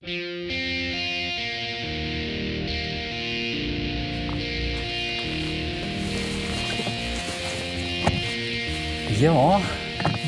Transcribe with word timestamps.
Ja, 0.00 0.08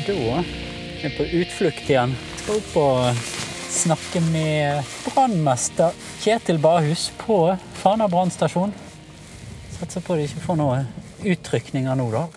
da 0.05 0.13
er 0.13 0.45
vi 1.01 1.09
på 1.17 1.25
utflukt 1.25 1.89
igjen. 1.89 2.13
Skal 2.43 2.59
opp 2.59 2.77
og 2.77 3.17
snakke 3.73 4.21
med 4.29 4.85
brannmester 5.07 5.89
Kjetil 6.21 6.61
Bahus 6.61 7.09
på 7.25 7.57
Fana 7.81 8.05
brannstasjon. 8.05 8.77
Satser 9.73 10.05
på 10.05 10.21
de 10.21 10.29
ikke 10.29 10.45
får 10.51 10.61
noen 10.61 10.85
utrykninger 11.25 11.97
nå, 11.97 12.11
da. 12.13 12.27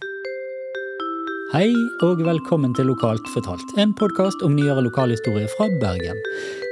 Hei 1.52 1.68
og 2.00 2.24
velkommen 2.24 2.72
til 2.74 2.88
Lokalt 2.88 3.28
fortalt, 3.36 3.76
en 3.76 3.92
podkast 3.92 4.40
om 4.40 4.56
nyere 4.56 4.88
lokalhistorie 4.88 5.52
fra 5.52 5.68
Bergen. 5.84 6.16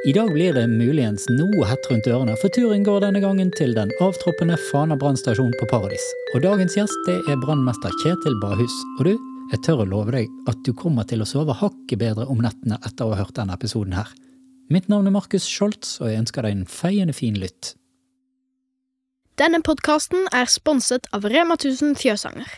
I 0.07 0.12
dag 0.12 0.32
blir 0.32 0.52
det 0.52 0.66
muligens 0.68 1.25
noe 1.32 1.64
hett 1.64 1.86
rundt 1.89 2.04
ørene, 2.12 2.34
for 2.36 2.53
turen 2.53 2.82
går 2.85 2.99
denne 3.07 3.22
gangen 3.25 3.49
til 3.57 3.71
den 3.72 3.89
avtroppende 4.04 4.58
Fana 4.67 4.99
brannstasjon 5.00 5.54
på 5.57 5.68
Paradis. 5.71 6.04
Og 6.35 6.43
dagens 6.45 6.76
gjest 6.76 7.07
det 7.07 7.14
er 7.32 7.40
brannmester 7.40 7.95
Kjetil 8.03 8.36
Bahus. 8.43 8.75
Og 8.98 9.09
du, 9.09 9.14
jeg 9.54 9.62
tør 9.64 9.81
å 9.81 9.86
love 9.89 10.12
deg 10.12 10.29
at 10.53 10.61
du 10.68 10.75
kommer 10.76 11.09
til 11.09 11.25
å 11.25 11.29
sove 11.31 11.57
hakket 11.57 12.03
bedre 12.03 12.29
om 12.29 12.45
nettene 12.45 12.76
etter 12.85 13.07
å 13.07 13.14
ha 13.14 13.22
hørt 13.22 13.39
denne 13.40 13.57
episoden 13.57 13.96
her. 13.96 14.12
Mitt 14.68 14.93
navn 14.93 15.09
er 15.09 15.17
Markus 15.17 15.48
Scholz, 15.48 15.96
og 16.03 16.12
jeg 16.12 16.21
ønsker 16.26 16.45
deg 16.45 16.59
en 16.59 16.68
feiende 16.68 17.17
fin 17.17 17.40
lytt. 17.40 17.73
Denne 19.40 19.64
podkasten 19.64 20.29
er 20.36 20.53
sponset 20.53 21.09
av 21.17 21.25
Rema 21.32 21.57
1000 21.57 21.96
Fjøsanger. 22.04 22.53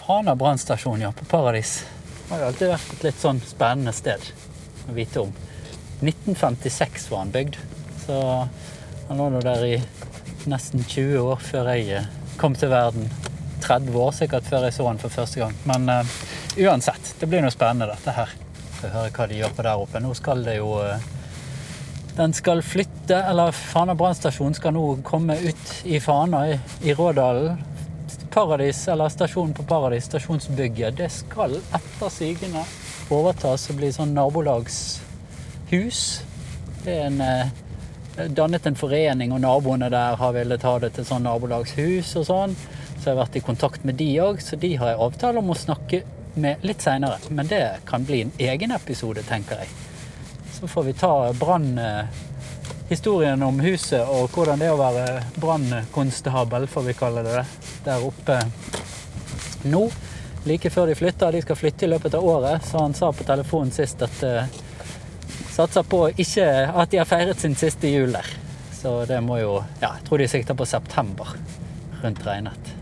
Fana 0.00 0.32
brannstasjon, 0.32 1.04
ja, 1.04 1.12
på 1.12 1.28
Paradis. 1.28 1.82
Det 2.24 2.32
har 2.32 2.46
jo 2.46 2.52
alltid 2.54 2.76
vært 2.78 2.92
et 2.96 3.08
litt 3.10 3.24
sånn 3.28 3.44
spennende 3.44 3.92
sted 3.92 4.30
å 4.88 4.96
vite 4.96 5.28
om. 5.28 5.40
1956 6.02 7.10
var 7.10 7.18
han 7.18 7.30
bygd, 7.34 7.56
så 8.06 8.18
han 9.08 9.20
lå 9.20 9.28
nå 9.30 9.40
der 9.44 9.64
i 9.66 9.76
nesten 10.50 10.82
20 10.84 11.18
år 11.22 11.42
før 11.42 11.70
jeg 11.74 11.98
eh, 12.00 12.10
kom 12.40 12.56
til 12.58 12.72
verden. 12.72 13.10
30 13.62 13.98
år 14.02 14.14
sikkert 14.16 14.48
før 14.50 14.66
jeg 14.66 14.74
så 14.74 14.86
han 14.88 14.98
for 14.98 15.14
første 15.14 15.38
gang. 15.38 15.52
Men 15.70 15.86
uh, 15.86 16.14
uansett, 16.66 17.12
det 17.20 17.28
blir 17.30 17.44
noe 17.44 17.54
spennende 17.54 17.92
dette 17.92 18.14
her. 18.16 18.32
Få 18.80 18.90
høre 18.90 19.12
hva 19.14 19.26
de 19.30 19.38
gjør 19.38 19.52
på 19.54 19.66
der 19.66 19.82
oppe. 19.84 20.02
Nå 20.02 20.10
skal 20.18 20.42
det 20.42 20.56
jo 20.56 20.72
uh, 20.82 21.04
Den 22.18 22.34
skal 22.34 22.64
flytte, 22.66 23.20
eller 23.20 23.54
Fana 23.54 23.94
brannstasjon 23.94 24.58
skal 24.58 24.74
nå 24.74 24.86
komme 25.06 25.38
ut 25.38 25.76
i 25.86 26.00
Fana, 26.02 26.42
i, 26.50 26.58
i 26.82 26.96
Rådalen. 26.98 27.62
Paradis, 28.32 28.88
eller 28.88 29.12
Stasjonen 29.12 29.54
på 29.54 29.62
Paradis, 29.68 30.08
stasjonsbygget, 30.08 30.96
det 30.96 31.10
skal 31.12 31.58
etter 31.60 32.12
sigende 32.12 32.64
overtas 33.12 33.68
og 33.68 33.80
bli 33.80 33.92
sånn 33.92 34.14
nabolagshus. 35.72 36.22
Det 36.84 36.92
er 36.92 37.06
en 37.06 37.20
eh, 37.20 37.46
dannet 38.28 38.66
en 38.66 38.76
forening, 38.76 39.32
og 39.32 39.40
naboene 39.40 39.88
der 39.90 40.16
har 40.16 40.32
villet 40.32 40.62
ha 40.62 40.78
det 40.78 40.90
til 40.96 41.04
sånn 41.04 41.22
nabolagshus 41.24 42.16
og 42.16 42.26
sånn. 42.26 42.56
Så 42.98 43.08
jeg 43.08 43.16
har 43.16 43.24
vært 43.24 43.36
i 43.36 43.40
kontakt 43.40 43.84
med 43.84 43.94
de 43.94 44.20
òg, 44.20 44.40
så 44.40 44.56
de 44.56 44.76
har 44.76 44.88
jeg 44.92 45.00
avtale 45.00 45.38
om 45.38 45.50
å 45.50 45.54
snakke 45.54 46.02
med 46.34 46.56
litt 46.62 46.82
seinere. 46.82 47.18
Men 47.30 47.46
det 47.48 47.70
kan 47.86 48.04
bli 48.04 48.20
en 48.22 48.32
egen 48.38 48.70
episode, 48.72 49.22
tenker 49.22 49.56
jeg. 49.62 49.68
Så 50.52 50.66
får 50.68 50.82
vi 50.84 50.92
ta 50.92 51.32
brannhistorien 51.32 53.42
om 53.42 53.60
huset 53.60 54.04
og 54.04 54.30
hvordan 54.30 54.58
det 54.60 54.66
er 54.68 54.72
å 54.76 54.80
være 54.80 55.22
brannkonstabel, 55.40 56.66
får 56.68 56.82
vi 56.90 56.94
kalle 56.94 57.22
det 57.26 57.44
der 57.86 58.04
oppe 58.04 58.38
nå. 59.64 59.90
Like 60.44 60.70
før 60.74 60.86
de 60.90 60.94
flytter. 60.98 61.32
De 61.32 61.42
skal 61.42 61.56
flytte 61.56 61.84
i 61.86 61.90
løpet 61.90 62.14
av 62.18 62.24
året, 62.26 62.64
så 62.66 62.78
han 62.82 62.94
sa 62.98 63.12
på 63.14 63.24
telefonen 63.24 63.70
sist 63.74 64.02
at 64.02 64.22
uh, 64.26 64.46
satser 65.52 65.84
på 65.88 66.06
ikke 66.20 66.46
at 66.68 66.92
de 66.92 67.00
har 67.00 67.08
feiret 67.08 67.40
sin 67.40 67.56
siste 67.58 67.90
jul 67.92 68.14
der. 68.14 68.28
Så 68.82 69.02
det 69.06 69.20
må 69.22 69.38
jo 69.38 69.58
Ja, 69.80 69.94
jeg 69.98 70.06
tror 70.06 70.22
de 70.22 70.28
sikter 70.30 70.58
på 70.58 70.66
september 70.66 71.34
rundt 72.02 72.24
regnet. 72.26 72.72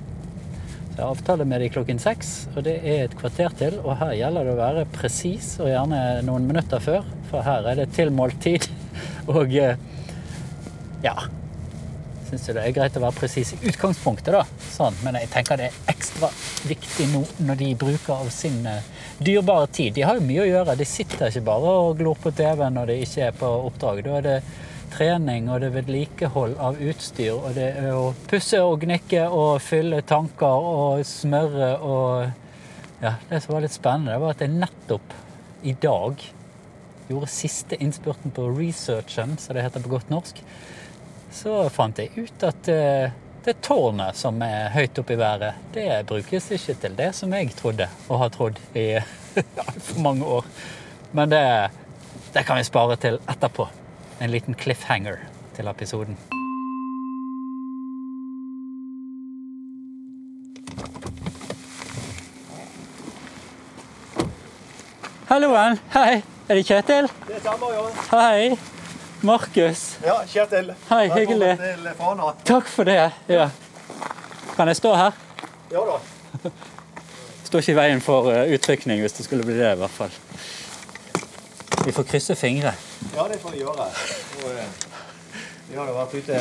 Så 0.90 0.96
jeg 0.96 1.04
har 1.04 1.10
avtale 1.14 1.44
med 1.48 1.60
de 1.62 1.68
klokken 1.72 2.00
seks, 2.02 2.48
og 2.54 2.64
det 2.66 2.78
er 2.80 3.04
et 3.04 3.16
kvarter 3.16 3.52
til. 3.56 3.76
Og 3.84 3.98
her 4.00 4.14
gjelder 4.18 4.46
det 4.46 4.54
å 4.54 4.60
være 4.60 4.86
presis, 4.94 5.52
og 5.60 5.68
gjerne 5.70 6.00
noen 6.26 6.48
minutter 6.48 6.82
før, 6.82 7.04
for 7.30 7.44
her 7.46 7.68
er 7.70 7.82
det 7.82 7.92
tilmålt 7.96 8.40
tid. 8.42 8.66
Og 9.30 9.52
eh, 9.54 9.76
ja 11.04 11.14
Syns 12.30 12.46
det 12.46 12.62
er 12.62 12.74
greit 12.74 12.96
å 12.98 13.02
være 13.02 13.16
presis 13.16 13.52
i 13.56 13.60
utgangspunktet, 13.66 14.30
da. 14.34 14.44
Sånn. 14.70 14.94
Men 15.02 15.16
jeg 15.18 15.30
tenker 15.32 15.58
det 15.58 15.70
er 15.70 15.78
ekstra 15.90 16.28
viktig 16.68 17.08
nå 17.10 17.24
når 17.42 17.58
de 17.58 17.70
bruker 17.78 18.14
av 18.14 18.28
sin 18.34 18.60
eh, 18.70 18.86
dyrebare 19.20 19.66
tid. 19.66 19.94
De 19.94 20.04
har 20.06 20.18
jo 20.18 20.24
mye 20.24 20.42
å 20.44 20.48
gjøre. 20.48 20.76
De 20.80 20.88
sitter 20.88 21.28
ikke 21.28 21.44
bare 21.50 21.76
og 21.84 22.00
glor 22.00 22.18
på 22.20 22.32
TV 22.36 22.64
når 22.72 22.92
de 22.92 22.98
ikke 23.04 23.28
er 23.28 23.36
på 23.36 23.52
oppdrag. 23.68 24.02
Da 24.06 24.18
er 24.18 24.26
det 24.26 24.36
trening 24.90 25.48
og 25.52 25.60
det 25.62 25.70
vedlikehold 25.74 26.56
av 26.58 26.80
utstyr, 26.82 27.36
og 27.36 27.54
det 27.54 27.68
er 27.78 27.92
å 27.94 28.10
pusse 28.30 28.58
og 28.64 28.80
gnikke 28.82 29.22
og 29.28 29.60
fylle 29.62 30.02
tanker 30.06 30.70
og 30.74 31.06
smøre 31.06 31.74
og 31.80 32.46
Ja, 33.00 33.14
det 33.30 33.38
som 33.40 33.54
var 33.54 33.62
litt 33.64 33.72
spennende, 33.72 34.12
det 34.12 34.20
var 34.20 34.34
at 34.34 34.42
jeg 34.44 34.52
nettopp 34.52 35.14
i 35.64 35.72
dag 35.72 36.20
gjorde 37.08 37.30
siste 37.32 37.78
innspurten 37.80 38.34
på 38.36 38.44
researchen, 38.52 39.38
som 39.40 39.56
det 39.56 39.62
heter 39.64 39.80
på 39.80 39.94
godt 39.94 40.12
norsk. 40.12 40.42
Så 41.32 41.54
fant 41.72 41.96
jeg 41.96 42.12
ut 42.18 42.44
at 42.44 42.68
eh, 42.68 43.14
det 43.44 43.60
tårnet 43.64 44.16
som 44.16 44.40
er 44.44 44.68
høyt 44.74 44.98
oppe 45.00 45.14
i 45.14 45.18
været, 45.20 45.60
det 45.74 45.86
brukes 46.08 46.50
ikke 46.52 46.74
til 46.82 46.96
det 46.98 47.10
som 47.16 47.32
jeg 47.32 47.52
trodde, 47.56 47.86
og 48.08 48.20
har 48.20 48.32
trodd 48.34 48.60
i 48.76 48.88
altfor 49.66 50.00
mange 50.04 50.24
år. 50.24 50.48
Men 51.12 51.32
det, 51.32 51.44
det 52.34 52.44
kan 52.46 52.60
vi 52.60 52.66
spare 52.68 52.96
til 53.00 53.20
etterpå. 53.30 53.68
En 54.20 54.30
liten 54.30 54.54
cliffhanger 54.54 55.16
til 55.56 55.68
episoden. 55.72 56.18
Halloen! 65.30 65.78
Hei! 65.94 66.20
Er 66.50 66.58
det 66.58 66.66
Kjetil? 66.66 67.08
Det 67.28 67.38
er 67.38 67.66
ja. 67.70 67.88
Hei! 68.10 68.79
Markus. 69.20 69.98
Ja, 70.04 70.22
Kjetil. 70.26 70.72
Hei, 70.88 71.08
hyggelig. 71.08 71.58
Takk 72.44 72.68
for 72.68 72.84
det. 72.84 73.10
Ja. 73.26 73.50
Kan 74.56 74.68
jeg 74.68 74.76
stå 74.76 74.94
her? 74.96 75.12
Ja 75.70 75.82
da. 75.84 75.98
Står 77.44 77.60
ikke 77.60 77.74
i 77.74 77.76
veien 77.76 78.00
for 78.00 78.30
uh, 78.32 78.52
utrykning 78.54 79.02
hvis 79.04 79.18
det 79.18 79.26
skulle 79.26 79.44
bli 79.44 79.58
det, 79.58 79.74
i 79.74 79.80
hvert 79.80 79.92
fall. 79.92 80.14
Vi 81.84 81.92
får 81.92 82.06
krysse 82.08 82.36
fingre. 82.36 82.72
Ja, 83.16 83.26
det 83.28 83.40
får 83.42 83.52
vi 83.56 83.60
gjøre. 83.60 83.88
Og, 84.40 84.46
eh, 84.54 85.36
vi 85.70 85.76
har 85.78 85.92
vært 85.96 86.14
ute 86.14 86.40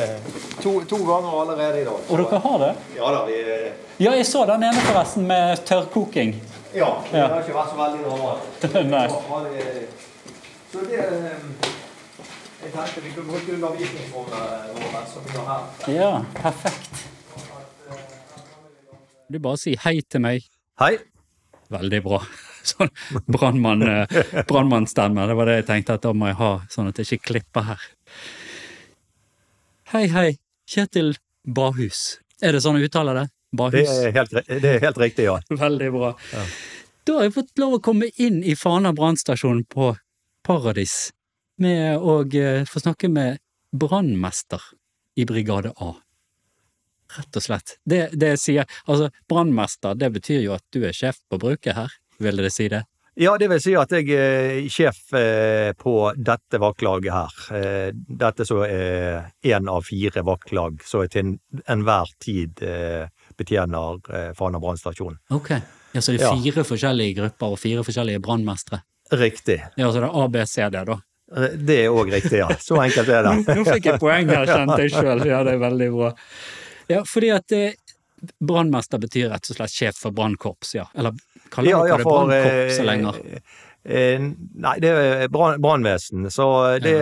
to, 0.62 0.72
to 0.88 1.00
ganger 1.04 1.36
allerede 1.42 1.82
i 1.82 1.84
dag. 1.84 2.00
Og 2.08 2.22
dere 2.22 2.40
har 2.44 2.58
det? 2.64 2.70
Ja 2.96 3.12
da, 3.14 3.24
vi 3.28 3.40
eh, 3.40 3.66
Ja, 4.00 4.14
jeg 4.16 4.28
så 4.28 4.46
den 4.48 4.64
ene 4.68 4.86
forresten 4.88 5.28
med 5.28 5.64
tørrkoking. 5.68 6.34
Ja, 6.74 6.94
det 7.10 7.26
har 7.26 7.40
ikke 7.42 7.56
vært 7.56 7.74
så 7.74 7.80
veldig 7.80 8.00
normalt. 8.06 8.68
Nei. 8.94 9.06
Så 10.72 10.86
det 10.86 11.04
eh, 11.04 11.78
Jeg 12.60 12.72
tenkte 12.74 13.00
vi 13.00 13.10
kunne 13.14 13.30
bruke 13.32 13.54
undervisningsrommet 13.56 14.80
vårt 14.92 15.08
som 15.08 15.24
vi 15.24 15.36
har 15.38 15.46
her. 15.48 15.92
Ja, 15.94 16.10
perfekt. 16.36 17.06
Du 19.32 19.38
bare 19.40 19.56
sier 19.62 19.80
hei 19.80 20.02
til 20.04 20.20
meg. 20.20 20.44
Hei. 20.82 20.98
Veldig 21.72 22.00
bra. 22.04 22.18
Sånn 22.70 22.90
brannmann, 23.24 23.86
Brandmann. 24.50 24.88
Det 24.92 25.36
var 25.38 25.48
det 25.48 25.54
jeg 25.62 25.66
tenkte 25.70 25.96
at 25.96 26.04
da 26.04 26.12
må 26.12 26.28
jeg 26.28 26.36
ha, 26.42 26.50
sånn 26.68 26.90
at 26.90 27.00
jeg 27.00 27.08
ikke 27.08 27.30
klipper 27.30 27.64
her. 27.70 27.86
Hei, 29.94 30.02
hei. 30.12 30.26
Kjetil 30.68 31.14
Bahus. 31.48 32.18
Er 32.44 32.52
det 32.52 32.60
sånn 32.66 32.76
jeg 32.76 32.90
uttaler 32.90 33.22
det? 33.22 33.24
Det 33.56 33.86
er 33.88 34.12
helt, 34.18 34.36
det 34.50 34.74
er 34.74 34.84
helt 34.84 35.00
riktig, 35.00 35.24
ja. 35.30 35.38
Veldig 35.64 35.88
bra. 35.96 36.12
Ja. 36.34 36.44
Da 37.08 37.16
har 37.16 37.26
jeg 37.30 37.34
fått 37.38 37.64
lov 37.64 37.78
å 37.78 37.80
komme 37.88 38.10
inn 38.20 38.42
i 38.44 38.52
Fana 38.58 38.92
brannstasjon 38.92 39.64
på 39.72 39.94
Paradis 40.46 41.08
med 41.60 41.98
å 41.98 42.20
eh, 42.26 42.64
få 42.68 42.80
snakke 42.82 43.08
med 43.12 43.38
brannmester 43.72 44.60
i 45.16 45.24
Brigade 45.28 45.72
A. 45.80 45.94
Rett 47.16 47.36
og 47.36 47.42
slett. 47.42 47.76
Det, 47.84 48.04
det 48.14 48.36
sier 48.38 48.66
Altså, 48.86 49.08
brannmester, 49.28 49.96
det 49.98 50.12
betyr 50.14 50.44
jo 50.44 50.54
at 50.54 50.64
du 50.74 50.84
er 50.86 50.94
sjef 50.94 51.18
på 51.30 51.38
bruket 51.42 51.74
her, 51.76 51.92
ville 52.22 52.44
det 52.46 52.52
si 52.54 52.68
det? 52.70 52.84
Ja, 53.20 53.32
det 53.36 53.48
vil 53.50 53.58
si 53.60 53.72
at 53.76 53.90
jeg 53.92 54.06
er 54.14 54.60
sjef 54.70 55.00
eh, 55.18 55.72
på 55.76 55.92
dette 56.16 56.60
vaktlaget 56.62 57.10
her. 57.12 57.40
Eh, 57.58 57.88
Dette 57.92 58.46
så 58.48 58.60
er 58.64 59.26
én 59.44 59.66
av 59.68 59.82
fire 59.84 60.22
vaktlag 60.24 60.78
som 60.86 61.02
til 61.10 61.34
enhver 61.68 62.14
tid 62.22 62.62
eh, 62.64 63.10
betjener 63.36 63.98
eh, 64.14 64.30
Fana 64.38 64.62
brannstasjon. 64.62 65.18
Ok. 65.36 65.50
Ja, 65.92 66.00
Så 66.00 66.14
det 66.14 66.22
er 66.22 66.30
Ja. 66.30 66.36
fire 66.38 66.64
forskjellige 66.64 67.18
grupper 67.18 67.56
og 67.56 67.58
fire 67.58 67.82
forskjellige 67.84 68.22
brannmestere? 68.22 68.84
Riktig. 69.10 69.58
Ja, 69.76 69.90
så 69.90 69.98
det 70.00 70.06
er 70.06 70.18
ABCD, 70.22 70.78
da. 70.86 71.00
Eh, 71.36 71.52
Det 71.54 71.76
er 71.84 71.94
òg 71.94 72.10
riktig, 72.12 72.38
ja. 72.40 72.48
Så 72.60 72.78
enkelt 72.82 73.08
er 73.08 73.22
det. 73.28 73.36
Nå 73.56 73.64
fikk 73.68 73.86
jeg 73.92 74.00
poeng 74.02 74.28
her, 74.32 74.46
kjente 74.50 74.80
jeg 74.86 74.94
sjøl. 74.96 75.24
Ja, 75.28 75.42
det 75.46 75.54
er 75.56 75.62
veldig 75.62 75.90
bra. 75.94 76.12
Ja, 76.90 77.02
fordi 77.06 77.30
at 77.34 77.46
det, 77.52 77.64
brannmester 78.42 78.98
betyr 79.00 79.30
rett 79.32 79.50
og 79.50 79.56
slett 79.60 79.72
sjef 79.74 80.00
for 80.02 80.14
brannkorps, 80.16 80.74
ja. 80.74 80.88
Eller 80.98 81.14
kaller 81.50 81.70
Ja, 81.70 81.82
dere 81.84 81.88
ja, 81.92 81.96
det 82.00 82.06
for 82.08 82.26
brannkorps 82.26 82.78
eh, 82.78 82.86
lenger? 82.88 83.20
Eh, 83.82 84.20
nei, 84.60 84.74
det 84.82 84.90
er 84.92 85.28
brannvesen. 85.32 86.26
Så 86.30 86.46
det, 86.84 86.92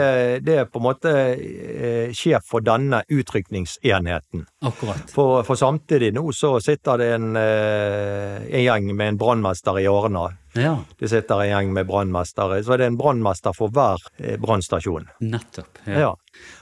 det 0.47 0.59
er 0.63 0.69
på 0.71 0.79
en 0.79 0.85
måte 0.87 1.11
eh, 1.35 2.13
sjef 2.15 2.45
for 2.47 2.63
denne 2.63 3.01
utrykningsenheten. 3.11 4.45
Akkurat. 4.63 5.11
For, 5.11 5.43
for 5.47 5.59
samtidig 5.59 6.13
nå 6.15 6.29
så 6.37 6.55
sitter 6.63 7.01
det 7.03 7.09
en, 7.17 7.33
eh, 7.37 8.37
en 8.47 8.63
gjeng 8.65 8.93
med 8.95 9.09
en 9.15 9.19
brannmester 9.19 9.81
i 9.83 9.89
Arna. 9.91 10.29
Ja, 10.59 10.77
Det 10.99 11.11
sitter 11.11 11.43
en 11.45 11.51
gjeng 11.51 11.73
med 11.75 11.87
brannmestere. 11.91 12.63
Så 12.65 12.77
det 12.79 12.87
er 12.87 12.93
en 12.93 12.99
brannmester 13.01 13.55
for 13.59 13.75
hver 13.75 13.99
eh, 14.19 14.37
brannstasjon. 14.41 15.09
nettopp. 15.21 15.83
Ja. 15.87 16.15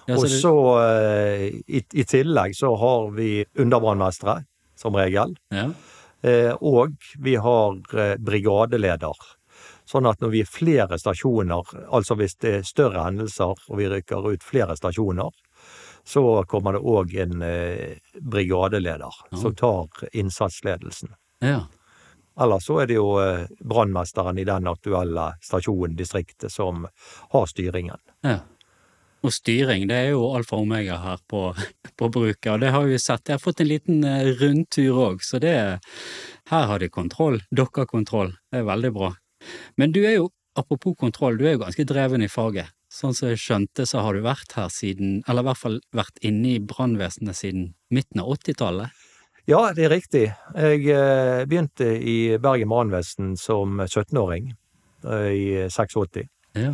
Ja, 0.07 0.17
Og 0.17 0.25
så 0.33 0.55
eh, 0.81 1.47
i, 1.69 1.85
i 1.93 2.05
tillegg 2.09 2.57
så 2.57 2.73
har 2.81 3.11
vi 3.17 3.45
underbrannmestere, 3.59 4.45
som 4.77 4.97
regel. 4.97 5.37
ja. 5.53 5.69
Eh, 6.27 6.51
og 6.65 6.95
vi 7.23 7.35
har 7.37 7.77
eh, 7.95 8.17
brigadeleder. 8.19 9.13
Sånn 9.87 10.09
at 10.11 10.21
når 10.21 10.33
vi 10.33 10.43
er 10.43 10.51
flere 10.51 10.99
stasjoner, 10.99 11.75
altså 11.95 12.17
hvis 12.19 12.37
det 12.43 12.55
er 12.59 12.67
større 12.67 13.05
hendelser 13.07 13.55
og 13.55 13.79
vi 13.79 13.89
rykker 13.91 14.33
ut 14.33 14.45
flere 14.45 14.75
stasjoner, 14.79 15.31
så 16.07 16.23
kommer 16.47 16.77
det 16.77 16.83
òg 16.87 17.15
en 17.23 17.43
eh, 17.43 17.97
brigadeleder 18.23 19.23
som 19.35 19.55
tar 19.55 20.07
innsatsledelsen. 20.13 21.15
ja. 21.43 21.67
Ellers 22.37 22.67
så 22.69 22.83
er 22.83 22.91
det 22.91 22.99
jo 22.99 23.15
eh, 23.17 23.47
brannmesteren 23.65 24.39
i 24.39 24.45
den 24.45 24.69
aktuelle 24.69 25.31
stasjonen, 25.41 25.97
distriktet, 25.97 26.53
som 26.53 26.85
har 27.33 27.47
styringen. 27.49 27.97
Ja. 28.27 28.43
Og 29.25 29.33
styring, 29.33 29.87
det 29.89 29.97
er 29.97 30.11
jo 30.13 30.27
alfa 30.37 30.59
og 30.59 30.67
omega 30.67 30.99
her 31.01 31.23
på, 31.31 31.49
på 31.99 32.09
bruket, 32.13 32.51
og 32.53 32.61
det 32.61 32.75
har 32.75 32.85
vi 32.85 32.99
sett. 33.01 33.25
Jeg 33.27 33.39
har 33.39 33.43
fått 33.43 33.65
en 33.65 33.71
liten 33.71 34.05
eh, 34.05 34.35
rundtur 34.43 35.01
òg, 35.09 35.25
så 35.25 35.41
det 35.43 35.57
Her 36.53 36.67
har 36.71 36.79
de 36.79 36.93
kontroll. 36.93 37.41
Dere 37.51 37.73
har 37.81 37.89
kontroll. 37.91 38.37
Det 38.53 38.61
er 38.61 38.69
veldig 38.69 38.93
bra. 38.95 39.15
Men 39.81 39.93
du 39.95 40.03
er 40.05 40.19
jo, 40.19 40.31
apropos 40.59 40.97
kontroll, 40.99 41.39
du 41.39 41.47
er 41.47 41.57
jo 41.57 41.65
ganske 41.65 41.87
dreven 41.89 42.25
i 42.25 42.31
faget. 42.33 42.73
Sånn 42.93 43.17
som 43.17 43.29
jeg 43.33 43.43
skjønte, 43.43 43.85
så 43.89 44.05
har 44.07 44.15
du 44.15 44.23
vært 44.25 44.55
her 44.57 44.71
siden, 44.73 45.21
eller 45.27 45.43
i 45.43 45.49
hvert 45.51 45.61
fall 45.61 45.81
vært 45.97 46.21
inne 46.25 46.55
i 46.55 46.63
brannvesenet 46.63 47.37
siden 47.37 47.67
midten 47.93 48.23
av 48.23 48.31
80-tallet. 48.37 49.07
Ja, 49.47 49.61
det 49.75 49.85
er 49.87 49.93
riktig. 49.95 50.25
Jeg 50.59 50.87
eh, 50.91 51.45
begynte 51.47 51.87
i 51.87 52.35
Bergen 52.43 52.71
brannvesen 52.71 53.35
som 53.39 53.79
17-åring 53.85 54.53
eh, 55.07 55.31
i 55.35 55.47
86. 55.71 56.25
Ja. 56.59 56.73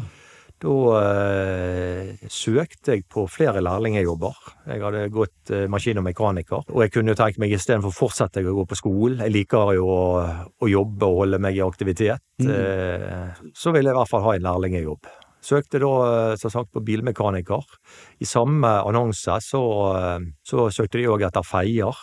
Da 0.62 0.74
eh, 1.00 2.28
søkte 2.30 2.94
jeg 2.94 3.06
på 3.10 3.24
flere 3.30 3.62
lærlingjobber. 3.64 4.36
Jeg 4.70 4.84
hadde 4.84 5.08
gått 5.14 5.50
eh, 5.50 5.66
maskin 5.70 5.98
og 5.98 6.06
mekaniker, 6.06 6.68
og 6.70 6.84
jeg 6.84 6.92
kunne 6.94 7.14
jo 7.14 7.18
tenke 7.18 7.42
meg 7.42 7.56
istedenfor 7.56 7.94
fortsetter 7.96 8.44
jeg 8.44 8.52
å 8.52 8.60
gå 8.60 8.68
på 8.70 8.78
skolen. 8.78 9.24
Jeg 9.24 9.34
liker 9.34 9.74
jo 9.78 9.88
å, 9.90 10.06
å 10.62 10.70
jobbe 10.70 11.08
og 11.08 11.24
holde 11.24 11.42
meg 11.42 11.58
i 11.58 11.64
aktivitet. 11.66 12.22
Eh, 12.46 13.42
så 13.58 13.74
ville 13.74 13.90
jeg 13.90 13.96
i 13.96 14.00
hvert 14.00 14.12
fall 14.12 14.26
ha 14.28 14.36
en 14.38 14.46
lærlingjobb. 14.46 15.10
Søkte 15.42 15.80
da 15.82 15.92
eh, 16.06 16.36
som 16.38 16.52
sagt 16.54 16.70
på 16.72 16.84
bilmekaniker. 16.86 17.66
I 18.22 18.28
samme 18.28 18.76
annonse 18.86 19.40
så, 19.42 19.62
eh, 19.98 20.28
så 20.46 20.68
søkte 20.70 21.00
de 21.00 21.08
òg 21.10 21.26
etter 21.26 21.46
feier. 21.46 21.98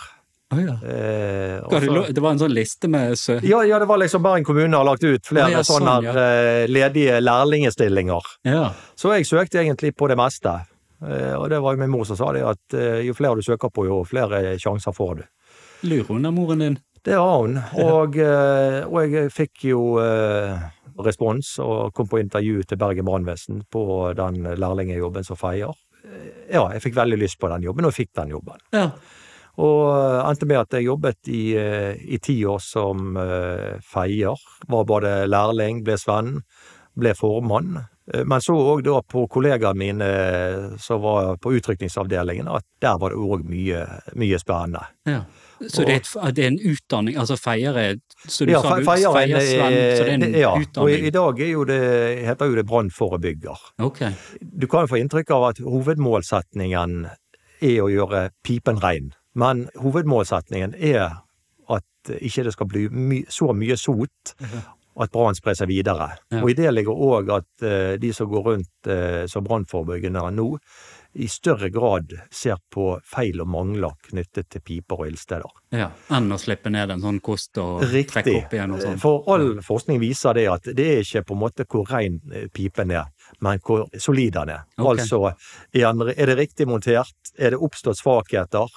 Å 0.49 0.57
ja. 0.57 0.73
Eh, 0.81 1.59
og 1.61 1.69
Ga 1.71 1.79
du 1.79 1.85
så- 1.85 1.93
lo- 1.93 2.05
Det 2.09 2.21
var 2.25 2.31
en 2.31 2.39
sånn 2.41 2.53
liste 2.55 2.87
med 2.89 3.17
sø... 3.21 3.35
ja, 3.45 3.59
ja, 3.69 3.77
det 3.79 3.85
var 3.87 3.99
liksom 4.01 4.23
Bergen 4.25 4.43
kommune 4.47 4.73
har 4.77 4.85
lagt 4.87 5.03
ut 5.05 5.21
flere 5.29 5.45
oh, 5.45 5.51
ja, 5.51 5.61
sånn, 5.61 5.85
sånne 5.85 6.07
ja. 6.07 6.13
eh, 6.17 6.67
ledige 6.71 7.19
lærlingestillinger. 7.21 8.21
Ja. 8.49 8.63
Så 8.97 9.13
jeg 9.13 9.27
søkte 9.29 9.61
egentlig 9.61 9.93
på 9.95 10.07
det 10.09 10.17
meste. 10.17 10.55
Eh, 11.05 11.35
Og 11.37 11.49
det 11.53 11.59
var 11.61 11.75
jo 11.77 11.79
min 11.83 11.91
mor 11.93 12.03
som 12.09 12.17
sa 12.17 12.31
det, 12.33 12.41
at 12.43 12.73
eh, 12.73 13.03
jo 13.05 13.13
flere 13.13 13.35
du 13.37 13.45
søker 13.45 13.69
på, 13.69 13.85
jo 13.85 14.01
flere 14.09 14.55
sjanser 14.59 14.91
får 14.97 15.15
du. 15.21 15.23
Lurer 15.87 16.09
hun 16.15 16.25
av 16.25 16.33
moren 16.33 16.59
din? 16.65 16.79
Det 17.05 17.13
har 17.15 17.37
hun. 17.45 17.59
Og, 17.85 18.17
eh, 18.19 18.81
og 18.89 19.13
jeg 19.13 19.29
fikk 19.31 19.69
jo 19.69 19.83
eh, 20.03 20.57
respons 20.99 21.53
og 21.63 21.93
kom 21.95 22.09
på 22.11 22.19
intervju 22.19 22.65
til 22.67 22.77
Bergen 22.81 23.05
brannvesen 23.07 23.61
på 23.71 23.85
den 24.17 24.41
lærlingjobben 24.59 25.23
som 25.23 25.37
feier. 25.39 25.71
Ja, 26.51 26.65
jeg 26.73 26.81
fikk 26.81 26.95
veldig 26.97 27.17
lyst 27.21 27.37
på 27.39 27.47
den 27.53 27.61
jobben, 27.63 27.85
og 27.85 27.93
fikk 27.93 28.09
den 28.17 28.31
jobben. 28.33 28.57
Ja. 28.73 28.89
Og 29.57 29.79
eh, 29.91 30.29
endte 30.29 30.47
med 30.49 30.61
at 30.61 30.77
jeg 30.77 30.87
jobbet 30.87 31.31
i, 31.31 31.43
eh, 31.57 31.93
i 31.99 32.19
ti 32.23 32.37
år 32.47 32.61
som 32.63 33.17
eh, 33.19 33.79
feier. 33.83 34.37
Var 34.69 34.85
både 34.87 35.15
lærling, 35.29 35.83
ble 35.87 35.97
svenn, 35.99 36.37
ble 36.99 37.15
formann. 37.17 37.79
Men 38.09 38.41
så 38.41 38.55
òg 38.57 38.81
da 38.87 39.03
på 39.05 39.27
kollegaene 39.29 39.77
mine 39.77 40.05
som 40.81 41.03
var 41.03 41.35
på 41.37 41.51
utrykningsavdelingen, 41.59 42.47
at 42.49 42.65
der 42.81 42.97
var 42.97 43.13
det 43.13 43.19
òg 43.21 43.43
mye, 43.45 43.83
mye 44.17 44.39
spennende. 44.41 44.87
ja. 45.05 45.21
Så 45.67 45.83
det 45.83 45.95
er, 45.97 46.31
det 46.31 46.43
er 46.43 46.47
en 46.53 46.59
utdanning, 46.71 47.17
altså 47.19 47.35
feier 47.35 47.75
er 47.75 47.97
Så 48.23 48.45
du 48.47 48.53
Ja, 48.53 48.61
sa 48.63 48.77
du 48.79 48.85
feier, 48.87 49.11
svenn, 49.11 49.73
så 49.97 50.05
det 50.07 50.13
er 50.13 50.13
en 50.15 50.37
ja, 50.39 50.53
Og 50.79 50.91
i, 50.91 51.11
dag 51.11 51.41
jo 51.43 51.65
det, 51.67 51.79
heter 52.23 52.51
jo 52.51 52.55
det 52.55 52.65
brannforebygger. 52.69 53.65
Okay. 53.89 54.13
Du 54.39 54.67
kan 54.71 54.87
jo 54.87 54.93
få 54.93 55.01
inntrykk 55.03 55.33
av 55.35 55.49
at 55.49 55.59
hovedmålsetningen 55.59 57.09
er 57.59 57.81
å 57.83 57.89
gjøre 57.91 58.29
pipen 58.45 58.79
rein. 58.79 59.11
Men 59.37 59.67
hovedmålsetningen 59.77 60.75
er 60.75 61.19
at 61.69 62.13
ikke 62.17 62.47
det 62.47 62.55
skal 62.55 62.69
bli 62.69 62.87
my 62.89 63.23
så 63.29 63.51
mye 63.53 63.77
sot 63.77 64.35
at 64.99 65.11
brannen 65.13 65.37
sprer 65.37 65.55
seg 65.55 65.69
videre. 65.69 66.11
Ja. 66.31 66.41
Og 66.41 66.51
i 66.51 66.57
det 66.57 66.71
ligger 66.73 66.95
òg 66.95 67.29
at 67.31 67.49
uh, 67.63 67.93
de 68.01 68.13
som 68.15 68.29
går 68.31 68.47
rundt 68.49 68.89
uh, 68.89 69.25
som 69.31 69.45
brannforebyggende 69.45 70.25
nå, 70.35 70.47
i 71.13 71.27
større 71.27 71.69
grad 71.73 72.11
ser 72.31 72.59
på 72.69 72.91
feil 73.05 73.41
og 73.41 73.49
mangler 73.49 73.95
knyttet 74.11 74.49
til 74.53 74.61
piper 74.61 75.01
og 75.01 75.09
ildsteder. 75.09 75.55
Ja. 75.73 75.87
Enn 76.13 76.29
å 76.31 76.37
slippe 76.37 76.69
ned 76.69 76.93
en 76.93 77.01
sånn 77.01 77.17
kost 77.25 77.57
og 77.61 77.81
trekke 77.81 78.35
opp 78.37 78.53
igjen 78.53 78.75
og 78.75 78.83
sånn. 78.83 78.99
For 79.01 79.25
all 79.33 79.57
forskning 79.65 79.97
viser 80.03 80.37
det 80.37 80.45
at 80.51 80.69
det 80.77 80.85
er 80.91 81.01
ikke 81.01 81.25
på 81.31 81.37
en 81.37 81.41
måte 81.41 81.65
hvor 81.69 81.89
rein 81.89 82.19
eh, 82.29 82.45
pipen 82.53 82.93
er, 82.93 83.09
men 83.39 83.61
hvor 83.65 83.87
solid 83.97 84.33
den 84.35 84.53
er. 84.55 84.65
Okay. 84.77 85.03
Altså, 85.05 85.21
er 85.73 86.31
det 86.31 86.37
riktig 86.39 86.67
montert? 86.69 87.33
Er 87.37 87.53
det 87.53 87.61
oppstått 87.61 88.01
svakheter? 88.01 88.73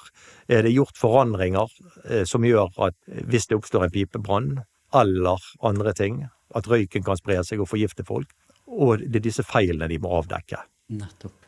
Er 0.47 0.63
det 0.63 0.75
gjort 0.75 0.99
forandringer 0.99 1.71
eh, 2.09 2.23
som 2.29 2.45
gjør 2.45 2.71
at 2.87 2.97
hvis 3.07 3.49
det 3.49 3.59
oppstår 3.59 3.87
en 3.87 3.93
pipebrann, 3.93 4.51
eller 4.93 5.41
andre 5.65 5.93
ting, 5.97 6.23
at 6.53 6.67
røyken 6.69 7.05
kan 7.05 7.17
spre 7.17 7.39
seg 7.45 7.63
og 7.63 7.71
forgifte 7.71 8.05
folk? 8.07 8.29
Og 8.69 9.01
det 9.01 9.19
er 9.21 9.29
disse 9.29 9.45
feilene 9.45 9.89
de 9.91 9.99
må 10.01 10.13
avdekke. 10.19 10.61
Nettopp. 10.93 11.39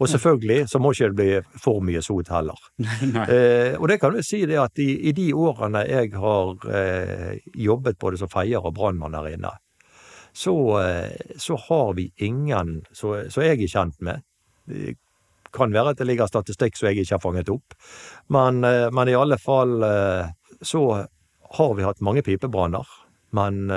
Og 0.00 0.08
selvfølgelig 0.08 0.68
så 0.72 0.78
må 0.80 0.94
ikke 0.94 1.10
det 1.10 1.16
bli 1.18 1.58
for 1.60 1.82
mye 1.84 2.00
sot 2.04 2.32
heller. 2.32 2.60
Eh, 3.30 3.76
og 3.76 3.86
det 3.90 3.98
kan 4.00 4.14
du 4.14 4.22
si 4.24 4.40
det 4.48 4.56
at 4.58 4.78
i, 4.80 4.88
i 5.08 5.12
de 5.14 5.28
årene 5.36 5.82
jeg 5.86 6.12
har 6.16 6.64
eh, 6.72 7.40
jobbet 7.54 7.98
både 8.00 8.18
som 8.20 8.30
feier 8.32 8.64
og 8.64 8.74
brannmann 8.74 9.14
her 9.18 9.28
inne, 9.34 9.52
så, 10.40 10.80
eh, 10.80 11.36
så 11.36 11.56
har 11.56 11.94
vi 11.94 12.12
ingen 12.16 12.84
så 12.92 13.16
jeg 13.20 13.58
er 13.60 13.68
kjent 13.68 14.00
med. 14.00 14.22
Det 14.64 14.94
kan 15.52 15.72
være 15.74 15.92
at 15.92 15.98
det 16.00 16.06
ligger 16.08 16.30
statistikk 16.30 16.78
som 16.78 16.88
jeg 16.88 17.02
ikke 17.02 17.18
har 17.18 17.24
fanget 17.24 17.52
opp, 17.52 17.74
men, 18.32 18.64
eh, 18.64 18.88
men 18.94 19.10
i 19.10 19.18
alle 19.18 19.36
fall 19.36 19.82
eh, 19.84 20.30
så 20.62 20.82
har 21.58 21.74
vi 21.76 21.84
hatt 21.84 22.00
mange 22.00 22.22
pipebranner, 22.22 22.86
men 23.36 23.70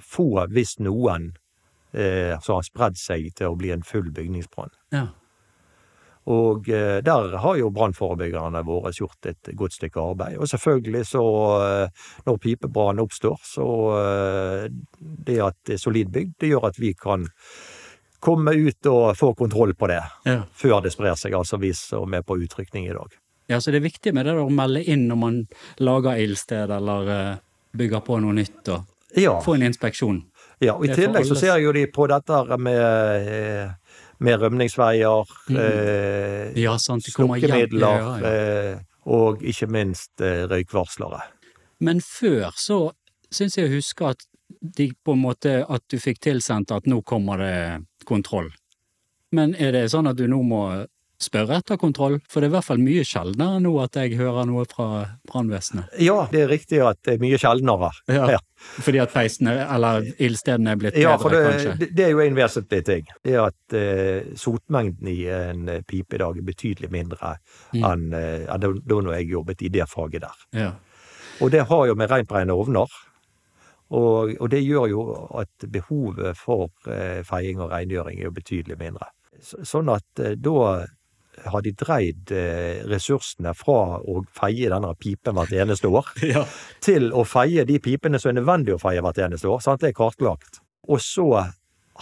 få, 0.00 0.26
hvis 0.48 0.78
noen, 0.80 1.32
som 1.92 2.54
har 2.56 2.64
spredd 2.64 2.96
seg 2.96 3.26
til 3.36 3.52
å 3.52 3.56
bli 3.60 3.72
en 3.74 3.84
full 3.84 4.08
bygningsbrann. 4.14 4.72
Ja. 4.94 5.02
Og 6.30 6.68
eh, 6.70 7.00
der 7.02 7.32
har 7.42 7.56
jo 7.58 7.70
brannforebyggerne 7.74 8.60
våre 8.66 8.92
gjort 8.94 9.26
et 9.26 9.48
godt 9.58 9.74
stykke 9.74 9.98
arbeid. 10.12 10.36
Og 10.38 10.46
selvfølgelig 10.46 11.06
så, 11.08 11.22
eh, 11.66 12.04
når 12.28 12.38
pipebrann 12.44 13.02
oppstår, 13.02 13.40
så 13.42 13.66
eh, 13.98 14.68
det 15.00 15.40
at 15.42 15.56
det 15.66 15.74
er 15.74 15.82
solid 15.82 16.12
bygd, 16.14 16.36
det 16.38 16.52
gjør 16.52 16.68
at 16.70 16.78
vi 16.78 16.92
kan 16.94 17.26
komme 18.22 18.54
ut 18.54 18.86
og 18.86 19.16
få 19.18 19.32
kontroll 19.34 19.74
på 19.74 19.88
det 19.90 19.98
Ja. 20.24 20.42
før 20.54 20.80
det 20.84 20.92
sprer 20.94 21.16
seg, 21.18 21.34
altså 21.34 21.58
vi 21.58 21.72
som 21.74 22.14
er 22.14 22.22
på 22.22 22.36
utrykning 22.38 22.86
i 22.86 22.92
dag. 22.94 23.10
ja, 23.50 23.58
så 23.60 23.72
det 23.72 23.80
er 23.82 23.88
viktig 23.90 24.14
med 24.14 24.26
det 24.26 24.36
å 24.38 24.46
melde 24.48 24.84
inn 24.88 25.08
når 25.08 25.16
man 25.18 25.40
lager 25.82 26.16
ildsted 26.22 26.70
eller 26.70 27.40
bygger 27.76 28.00
på 28.06 28.20
noe 28.22 28.32
nytt, 28.32 28.68
og 28.68 28.84
Ja, 29.18 29.40
få 29.42 29.54
en 29.58 29.62
inspeksjon. 29.66 30.22
ja 30.60 30.74
og 30.78 30.84
i 30.86 30.94
tillegg 30.94 31.26
så 31.26 31.34
ser 31.34 31.56
ser 31.56 31.58
jo 31.64 31.72
de 31.72 31.86
på 31.90 32.06
dette 32.08 32.56
med, 32.58 33.74
med 34.22 34.40
rømningsveier, 34.40 35.34
eh, 35.50 36.62
Ja, 36.62 36.76
slukkemidler 36.78 37.98
ja, 37.98 38.16
ja. 38.22 38.32
eh, 38.32 38.80
og 39.10 39.42
ikke 39.42 39.66
minst 39.66 40.20
eh, 40.22 40.44
røykvarslere. 40.50 41.22
Men 41.82 42.00
før 42.00 42.52
så 42.54 42.78
syns 43.32 43.58
jeg 43.58 43.70
å 43.70 43.74
huske 43.74 44.12
at 44.14 44.26
de 44.62 44.92
på 44.94 45.16
en 45.16 45.22
måte 45.24 45.62
at 45.64 45.84
du 45.90 45.98
fikk 45.98 46.20
tilsendt 46.22 46.70
at 46.74 46.86
nå 46.86 47.00
kommer 47.02 47.40
det 47.40 48.06
kontroll. 48.06 48.52
Men 49.32 49.56
er 49.56 49.72
det 49.74 49.88
sånn 49.90 50.10
at 50.10 50.18
du 50.18 50.26
nå 50.28 50.42
må 50.44 50.62
spørre 51.24 51.56
etter 51.60 51.78
kontroll? 51.80 52.18
For 52.30 52.40
det 52.42 52.48
er 52.48 52.52
i 52.52 52.54
hvert 52.56 52.66
fall 52.66 52.80
mye 52.82 53.04
sjeldnere 53.06 53.60
nå 53.64 53.72
at 53.82 53.96
jeg 53.98 54.16
hører 54.18 54.46
noe 54.50 54.64
fra 54.70 54.86
brannvesenet. 55.30 55.92
Ja, 56.02 56.26
det 56.32 56.42
er 56.44 56.50
riktig 56.52 56.80
at 56.84 56.98
det 57.06 57.14
er 57.16 57.22
mye 57.22 57.38
sjeldnere. 57.40 57.90
Ja. 58.12 58.26
Ja. 58.36 58.40
Fordi 58.84 59.00
at 59.02 59.10
peisene, 59.14 59.54
eller 59.74 60.04
ildstedene 60.22 60.70
er 60.74 60.76
blitt 60.78 60.96
Ja, 61.00 61.16
bedre, 61.16 61.22
for 61.24 61.30
det, 61.34 61.42
kanskje? 61.48 61.78
det- 61.80 61.90
det 61.98 62.04
er 62.06 62.10
jo 62.12 62.20
en 62.20 62.36
vesentlig 62.38 62.84
ting. 62.86 63.06
Det 63.24 63.34
er 63.34 63.46
at 63.48 63.74
uh, 63.74 64.34
sotmengden 64.38 65.08
i 65.08 65.18
en 65.26 65.68
eh, 65.68 65.80
pipe 65.82 66.14
i 66.14 66.18
dag 66.22 66.36
er 66.38 66.42
betydelig 66.46 66.90
mindre 66.92 67.36
Mm. 67.74 67.84
enn 67.84 68.04
uh, 68.14 68.58
da 68.58 68.68
da 68.70 69.16
jeg 69.18 69.30
jobbet 69.32 69.62
i 69.62 69.68
det 69.68 69.88
faget 69.88 70.20
der. 70.22 70.36
Ja. 70.52 70.70
Og 71.40 71.50
det 71.50 71.66
har 71.66 71.86
jo 71.86 71.94
med 71.94 72.10
rentbrennende 72.10 72.54
ovner 72.54 72.86
Og, 73.92 74.36
og 74.40 74.48
det 74.50 74.62
gjør 74.64 74.86
jo 74.88 75.02
at 75.36 75.66
behovet 75.68 76.36
for 76.40 76.70
eh, 76.88 77.20
feiing 77.28 77.58
og 77.60 77.70
rengjøring 77.74 78.20
er 78.20 78.24
jo 78.30 78.32
betydelig 78.32 78.78
mindre. 78.80 79.10
Så, 79.42 79.58
sånn 79.68 79.90
at 79.92 80.22
eh, 80.22 80.32
da 80.40 80.86
har 81.46 81.62
de 81.64 81.72
dreid 81.72 82.30
eh, 82.36 82.82
ressursene 82.90 83.54
fra 83.56 83.98
å 84.02 84.18
feie 84.36 84.68
denne 84.72 84.90
pipen 85.00 85.34
hvert 85.38 85.52
eneste 85.64 85.88
år, 85.88 86.10
Ja. 86.34 86.44
til 86.84 87.10
å 87.16 87.24
feie 87.24 87.64
de 87.68 87.78
pipene 87.82 88.20
som 88.20 88.32
er 88.34 88.40
nødvendig 88.42 88.74
å 88.76 88.82
feie 88.82 89.00
hvert 89.04 89.18
eneste 89.24 89.48
år. 89.48 89.62
Sant? 89.64 89.80
Det 89.80 89.92
er 89.92 89.98
kartlagt. 89.98 90.60
Og 90.88 91.00
så 91.00 91.28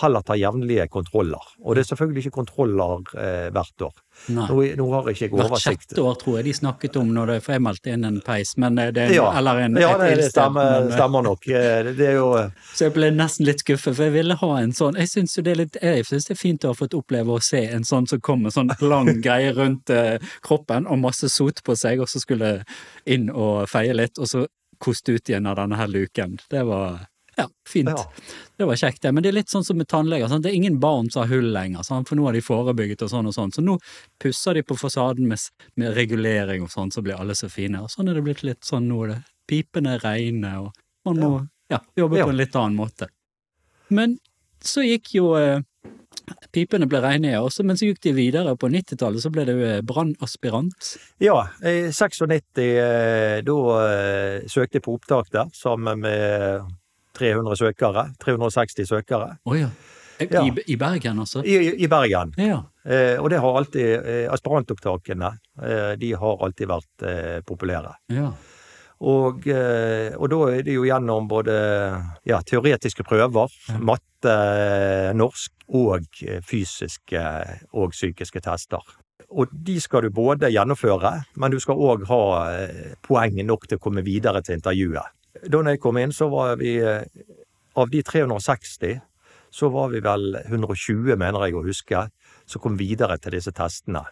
heller 0.03 0.23
ta 0.27 0.35
jevnlige 0.39 0.87
kontroller. 0.93 1.45
Og 1.65 1.75
det 1.77 1.85
er 1.85 1.89
selvfølgelig 1.93 2.25
ikke 2.27 2.37
kontroller 2.41 3.03
eh, 3.17 3.49
hvert 3.55 3.85
år. 3.87 3.95
Nei. 4.29 4.45
Nå, 4.51 4.57
nå 4.77 4.87
har 4.93 5.07
jeg 5.09 5.17
ikke 5.31 5.37
Hvert 5.39 5.47
oversikt. 5.53 5.85
sjette 5.89 6.03
år 6.05 6.17
tror 6.21 6.35
jeg 6.41 6.45
de 6.49 6.53
snakket 6.59 6.97
om 7.01 7.13
når 7.15 7.31
det, 7.33 7.37
for 7.45 7.55
jeg 7.57 7.63
meldte 7.65 7.93
inn 7.95 8.05
en 8.05 8.19
peis, 8.27 8.51
men 8.61 8.77
eh, 8.83 8.91
det 8.93 9.05
er 9.07 9.15
Ja, 9.17 9.31
eller 9.39 9.63
en, 9.65 9.79
ja 9.81 9.93
det, 10.01 10.11
det 10.21 10.27
stemmer, 10.33 10.67
men, 10.75 10.91
eh, 10.91 10.97
stemmer 10.99 11.25
nok. 11.29 11.47
Eh, 11.49 11.79
Det, 11.87 11.95
det 12.01 12.09
er 12.11 12.19
jo 12.19 12.29
Så 12.75 12.85
jeg 12.89 12.95
ble 12.99 13.11
nesten 13.17 13.47
litt 13.49 13.65
skuffet, 13.65 13.97
for 13.97 14.09
jeg 14.09 14.17
ville 14.19 14.37
ha 14.43 14.51
en 14.61 14.73
sånn 14.77 14.99
Jeg 15.01 15.09
syns 15.15 15.35
det 15.41 15.55
er 15.55 15.61
litt 15.63 15.79
Jeg 15.81 16.05
synes 16.11 16.29
det 16.29 16.35
er 16.37 16.41
fint 16.43 16.65
å 16.69 16.75
ha 16.75 16.79
fått 16.79 16.95
oppleve 16.99 17.33
å 17.39 17.41
se 17.43 17.63
en 17.71 17.85
sånn 17.89 18.07
som 18.11 18.21
kom 18.21 18.43
med 18.45 18.53
sånn 18.57 18.73
lang 18.85 19.09
greie 19.27 19.55
rundt 19.57 19.91
eh, 19.95 20.19
kroppen 20.45 20.87
og 20.91 21.01
masse 21.07 21.29
sot 21.33 21.63
på 21.65 21.77
seg, 21.79 22.01
og 22.05 22.09
så 22.13 22.21
skulle 22.21 22.59
inn 23.09 23.31
og 23.31 23.69
feie 23.71 23.95
litt, 23.97 24.19
og 24.21 24.29
så 24.29 24.45
koste 24.81 25.13
ut 25.17 25.29
igjen 25.29 25.47
av 25.49 25.57
denne 25.59 25.77
her 25.77 25.89
luken. 25.93 26.39
Det 26.51 26.63
var 26.65 27.03
ja, 27.37 27.47
fint. 27.69 27.89
Ja. 27.89 28.05
Det 28.57 28.65
var 28.65 28.77
kjekt, 28.77 29.03
det. 29.03 29.13
Men 29.13 29.25
det 29.25 29.31
er 29.31 29.39
litt 29.39 29.53
sånn 29.53 29.65
som 29.65 29.79
med 29.81 29.89
tannleger. 29.89 30.29
Sant? 30.29 30.45
Det 30.45 30.51
er 30.53 30.59
ingen 30.59 30.81
barn 30.83 31.11
som 31.11 31.25
har 31.25 31.31
hull 31.33 31.51
lenger, 31.55 31.85
sant? 31.87 32.09
for 32.09 32.19
nå 32.19 32.27
har 32.27 32.37
de 32.37 32.43
forebygget 32.45 33.05
og 33.07 33.13
sånn 33.13 33.31
og 33.31 33.37
sånn. 33.37 33.55
Så 33.55 33.65
nå 33.65 33.79
pusser 34.23 34.59
de 34.59 34.65
på 34.67 34.77
fasaden 34.79 35.31
med, 35.31 35.47
med 35.81 35.95
regulering 35.97 36.67
og 36.67 36.73
sånn, 36.75 36.93
så 36.95 37.05
blir 37.05 37.21
alle 37.21 37.37
så 37.39 37.49
fine. 37.53 37.83
Og 37.85 37.93
sånn 37.93 38.11
er 38.11 38.19
det 38.19 38.27
blitt 38.27 38.45
litt 38.47 38.67
sånn 38.67 38.89
nå. 38.91 39.05
det 39.11 39.23
Pipene 39.51 39.97
regner, 39.99 40.69
og 40.69 41.09
man 41.09 41.19
må 41.19 41.33
ja, 41.73 41.81
jobbe 41.99 42.21
på 42.21 42.31
en 42.31 42.39
litt 42.39 42.55
annen 42.55 42.77
måte. 42.79 43.09
Men 43.91 44.19
så 44.63 44.85
gikk 44.85 45.15
jo 45.17 45.33
eh, 45.39 45.63
Pipene 46.55 46.87
ble 46.91 47.01
reine, 47.03 47.33
ja, 47.33 47.41
også, 47.43 47.65
men 47.67 47.79
så 47.79 47.89
gikk 47.89 48.03
de 48.05 48.13
videre. 48.15 48.53
På 48.59 48.69
90-tallet 48.71 49.23
så 49.25 49.33
ble 49.35 49.47
det 49.49 49.57
eh, 49.67 49.81
brannaspirant. 49.87 50.93
Ja, 51.23 51.41
i 51.67 51.91
96 51.91 52.61
eh, 52.63 53.41
da 53.47 53.59
søkte 54.47 54.79
jeg 54.79 54.85
på 54.87 54.95
opptak 54.99 55.33
der 55.35 55.51
sammen 55.57 56.05
med 56.05 56.69
300 57.21 57.57
søkere. 57.61 58.09
360 58.25 58.89
søkere. 58.89 59.35
Oh, 59.45 59.57
ja. 59.59 59.71
Ja. 60.21 60.43
I, 60.45 60.53
I 60.67 60.77
Bergen, 60.77 61.19
altså? 61.23 61.41
I, 61.45 61.55
i 61.81 61.89
Bergen. 61.89 62.35
Ja. 62.37 62.59
Eh, 62.85 63.17
og 63.23 63.31
det 63.33 63.39
har 63.41 63.57
alltid 63.57 63.87
eh, 64.05 64.27
Aspirantopptakene, 64.33 65.31
eh, 65.63 65.93
de 65.97 66.11
har 66.21 66.43
alltid 66.45 66.69
vært 66.69 67.05
eh, 67.09 67.37
populære. 67.47 67.95
ja. 68.13 68.33
Og, 69.01 69.47
eh, 69.49 70.13
og 70.21 70.29
da 70.29 70.39
er 70.53 70.59
det 70.67 70.75
jo 70.75 70.83
gjennom 70.85 71.25
både 71.25 71.55
ja, 72.29 72.43
teoretiske 72.45 73.01
prøver, 73.09 73.49
matte, 73.81 74.35
norsk 75.17 75.65
og 75.73 76.05
fysiske 76.45 77.23
og 77.73 77.95
psykiske 77.97 78.43
tester. 78.45 78.85
Og 79.33 79.49
de 79.57 79.79
skal 79.81 80.05
du 80.05 80.11
både 80.13 80.51
gjennomføre, 80.53 81.15
men 81.41 81.55
du 81.55 81.57
skal 81.65 81.81
òg 81.81 82.05
ha 82.11 82.21
poeng 83.09 83.41
nok 83.49 83.65
til 83.71 83.81
å 83.81 83.85
komme 83.87 84.05
videre 84.05 84.45
til 84.45 84.59
intervjuet. 84.59 85.17
Da 85.47 85.63
jeg 85.71 85.81
kom 85.83 86.01
inn, 86.01 86.13
så 86.13 86.31
var 86.33 86.57
vi 86.61 86.77
eh, 86.83 87.05
Av 87.79 87.91
de 87.91 88.03
360 88.03 88.99
så 89.51 89.69
var 89.69 89.89
vi 89.91 89.99
vel 90.03 90.37
120, 90.45 91.17
mener 91.19 91.43
jeg 91.47 91.57
å 91.59 91.65
huske, 91.67 92.05
som 92.47 92.63
kom 92.63 92.77
videre 92.79 93.17
til 93.19 93.35
disse 93.35 93.51
testene. 93.51 94.05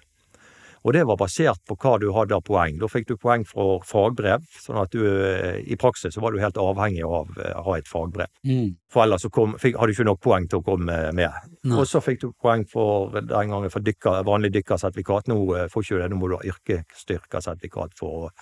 Og 0.86 0.94
det 0.94 1.02
var 1.08 1.18
basert 1.18 1.60
på 1.66 1.74
hva 1.82 1.96
du 1.98 2.06
hadde 2.14 2.36
av 2.36 2.44
poeng. 2.46 2.78
Da 2.78 2.88
fikk 2.90 3.08
du 3.10 3.16
poeng 3.18 3.44
for 3.48 3.82
fagbrev, 3.86 4.44
sånn 4.62 4.78
at 4.82 4.94
du 4.94 5.02
eh, 5.04 5.58
i 5.66 5.76
praksis 5.80 6.14
så 6.14 6.22
var 6.22 6.34
du 6.34 6.40
helt 6.42 6.58
avhengig 6.62 7.02
av 7.04 7.34
eh, 7.38 7.54
å 7.58 7.64
ha 7.66 7.76
et 7.78 7.90
fagbrev. 7.90 8.30
Mm. 8.46 8.76
For 8.92 9.04
ellers 9.04 9.26
så 9.26 9.32
kom, 9.34 9.56
fikk, 9.58 9.78
hadde 9.78 9.92
du 9.92 9.96
ikke 9.96 10.08
nok 10.08 10.22
poeng 10.24 10.48
til 10.50 10.62
å 10.62 10.66
komme 10.70 10.98
med. 11.18 11.50
Nei. 11.66 11.76
Og 11.78 11.86
så 11.90 12.02
fikk 12.04 12.22
du 12.22 12.30
poeng 12.32 12.64
for 12.70 13.18
den 13.18 13.54
gangen 13.54 13.74
for 13.74 13.84
dykker, 13.84 14.22
vanlig 14.28 14.52
dykkersertifikat. 14.58 15.30
Nå 15.32 15.40
får 15.44 15.72
får 15.74 15.86
ikke 15.86 15.98
du 15.98 16.02
det, 16.02 16.10
nå 16.12 16.20
må 16.20 16.30
du 16.30 16.38
ha 16.38 16.44
yrkesstyrkersertifikat 16.54 17.98
for 17.98 18.28
å 18.28 18.32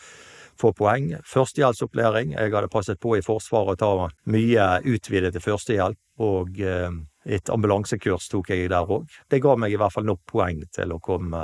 få 0.60 0.72
poeng. 0.76 1.12
Førstehjelpsopplæring. 1.26 2.34
Jeg 2.36 2.54
hadde 2.54 2.72
passet 2.72 3.00
på 3.02 3.16
i 3.18 3.24
Forsvaret 3.24 3.76
å 3.76 3.80
ta 3.80 4.08
mye 4.32 4.66
utvidet 4.86 5.34
til 5.36 5.44
førstehjelp, 5.44 6.00
og 6.26 6.60
eh, 6.60 6.90
et 7.26 7.50
ambulansekurs 7.52 8.30
tok 8.32 8.52
jeg 8.54 8.70
der 8.72 8.92
òg. 8.96 9.08
Det 9.30 9.42
ga 9.42 9.56
meg 9.58 9.74
i 9.74 9.80
hvert 9.80 9.94
fall 9.94 10.06
nok 10.06 10.22
poeng 10.30 10.62
til 10.74 10.94
å 10.94 11.00
komme 11.02 11.42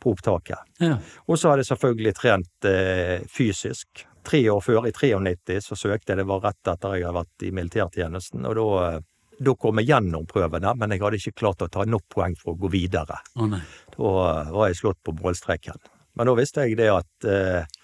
på 0.00 0.14
opptaket. 0.14 0.58
Ja. 0.80 0.96
Og 1.28 1.38
så 1.38 1.50
har 1.50 1.60
jeg 1.60 1.68
selvfølgelig 1.70 2.14
trent 2.16 2.68
eh, 2.68 3.20
fysisk. 3.28 4.06
Tre 4.26 4.40
år 4.52 4.60
før, 4.64 4.88
i 4.88 4.92
93, 4.92 5.60
så 5.64 5.76
søkte 5.76 6.12
jeg. 6.12 6.20
Det 6.20 6.28
var 6.28 6.42
rett 6.44 6.72
etter 6.72 6.96
jeg 6.96 7.06
hadde 7.06 7.20
vært 7.20 7.46
i 7.46 7.52
militærtjenesten. 7.56 8.48
Og 8.48 8.56
da, 8.56 8.66
eh, 8.86 9.36
da 9.40 9.56
kom 9.60 9.80
jeg 9.80 9.90
gjennom 9.92 10.26
prøvene, 10.28 10.74
men 10.76 10.94
jeg 10.94 11.04
hadde 11.04 11.20
ikke 11.20 11.38
klart 11.42 11.64
å 11.64 11.70
ta 11.72 11.86
nok 11.88 12.06
poeng 12.12 12.36
for 12.40 12.54
å 12.54 12.60
gå 12.60 12.72
videre. 12.72 13.20
Å 13.36 13.48
nei. 13.48 13.62
Da 13.96 14.14
var 14.52 14.68
jeg 14.68 14.80
slått 14.80 15.02
på 15.04 15.16
målstreken. 15.20 15.80
Men 16.18 16.28
da 16.28 16.36
visste 16.36 16.66
jeg 16.66 16.76
det 16.80 16.90
at 16.92 17.28
eh, 17.28 17.79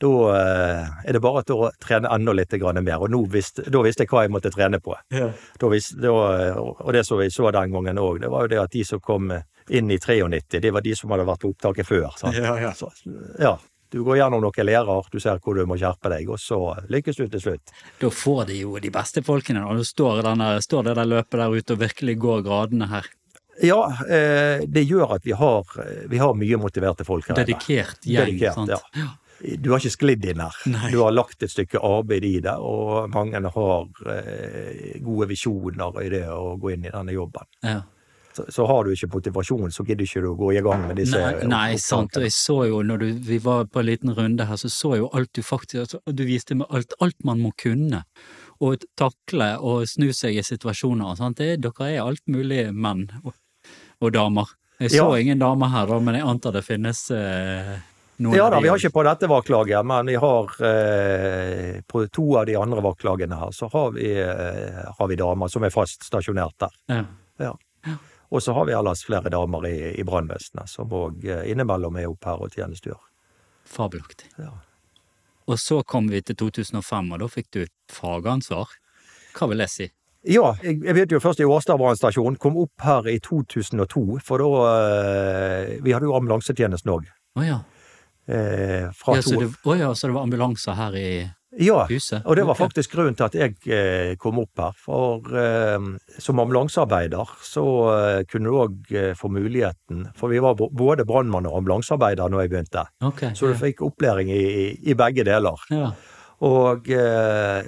da 0.00 0.12
eh, 0.32 0.92
er 1.04 1.16
det 1.16 1.20
bare 1.22 1.42
å 1.52 1.70
trene 1.82 2.10
enda 2.14 2.32
litt 2.36 2.54
mer. 2.80 2.98
Og 3.00 3.10
nå 3.12 3.24
visste, 3.28 3.66
da 3.68 3.82
visste 3.84 4.06
jeg 4.06 4.12
hva 4.12 4.24
jeg 4.24 4.32
måtte 4.32 4.52
trene 4.54 4.80
på. 4.80 4.96
Ja. 5.12 5.30
Da 5.60 5.72
visste, 5.72 6.00
da, 6.00 6.14
og 6.56 6.92
det 6.96 7.04
som 7.06 7.20
vi 7.20 7.30
så 7.30 7.50
den 7.50 7.74
gangen 7.74 8.00
òg, 8.00 8.20
det 8.22 8.30
var 8.32 8.46
jo 8.46 8.52
det 8.54 8.62
at 8.62 8.72
de 8.72 8.84
som 8.84 9.00
kom 9.00 9.32
inn 9.70 9.90
i 9.90 9.98
93, 9.98 10.60
det 10.60 10.72
var 10.72 10.84
de 10.84 10.96
som 10.96 11.12
hadde 11.12 11.28
vært 11.28 11.44
på 11.44 11.52
opptaket 11.52 11.86
før. 11.86 12.08
Sant? 12.18 12.36
Ja, 12.36 12.56
ja. 12.60 12.72
Så, 12.74 12.90
ja. 13.38 13.58
Du 13.90 14.04
går 14.06 14.20
gjennom 14.20 14.42
noen 14.44 14.66
lærer, 14.66 15.06
du 15.10 15.18
ser 15.18 15.40
hvor 15.42 15.56
du 15.58 15.64
må 15.66 15.74
skjerpe 15.78 16.12
deg, 16.12 16.28
og 16.30 16.38
så 16.38 16.60
lykkes 16.92 17.16
du 17.18 17.24
til 17.26 17.42
slutt. 17.42 17.72
Da 17.98 18.10
får 18.14 18.44
de 18.52 18.60
jo 18.60 18.76
de 18.78 18.92
beste 18.94 19.22
folkene, 19.26 19.64
og 19.66 19.80
da 19.80 19.86
står, 19.86 20.20
denne, 20.28 20.50
står 20.62 20.86
det 20.86 20.94
der 21.00 21.08
løpet 21.10 21.40
der 21.42 21.56
ute 21.56 21.74
og 21.74 21.80
virkelig 21.82 22.14
går 22.22 22.44
gradene 22.46 22.86
her. 22.92 23.08
Ja, 23.60 23.80
eh, 24.06 24.62
det 24.70 24.86
gjør 24.86 25.16
at 25.18 25.26
vi 25.26 25.34
har, 25.36 25.66
vi 26.08 26.20
har 26.22 26.38
mye 26.38 26.60
motiverte 26.62 27.04
folk 27.04 27.28
her. 27.28 27.42
Dedikert 27.42 28.06
gjeng, 28.06 28.30
Dedikert, 28.30 28.56
sant? 28.56 28.70
ja. 28.70 29.10
Du 29.40 29.70
har 29.72 29.80
ikke 29.80 29.94
sklidd 29.94 30.24
inn 30.28 30.42
her. 30.42 30.56
Nei. 30.68 30.90
Du 30.92 30.98
har 31.02 31.14
lagt 31.14 31.42
et 31.42 31.52
stykke 31.52 31.80
arbeid 31.86 32.24
i 32.28 32.34
det, 32.44 32.56
og 32.60 33.08
mange 33.14 33.40
har 33.40 34.10
eh, 34.12 34.98
gode 35.04 35.30
visjoner 35.30 36.02
i 36.04 36.10
det 36.12 36.26
å 36.28 36.56
gå 36.60 36.74
inn 36.74 36.84
i 36.84 36.92
denne 36.92 37.14
jobben. 37.16 37.48
Ja. 37.64 37.80
Så, 38.36 38.44
så 38.54 38.66
har 38.68 38.84
du 38.86 38.92
ikke 38.94 39.08
motivasjon, 39.10 39.72
så 39.74 39.82
gidder 39.82 40.06
ikke 40.06 40.20
du 40.22 40.28
å 40.30 40.36
gå 40.38 40.52
i 40.54 40.60
gang 40.62 40.84
med 40.86 41.00
disse 41.00 41.18
Nei, 41.18 41.48
nei 41.50 41.78
sant. 41.82 42.14
Og 42.14 42.22
jeg 42.22 42.34
så 42.36 42.60
jo, 42.68 42.82
når 42.86 43.02
du, 43.02 43.08
vi 43.26 43.40
var 43.42 43.64
på 43.66 43.80
en 43.82 43.88
liten 43.88 44.14
runde 44.14 44.46
her, 44.46 44.60
så 44.60 44.70
så 44.70 44.92
jeg 44.94 45.02
jo 45.02 45.08
alt 45.18 45.32
du 45.34 45.42
faktisk 45.42 45.80
altså, 45.82 45.98
Du 46.14 46.22
viste 46.28 46.54
meg 46.54 46.70
alt, 46.70 46.94
alt 47.02 47.18
man 47.26 47.42
må 47.42 47.50
kunne. 47.58 48.04
Og 48.62 48.84
takle 49.00 49.54
og 49.58 49.88
snu 49.90 50.12
seg 50.14 50.38
i 50.38 50.46
situasjoner. 50.46 51.16
Sant? 51.18 51.40
Det, 51.42 51.56
dere 51.64 51.90
er 51.90 52.04
alt 52.04 52.22
mulig 52.30 52.68
menn 52.70 53.08
og, 53.24 53.34
og 53.98 54.14
damer. 54.14 54.54
Jeg 54.80 54.94
så 54.94 55.10
Ja. 55.10 55.18
ingen 55.20 55.42
damer 55.42 55.68
her, 55.74 55.90
da, 55.90 55.98
men 56.00 56.14
jeg 56.16 56.24
antar 56.30 56.54
det 56.54 56.62
finnes 56.64 57.02
eh, 57.12 57.74
noen 58.20 58.36
Ja 58.36 58.50
da, 58.52 58.60
vi 58.60 58.68
har 58.68 58.80
ikke 58.80 58.92
på 58.94 59.04
dette 59.06 59.28
vaktlaget, 59.30 59.86
men 59.86 60.10
vi 60.12 60.18
har 60.20 60.54
eh, 60.68 61.80
på 61.88 62.04
to 62.12 62.26
av 62.40 62.46
de 62.48 62.56
andre 62.60 62.84
vaktlagene 62.84 63.38
her, 63.40 63.52
så 63.56 63.70
har 63.72 63.94
vi, 63.96 64.12
eh, 64.20 64.80
har 64.98 65.10
vi 65.10 65.18
damer 65.20 65.52
som 65.52 65.64
er 65.64 65.74
fast 65.74 66.04
stasjonert 66.06 66.56
der. 66.60 66.74
Ja. 66.92 67.04
Ja. 67.40 67.54
Og 68.30 68.42
så 68.44 68.54
har 68.54 68.66
vi 68.68 68.74
ellers 68.76 69.02
flere 69.06 69.32
damer 69.32 69.66
i, 69.66 69.76
i 69.98 70.04
brannvesenet, 70.06 70.70
som 70.70 70.92
òg 70.94 71.24
eh, 71.24 71.46
innimellom 71.50 71.96
er 71.98 72.10
opp 72.10 72.28
her 72.28 72.44
og 72.44 72.52
tjenestegjør. 72.54 73.00
Fabelaktig. 73.70 74.28
Ja. 74.38 74.52
Og 75.50 75.58
så 75.58 75.80
kom 75.82 76.10
vi 76.12 76.20
til 76.22 76.36
2005, 76.38 77.10
og 77.14 77.24
da 77.24 77.30
fikk 77.30 77.48
du 77.56 77.64
fagansvar. 77.90 78.76
Hva 79.34 79.48
vil 79.50 79.64
jeg 79.64 79.72
si? 79.72 79.88
Ja, 80.28 80.52
jeg, 80.60 80.82
jeg 80.84 80.92
begynte 80.92 81.16
jo 81.16 81.22
først 81.24 81.40
i 81.40 81.48
Årstad 81.48 81.80
brannstasjon. 81.80 82.36
Kom 82.42 82.58
opp 82.60 82.84
her 82.84 83.08
i 83.08 83.16
2002, 83.24 84.20
for 84.26 84.42
da 84.42 84.64
eh, 84.68 85.76
Vi 85.80 85.94
hadde 85.96 86.06
jo 86.10 86.16
ambulansetjenesten 86.18 86.92
òg. 86.92 87.08
Oh, 87.38 87.46
ja. 87.46 87.62
Eh, 88.28 88.90
fra 88.94 89.16
Ja, 89.16 89.22
så 89.22 89.40
det, 89.40 89.50
å 89.64 89.76
ja, 89.78 89.94
så 89.94 90.06
det 90.10 90.14
var 90.14 90.26
ambulanser 90.28 90.76
her 90.78 90.96
i 90.96 91.10
Ja, 91.58 91.80
huset? 91.88 92.22
og 92.24 92.36
det 92.36 92.44
var 92.46 92.54
okay. 92.54 92.66
faktisk 92.68 92.92
grunnen 92.94 93.16
til 93.18 93.26
at 93.26 93.34
jeg 93.34 93.56
eh, 93.66 94.12
kom 94.22 94.38
opp 94.38 94.60
her. 94.62 94.76
For 94.78 95.32
eh, 95.34 95.88
som 96.22 96.38
ambulansearbeider 96.38 97.32
så 97.42 97.64
eh, 97.96 98.20
kunne 98.30 98.52
du 98.52 98.60
òg 98.60 98.92
eh, 98.94 99.10
få 99.18 99.32
muligheten 99.34 100.06
For 100.14 100.30
vi 100.30 100.38
var 100.38 100.54
både 100.54 101.04
brannmann 101.08 101.48
og 101.50 101.58
ambulansearbeider 101.62 102.30
når 102.30 102.44
jeg 102.44 102.52
begynte. 102.54 102.86
Okay, 103.02 103.34
Så 103.34 103.50
du 103.50 103.56
ja. 103.56 103.60
fikk 103.64 103.82
opplæring 103.82 104.30
i, 104.30 104.44
i, 104.44 104.70
i 104.92 104.94
begge 104.94 105.26
deler. 105.26 105.66
ja. 105.74 105.90
Og 106.40 106.86
eh, 106.88 107.66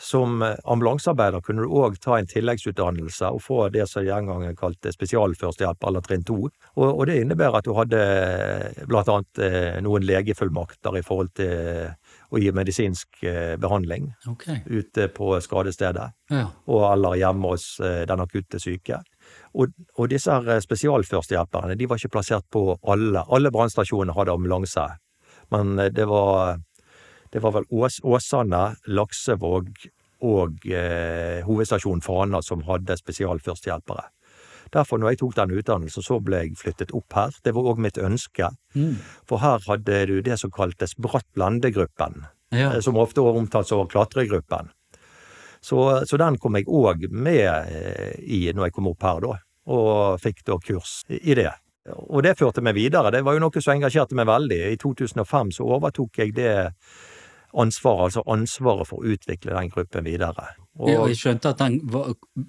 som 0.00 0.40
ambulansearbeider 0.40 1.42
kunne 1.44 1.66
du 1.66 1.74
òg 1.76 1.98
ta 2.00 2.16
en 2.16 2.28
tilleggsutdannelse 2.30 3.28
og 3.28 3.42
få 3.44 3.58
det 3.74 3.84
som 3.90 4.06
den 4.06 4.30
gangen 4.30 4.56
kalte 4.56 4.92
spesialførstehjelp, 4.94 5.84
eller 5.84 6.04
trinn 6.04 6.24
to. 6.24 6.38
Og, 6.48 6.86
og 6.86 7.02
det 7.10 7.18
innebærer 7.20 7.58
at 7.60 7.68
du 7.68 7.74
hadde 7.76 8.00
blant 8.88 9.10
annet 9.12 9.42
eh, 9.44 9.76
noen 9.84 10.06
legefullmakter 10.08 10.96
i 10.96 11.04
forhold 11.04 11.34
til 11.36 11.92
å 12.32 12.40
gi 12.40 12.52
medisinsk 12.56 13.20
eh, 13.28 13.54
behandling 13.60 14.08
okay. 14.32 14.62
ute 14.64 15.10
på 15.12 15.34
skadestedet, 15.44 16.08
Ja. 16.32 16.46
og 16.66 16.86
eller 16.92 17.18
hjemme 17.20 17.52
hos 17.52 17.76
eh, 17.84 18.04
den 18.08 18.22
akutte 18.24 18.58
syke. 18.62 19.02
Og, 19.54 19.76
og 19.96 20.08
disse 20.10 20.32
her 20.32 20.56
eh, 20.56 20.62
spesialførstehjelperne 20.64 21.76
de 21.76 21.88
var 21.88 22.00
ikke 22.00 22.16
plassert 22.16 22.48
på 22.52 22.78
alle. 22.88 23.22
Alle 23.28 23.52
brannstasjoner 23.52 24.16
hadde 24.16 24.34
ambulanse, 24.34 24.88
men 25.52 25.78
eh, 25.78 25.92
det 25.92 26.08
var 26.10 26.58
det 27.32 27.42
var 27.42 27.52
vel 27.56 27.64
Ås, 27.70 28.00
Åsane, 28.04 28.76
Laksevåg, 28.86 29.70
og 30.26 30.62
eh, 30.72 31.42
hovedstasjonen 31.44 32.00
Fana 32.04 32.40
som 32.42 32.62
hadde 32.66 32.96
spesialførstehjelpere. 32.96 34.06
Derfor, 34.74 34.98
når 34.98 35.12
jeg 35.12 35.18
tok 35.20 35.34
den 35.36 35.52
utdannelsen, 35.60 36.02
så 36.02 36.16
ble 36.24 36.40
jeg 36.42 36.56
flyttet 36.58 36.90
opp 36.96 37.12
her. 37.14 37.34
Det 37.44 37.52
var 37.54 37.68
òg 37.70 37.78
mitt 37.84 38.00
ønske. 38.02 38.48
Mm. 38.74 38.96
For 39.28 39.38
her 39.42 39.60
hadde 39.68 40.00
du 40.10 40.16
det 40.26 40.38
som 40.40 40.50
kaltes 40.50 40.96
Bratt 40.98 41.28
Landegruppen, 41.38 42.24
Ja. 42.50 42.72
eh, 42.72 42.80
som 42.80 42.96
ofte 42.98 43.20
var 43.22 43.36
omtalt 43.38 43.68
som 43.68 43.86
klatregruppen. 43.86 44.72
Så, 45.60 46.06
så 46.06 46.18
den 46.20 46.38
kom 46.38 46.54
jeg 46.58 46.66
òg 46.68 47.06
med 47.10 47.46
eh, 47.70 48.16
i 48.22 48.46
når 48.54 48.68
jeg 48.68 48.74
kom 48.76 48.88
opp 48.90 49.02
her, 49.06 49.20
da. 49.20 49.38
Og 49.66 50.20
fikk 50.22 50.44
da 50.46 50.56
kurs 50.62 51.00
i 51.10 51.34
det. 51.34 51.50
Og 52.10 52.22
det 52.22 52.36
førte 52.38 52.62
meg 52.62 52.74
videre. 52.74 53.10
Det 53.14 53.22
var 53.26 53.34
jo 53.36 53.42
noe 53.44 53.60
som 53.62 53.74
engasjerte 53.76 54.14
meg 54.18 54.26
veldig. 54.26 54.58
I 54.74 54.78
2005 54.82 55.52
så 55.58 55.66
overtok 55.76 56.18
jeg 56.22 56.34
det 56.34 56.52
ansvaret, 57.54 58.04
altså 58.10 58.22
ansvaret 58.26 58.88
for 58.88 59.02
å 59.02 59.12
utvikle 59.14 59.54
den 59.54 59.70
gruppen 59.70 60.04
videre. 60.04 60.46
Og, 60.78 60.90
Ja, 60.90 61.06
Jeg 61.08 61.16
skjønte 61.16 61.48
at 61.54 61.58
den 61.58 61.80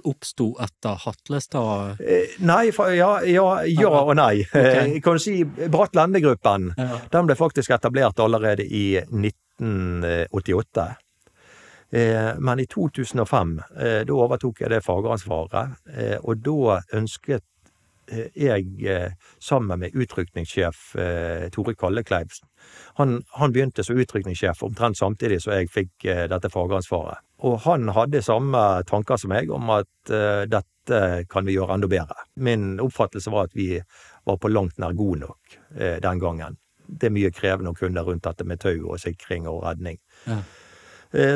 oppsto 0.03 0.49
etter 0.59 0.97
Hatlestad 0.99 2.01
Eh, 2.01 2.35
Nei, 2.39 2.71
for, 2.71 2.91
ja, 2.91 3.21
ja, 3.23 3.63
ja 3.63 3.89
og 4.03 4.15
nei. 4.15 4.41
Okay. 4.43 4.91
Jeg 4.97 5.03
kan 5.03 5.19
si 5.19 5.43
Bratt 5.45 5.95
Lende-gruppen. 5.95 6.73
Ja. 6.77 6.99
Den 7.11 7.27
ble 7.29 7.35
faktisk 7.39 7.71
etablert 7.71 8.19
allerede 8.19 8.65
i 8.67 8.97
1988. 8.99 10.87
Eh, 11.91 12.33
Men 12.39 12.59
i 12.59 12.65
2005, 12.67 13.61
eh, 13.79 14.01
da 14.05 14.13
overtok 14.13 14.59
jeg 14.61 14.69
det 14.69 14.83
fagansvaret, 14.83 15.77
og 16.23 16.43
da 16.43 16.81
ønsket 16.99 17.43
jeg, 18.33 18.85
eh, 18.87 19.11
sammen 19.39 19.79
med 19.79 19.95
utrykningssjef 19.95 20.95
eh, 20.95 21.49
Tore 21.49 21.75
Kallekleivsen 21.75 22.47
han, 22.93 23.21
han 23.29 23.51
begynte 23.51 23.83
som 23.83 23.97
utrykningssjef 23.99 24.63
omtrent 24.63 24.97
samtidig 24.97 25.41
som 25.43 25.53
jeg 25.53 25.69
fikk 25.71 26.05
eh, 26.07 26.23
dette 26.31 26.49
fagansvaret. 26.51 27.21
Og 27.47 27.59
han 27.67 27.89
hadde 27.93 28.23
samme 28.25 28.61
tanker 28.89 29.19
som 29.21 29.31
meg 29.31 29.51
om 29.53 29.69
at 29.69 30.09
dette 30.49 31.01
kan 31.29 31.45
vi 31.45 31.53
gjøre 31.53 31.75
enda 31.75 31.89
bedre. 31.91 32.23
Min 32.41 32.79
oppfattelse 32.81 33.29
var 33.29 33.45
at 33.45 33.53
vi 33.53 33.75
var 34.25 34.39
på 34.41 34.49
langt 34.49 34.79
nær 34.81 34.95
gode 34.97 35.19
nok 35.21 35.57
den 36.01 36.21
gangen. 36.23 36.57
Det 36.87 37.11
er 37.11 37.13
mye 37.13 37.29
krevende 37.35 37.75
å 37.75 37.77
kunne 37.77 38.01
rundt 38.07 38.25
dette 38.25 38.47
med 38.47 38.63
tau 38.63 38.87
og 38.87 38.97
sikring 39.03 39.45
og 39.51 39.61
redning. 39.67 39.99
Ja. 40.25 40.39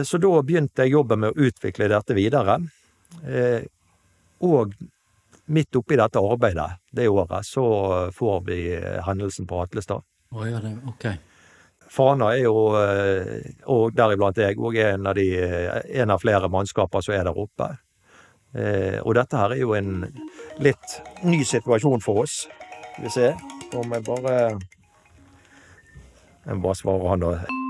Så 0.01 0.17
da 0.23 0.31
begynte 0.41 0.87
jeg 0.87 0.95
jobben 0.95 1.21
med 1.21 1.35
å 1.35 1.45
utvikle 1.51 1.91
dette 1.91 2.17
videre. 2.17 2.57
Og 4.41 4.73
midt 5.51 5.75
oppi 5.75 5.97
dette 5.99 6.19
arbeidet 6.19 6.69
det 6.91 7.09
året, 7.09 7.45
så 7.45 7.65
får 8.15 8.41
vi 8.47 8.59
eh, 8.75 9.01
hendelsen 9.05 9.47
på 9.47 9.61
Atlestad. 9.61 10.03
Oh, 10.31 10.45
ja, 10.49 10.59
det, 10.63 10.77
ok. 10.87 11.05
Fana 11.91 12.31
er 12.35 12.45
jo, 12.45 12.55
eh, 12.79 13.51
og 13.67 13.95
deriblant 13.95 14.39
jeg, 14.39 14.59
òg 14.59 14.79
en 14.79 15.11
av, 15.11 15.15
de, 15.19 15.27
eh, 15.43 15.81
en 16.01 16.15
av 16.15 16.23
flere 16.23 16.49
mannskaper 16.51 17.03
som 17.03 17.17
er 17.17 17.27
der 17.27 17.45
oppe. 17.47 17.73
Og 18.51 19.13
dette 19.15 19.39
her 19.39 19.53
er 19.55 19.61
jo 19.61 19.71
en 19.77 20.01
litt 20.59 20.97
ny 21.23 21.37
situasjon 21.47 22.03
for 22.03 22.25
oss. 22.25 22.41
Skal 22.91 23.05
vi 23.05 23.13
se 23.15 23.29
om 23.79 23.95
jeg 23.95 24.03
bare 24.03 24.35
Jeg 26.41 26.59
bare 26.59 26.75
svare 26.75 27.13
han, 27.13 27.23
da. 27.23 27.60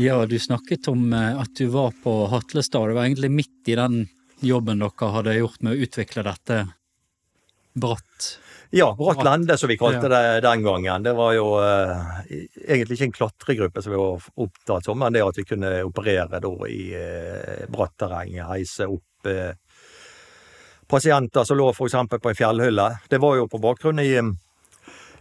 Ja, 0.00 0.26
du 0.26 0.38
snakket 0.38 0.88
om 0.88 1.12
eh, 1.12 1.40
at 1.40 1.56
du 1.58 1.66
var 1.66 1.94
på 2.02 2.26
Hatlestad. 2.30 2.88
Det 2.88 2.94
var 2.94 3.04
egentlig 3.04 3.30
midt 3.30 3.68
i 3.68 3.74
den 3.74 4.04
jobben 4.40 4.78
dere 4.78 5.08
hadde 5.10 5.34
gjort 5.34 5.64
med 5.66 5.74
å 5.74 5.86
utvikle 5.88 6.22
dette 6.22 6.58
bratt. 7.74 8.28
Ja, 8.70 8.92
Bratt 8.94 9.24
Lende, 9.24 9.56
som 9.58 9.72
vi 9.72 9.78
kalte 9.80 10.06
det 10.12 10.40
den 10.44 10.62
gangen. 10.62 11.02
Det 11.02 11.16
var 11.18 11.32
jo 11.34 11.48
eh, 11.58 12.22
egentlig 12.68 13.00
ikke 13.00 13.08
en 13.08 13.16
klatregruppe 13.16 13.82
som 13.82 13.96
vi 13.96 13.98
var 13.98 14.30
opptatt 14.44 14.86
som, 14.86 15.02
men 15.02 15.18
det 15.18 15.24
at 15.26 15.42
vi 15.42 15.48
kunne 15.48 15.72
operere 15.88 16.38
da 16.46 16.54
i 16.70 16.82
eh, 16.94 17.64
bratt 17.72 17.96
terreng, 17.98 18.38
heise 18.52 18.86
opp 18.86 19.30
eh, 19.32 19.56
pasienter 20.86 21.48
som 21.48 21.58
lå 21.58 21.72
f.eks. 21.72 21.98
på 22.12 22.30
en 22.30 22.38
fjellhylle. 22.44 22.90
Det 23.10 23.18
var 23.18 23.40
jo 23.40 23.50
på 23.50 23.58
bakgrunn 23.66 24.04
i 24.04 24.12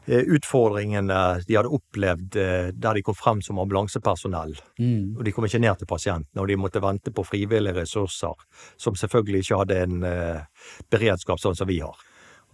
utfordringene 0.07 1.19
de 1.47 1.55
hadde 1.57 1.71
opplevd 1.75 2.35
eh, 2.39 2.67
der 2.73 2.97
de 2.97 3.03
kom 3.03 3.15
frem 3.17 3.41
som 3.43 3.59
ambulansepersonell. 3.59 4.55
Mm. 4.79 5.17
Og 5.17 5.23
de 5.25 5.33
kom 5.35 5.47
ikke 5.47 5.61
ned 5.63 5.81
til 5.81 5.89
pasientene, 5.89 6.41
og 6.41 6.47
de 6.47 6.59
måtte 6.59 6.83
vente 6.83 7.11
på 7.11 7.25
frivillige 7.27 7.75
ressurser, 7.81 8.35
som 8.79 8.95
selvfølgelig 8.95 9.43
ikke 9.43 9.63
hadde 9.63 9.81
en 9.83 10.05
eh, 10.07 10.69
beredskap 10.91 11.41
sånn 11.43 11.57
som 11.59 11.69
vi 11.69 11.81
har. 11.83 11.97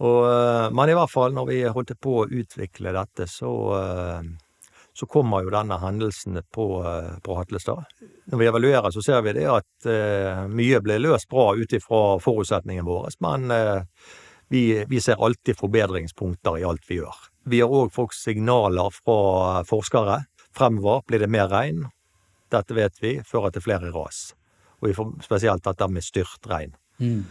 Og, 0.02 0.24
eh, 0.26 0.70
men 0.74 0.90
i 0.90 0.96
hvert 0.98 1.12
fall, 1.12 1.34
når 1.36 1.50
vi 1.50 1.60
holdt 1.76 1.94
på 2.02 2.16
å 2.22 2.26
utvikle 2.26 2.94
dette, 2.96 3.28
så, 3.30 3.52
eh, 3.78 4.32
så 4.94 5.06
kommer 5.10 5.44
jo 5.44 5.54
denne 5.54 5.78
hendelsen 5.82 6.40
på, 6.50 6.66
eh, 6.86 7.14
på 7.22 7.38
Hatlestad. 7.38 7.84
Når 8.30 8.38
vi 8.38 8.50
evaluerer, 8.50 8.90
så 8.90 9.02
ser 9.02 9.22
vi 9.22 9.36
det 9.38 9.46
at 9.50 9.86
eh, 9.90 10.46
mye 10.50 10.82
ble 10.82 10.98
løst 11.02 11.30
bra 11.30 11.52
ut 11.54 11.72
ifra 11.72 12.18
forutsetningen 12.22 12.86
våre, 12.86 13.14
men 13.22 13.50
eh, 13.50 13.82
vi, 14.50 14.84
vi 14.88 15.00
ser 15.00 15.22
alltid 15.22 15.58
forbedringspunkter 15.58 16.58
i 16.58 16.66
alt 16.66 16.90
vi 16.90 16.98
gjør. 17.00 17.22
Vi 17.44 17.60
har 17.60 17.72
òg 17.72 17.92
fått 17.92 18.16
signaler 18.16 18.90
fra 18.94 19.64
forskere. 19.68 20.22
Fremover 20.56 21.02
blir 21.08 21.20
det 21.20 21.30
mer 21.32 21.50
regn. 21.52 21.84
Dette 22.52 22.76
vet 22.76 23.00
vi 23.02 23.16
fører 23.26 23.52
til 23.52 23.64
flere 23.64 23.90
ras. 23.94 24.30
Og 24.80 24.94
spesielt 25.24 25.64
dette 25.64 25.88
med 25.88 26.04
styrtregn. 26.04 26.76
Mm. 27.00 27.24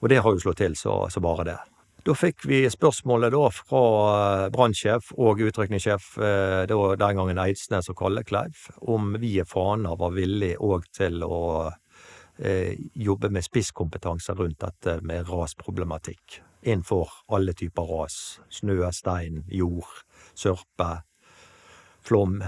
Og 0.00 0.08
det 0.08 0.22
har 0.24 0.32
jo 0.32 0.42
slått 0.42 0.62
til 0.62 0.76
så, 0.78 1.04
så 1.12 1.22
bare 1.22 1.46
det. 1.46 1.58
Da 2.00 2.14
fikk 2.16 2.46
vi 2.48 2.62
spørsmålet 2.72 3.34
da 3.34 3.48
fra 3.52 3.80
eh, 4.10 4.46
brannsjef 4.54 5.10
og 5.20 5.42
utrykningssjef, 5.44 6.06
eh, 6.24 6.62
den 6.64 7.18
gangen 7.18 7.40
Eidsnes 7.42 7.90
og 7.92 7.98
Kallekleiv, 8.00 8.62
om 8.88 9.12
vi 9.20 9.34
i 9.36 9.44
Fana 9.44 9.92
var 10.00 10.14
villige 10.16 10.56
òg 10.64 10.86
til 10.96 11.20
å 11.26 11.42
eh, 12.40 12.72
jobbe 12.96 13.28
med 13.28 13.44
spisskompetanse 13.44 14.32
rundt 14.38 14.62
dette 14.64 14.96
med 15.04 15.28
rasproblematikk. 15.28 16.40
Innenfor 16.62 17.08
alle 17.32 17.54
typer 17.56 17.82
ras. 17.88 18.40
Snø, 18.52 18.82
stein, 18.92 19.44
jord, 19.48 19.88
sørpe, 20.34 20.90
flom. 22.04 22.42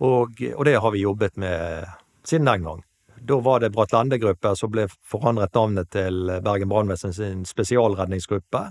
Og, 0.00 0.38
og 0.54 0.64
det 0.64 0.76
har 0.80 0.94
vi 0.94 1.02
jobbet 1.02 1.36
med 1.36 1.88
siden 2.24 2.46
den 2.46 2.68
gang. 2.68 2.84
Da 3.20 3.36
var 3.40 3.60
det 3.60 3.70
Bratt 3.70 3.92
Lende-gruppe 3.92 4.54
som 4.56 4.70
ble 4.72 4.86
forandret 4.88 5.54
navnet 5.54 5.90
til 5.92 6.30
Bergen 6.44 6.70
brannvesen 6.70 7.12
sin 7.12 7.44
spesialredningsgruppe. 7.44 8.62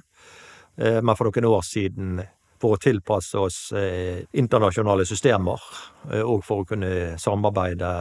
Eh, 0.78 1.02
Men 1.02 1.16
for 1.16 1.30
noen 1.30 1.46
år 1.46 1.62
siden, 1.66 2.22
for 2.60 2.76
å 2.76 2.82
tilpasse 2.82 3.38
oss 3.40 3.60
eh, 3.78 4.26
internasjonale 4.34 5.06
systemer, 5.06 5.62
eh, 6.12 6.24
og 6.24 6.42
for 6.48 6.64
å 6.64 6.70
kunne 6.72 7.20
samarbeide 7.22 7.92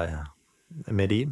med 0.91 1.09
de, 1.09 1.27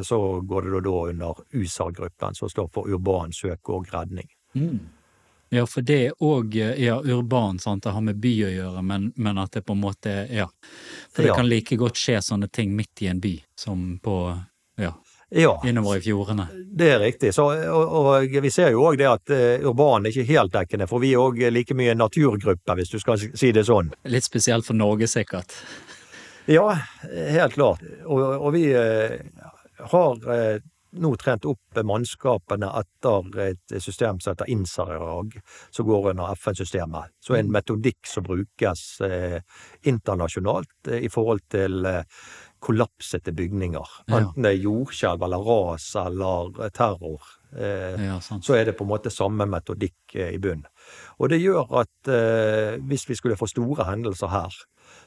så 0.00 0.16
går 0.48 0.64
det 0.64 0.78
da 0.86 0.98
under 1.10 1.40
USAR-gruppen, 1.52 2.34
som 2.34 2.48
står 2.48 2.70
for 2.72 2.88
urban 2.88 3.34
søk 3.36 3.68
og 3.68 3.90
redning. 3.92 4.24
Mm. 4.58 4.78
Ja, 5.50 5.62
for 5.64 5.80
det 5.80 5.96
er 6.10 6.12
òg 6.20 6.52
ja, 6.76 6.98
urban, 7.00 7.56
sant, 7.58 7.82
det 7.86 7.94
har 7.94 8.02
med 8.04 8.18
by 8.20 8.32
å 8.44 8.50
gjøre, 8.52 8.82
men, 8.84 9.12
men 9.16 9.38
at 9.40 9.54
det 9.56 9.62
på 9.64 9.72
en 9.72 9.80
måte 9.80 10.16
Ja. 10.30 10.44
For 11.12 11.22
det 11.22 11.30
Ja. 11.30 11.34
kan 11.38 11.48
like 11.48 11.76
godt 11.80 11.96
skje 11.96 12.18
sånne 12.20 12.50
ting 12.52 12.74
midt 12.76 13.00
i 13.02 13.06
en 13.08 13.20
by 13.20 13.38
som 13.56 13.98
på 14.04 14.18
Ja, 14.78 14.92
Ja, 15.30 15.54
innover 15.64 15.96
i 15.96 16.00
fjordene. 16.04 16.48
det 16.76 16.90
er 16.92 17.00
riktig. 17.00 17.32
Så, 17.34 17.44
og, 17.72 17.88
og 17.92 18.28
vi 18.42 18.50
ser 18.50 18.70
jo 18.72 18.84
òg 18.90 18.96
det 18.98 19.08
at 19.08 19.30
eh, 19.30 19.64
urban 19.66 20.06
er 20.06 20.10
ikke 20.12 20.28
helt 20.34 20.52
dekkende, 20.52 20.86
for 20.88 21.00
vi 21.00 21.12
er 21.14 21.18
òg 21.24 21.40
like 21.52 21.74
mye 21.74 21.94
naturgruppe, 21.96 22.76
hvis 22.76 22.90
du 22.92 22.98
skal 22.98 23.18
si 23.18 23.50
det 23.52 23.64
sånn. 23.66 23.90
Litt 24.04 24.24
spesielt 24.24 24.64
for 24.68 24.74
Norge, 24.76 25.08
sikkert. 25.08 25.52
Ja, 26.48 26.78
helt 27.12 27.52
klart. 27.56 27.82
Og, 28.06 28.20
og 28.40 28.52
vi 28.54 28.68
eh, 28.72 29.18
har 29.92 30.30
eh, 30.32 30.60
nå 30.90 31.12
trent 31.20 31.44
opp 31.48 31.80
mannskapene 31.84 32.68
etter 32.80 33.40
et 33.44 33.74
system 33.82 34.20
som 34.20 34.32
heter 34.32 34.50
INSARAG, 34.50 35.38
som 35.70 35.86
går 35.86 36.10
under 36.10 36.32
FN-systemet. 36.32 37.12
Så 37.20 37.36
en 37.36 37.52
metodikk 37.52 38.06
som 38.08 38.26
brukes 38.26 39.00
eh, 39.04 39.40
internasjonalt 39.82 40.92
eh, 40.92 41.04
i 41.04 41.10
forhold 41.12 41.44
til 41.52 41.84
eh, 41.86 42.04
kollapsete 42.64 43.32
bygninger. 43.32 43.98
Enten 44.08 44.46
det 44.46 44.54
er 44.56 44.64
jordskjelv 44.64 45.22
eller 45.28 45.50
ras 45.50 45.90
eller 46.00 46.64
eh, 46.64 46.72
terror. 46.74 47.34
Eh, 47.56 48.04
Ja, 48.04 48.20
så 48.20 48.54
er 48.54 48.64
det 48.64 48.76
på 48.76 48.84
en 48.84 48.90
måte 48.90 49.10
samme 49.10 49.46
metodikk 49.48 50.14
eh, 50.14 50.34
i 50.34 50.38
bunn. 50.38 50.64
Og 51.18 51.30
det 51.32 51.40
gjør 51.40 51.70
at 51.80 52.10
eh, 52.12 52.76
hvis 52.84 53.08
vi 53.08 53.16
skulle 53.16 53.38
få 53.40 53.48
store 53.48 53.86
hendelser 53.88 54.28
her, 54.32 54.58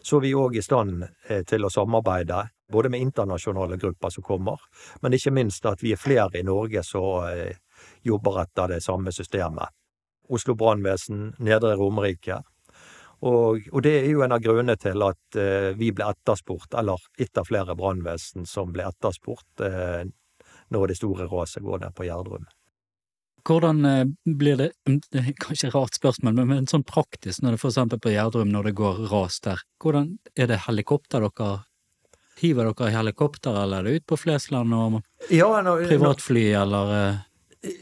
så 0.01 0.17
er 0.17 0.25
vi 0.25 0.34
òg 0.38 0.58
i 0.58 0.63
stand 0.65 1.04
til 1.49 1.65
å 1.65 1.69
samarbeide, 1.69 2.43
både 2.71 2.89
med 2.89 3.01
internasjonale 3.01 3.77
grupper 3.82 4.13
som 4.13 4.23
kommer, 4.25 4.62
men 5.01 5.13
ikke 5.13 5.34
minst 5.34 5.65
at 5.65 5.82
vi 5.82 5.93
er 5.93 6.01
flere 6.01 6.38
i 6.38 6.45
Norge 6.45 6.84
som 6.86 7.25
jobber 8.06 8.43
etter 8.43 8.75
det 8.75 8.80
samme 8.86 9.13
systemet. 9.13 9.73
Oslo 10.30 10.54
brannvesen, 10.58 11.32
Nedre 11.41 11.73
Romerike. 11.77 12.39
Og, 13.25 13.67
og 13.73 13.82
det 13.86 13.95
er 14.04 14.10
jo 14.12 14.21
en 14.25 14.38
av 14.38 14.41
grunnene 14.41 14.77
til 14.82 15.01
at 15.06 15.41
vi 15.77 15.89
ble 15.93 16.13
etterspurt, 16.13 16.77
eller 16.77 17.01
ett 17.17 17.41
av 17.41 17.49
flere 17.49 17.77
brannvesen 17.77 18.45
som 18.49 18.73
ble 18.73 18.86
etterspurt 18.86 19.65
når 20.72 20.92
det 20.92 21.00
store 21.00 21.28
raset 21.32 21.64
går 21.64 21.86
ned 21.86 21.96
på 21.98 22.08
Gjerdrum. 22.08 22.46
Hvordan 23.48 23.86
eh, 23.90 24.06
blir 24.38 24.60
det 24.60 24.70
Det 24.86 25.18
er 25.18 25.34
kanskje 25.42 25.72
et 25.72 25.76
rart 25.76 25.98
spørsmål, 25.98 26.36
men, 26.38 26.48
men 26.48 26.70
sånn 26.70 26.86
praktisk, 26.86 27.42
når 27.42 27.56
det 27.56 27.62
for 27.64 27.74
eksempel 27.74 28.02
på 28.02 28.14
Gjerdrum, 28.14 28.52
når 28.54 28.70
det 28.70 28.78
går 28.78 29.04
ras 29.12 29.40
der, 29.42 29.64
hvordan 29.82 30.16
er 30.38 30.52
det 30.52 30.64
helikopter 30.68 31.26
dere 31.26 31.64
hiver 32.42 32.72
dere 32.72 32.90
i 32.90 32.96
helikopter, 32.96 33.58
eller 33.64 33.82
er 33.82 33.90
det 33.90 34.02
ut 34.02 34.08
på 34.10 34.18
Flesland 34.18 34.74
og 34.74 35.02
Ja, 35.30 35.50
nå, 35.62 35.76
privatfly, 35.90 36.48
eller 36.58 36.94
eh, 36.98 37.20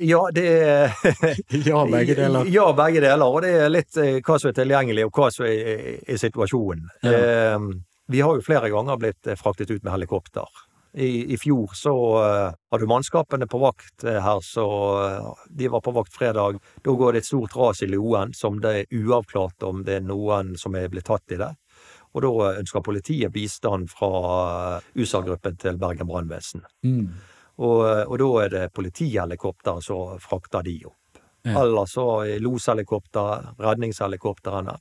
ja, 0.03 0.29
det 0.35 0.47
er 0.47 0.95
Ja, 1.69 1.85
begge 1.87 2.15
deler. 2.15 2.47
Ja, 2.51 2.65
begge 2.75 3.03
deler. 3.03 3.25
Og 3.25 3.43
det 3.45 3.53
er 3.55 3.69
litt 3.71 3.99
eh, 3.99 4.19
hva 4.19 4.39
som 4.39 4.51
er 4.51 4.57
tilgjengelig, 4.57 5.05
og 5.07 5.15
hva 5.15 5.29
som 5.31 5.47
er, 5.47 6.01
er 6.03 6.19
situasjonen. 6.19 6.89
Ja. 7.05 7.13
Eh, 7.13 7.69
vi 8.09 8.23
har 8.25 8.35
jo 8.35 8.43
flere 8.43 8.71
ganger 8.73 8.99
blitt 8.99 9.29
eh, 9.29 9.39
fraktet 9.39 9.71
ut 9.71 9.83
med 9.83 9.93
helikopter. 9.93 10.49
I, 10.93 11.33
I 11.33 11.37
fjor 11.37 11.69
så 11.75 11.93
uh, 12.17 12.53
hadde 12.71 12.87
mannskapene 12.89 13.47
på 13.47 13.59
vakt 13.61 14.03
uh, 14.03 14.17
her, 14.23 14.41
så 14.41 14.65
uh, 14.97 15.33
de 15.49 15.67
var 15.69 15.83
på 15.85 15.93
vakt 15.93 16.13
fredag. 16.13 16.57
Da 16.81 16.91
går 16.97 17.13
det 17.13 17.23
et 17.23 17.29
stort 17.29 17.55
ras 17.55 17.83
i 17.85 17.89
Loen 17.91 18.33
som 18.33 18.57
det 18.61 18.73
er 18.75 18.95
uavklart 18.97 19.63
om 19.67 19.83
det 19.85 19.99
er 19.99 20.07
noen 20.07 20.55
som 20.57 20.75
er 20.75 20.89
blitt 20.89 21.05
tatt 21.09 21.35
i 21.35 21.39
det. 21.41 21.51
Og 22.17 22.23
da 22.25 22.53
ønsker 22.57 22.81
politiet 22.81 23.29
bistand 23.33 23.91
fra 23.93 24.79
USA-gruppen 24.97 25.59
til 25.61 25.77
Bergen 25.77 26.09
brannvesen. 26.09 26.63
Mm. 26.81 27.11
Og, 27.61 27.83
og 28.09 28.15
da 28.17 28.29
er 28.41 28.55
det 28.55 28.71
politihelikopter 28.73 29.83
som 29.85 30.17
frakter 30.23 30.65
de 30.65 30.79
opp. 30.89 31.21
Ja. 31.45 31.61
Eller 31.61 31.85
så 31.85 32.07
er 32.25 32.41
loshelikopter, 32.41 33.51
redningshelikoptrene. 33.61 34.73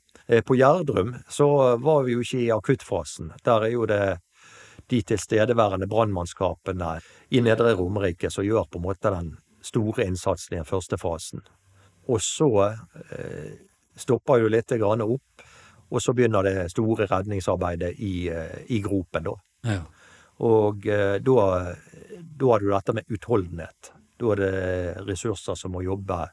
På 0.48 0.56
Gjerdrum 0.56 1.12
så 1.28 1.50
var 1.84 2.08
vi 2.08 2.16
jo 2.16 2.24
ikke 2.24 2.40
i 2.40 2.50
akuttfasen. 2.54 3.34
Der 3.44 3.68
er 3.68 3.74
jo 3.76 3.84
det 3.86 4.00
de 4.90 5.02
tilstedeværende 5.02 5.88
brannmannskapene 5.90 6.94
i 7.30 7.42
Nedre 7.44 7.74
Romerike 7.76 8.30
som 8.32 8.46
gjør 8.46 8.68
på 8.70 8.80
en 8.80 8.86
måte 8.86 9.12
den 9.12 9.34
store 9.64 10.06
innsatsen 10.08 10.56
i 10.56 10.60
den 10.60 10.68
første 10.68 10.98
fasen. 11.00 11.42
Og 12.08 12.22
så 12.24 12.48
eh, 12.64 13.52
stopper 13.98 14.42
jo 14.42 14.50
litt 14.52 14.72
grann 14.80 15.04
opp, 15.04 15.44
og 15.88 16.02
så 16.04 16.14
begynner 16.16 16.46
det 16.46 16.70
store 16.72 17.08
redningsarbeidet 17.10 17.94
i, 18.04 18.28
eh, 18.32 18.58
i 18.72 18.80
gropen, 18.84 19.28
da. 19.28 19.36
Ja. 19.68 19.82
Og 20.48 20.86
eh, 20.86 21.18
da, 21.24 21.44
da 22.16 22.50
har 22.52 22.62
du 22.62 22.70
dette 22.70 22.94
med 22.96 23.12
utholdenhet. 23.12 23.92
Da 24.18 24.34
er 24.34 24.42
det 24.42 25.06
ressurser 25.08 25.58
som 25.58 25.74
må 25.74 25.82
jobbe 25.84 26.24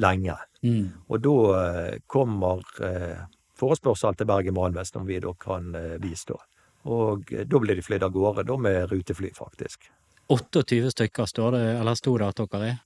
lenge. 0.00 0.36
Mm. 0.62 0.88
Og 1.08 1.22
da 1.24 1.36
eh, 1.60 1.98
kommer 2.06 2.64
eh, 2.84 3.26
forespørsel 3.58 4.16
til 4.16 4.28
Bergen 4.28 4.56
brannvesen 4.56 5.02
om 5.02 5.08
vi 5.08 5.20
da 5.22 5.32
kan 5.40 5.74
eh, 5.74 5.98
bistå. 6.02 6.38
Og 6.88 7.32
eh, 7.32 7.46
da 7.46 7.60
blir 7.62 7.76
de 7.76 7.84
flydd 7.84 8.06
av 8.06 8.14
gårde, 8.14 8.46
da 8.48 8.56
med 8.60 8.92
rutefly, 8.92 9.32
faktisk. 9.36 9.90
28 10.30 10.90
stykker 10.94 11.26
står 11.26 11.52
det, 11.56 11.66
eller 11.80 11.98
sto 11.98 12.14
det 12.18 12.30
at 12.30 12.40
dere 12.40 12.70
er 12.70 12.78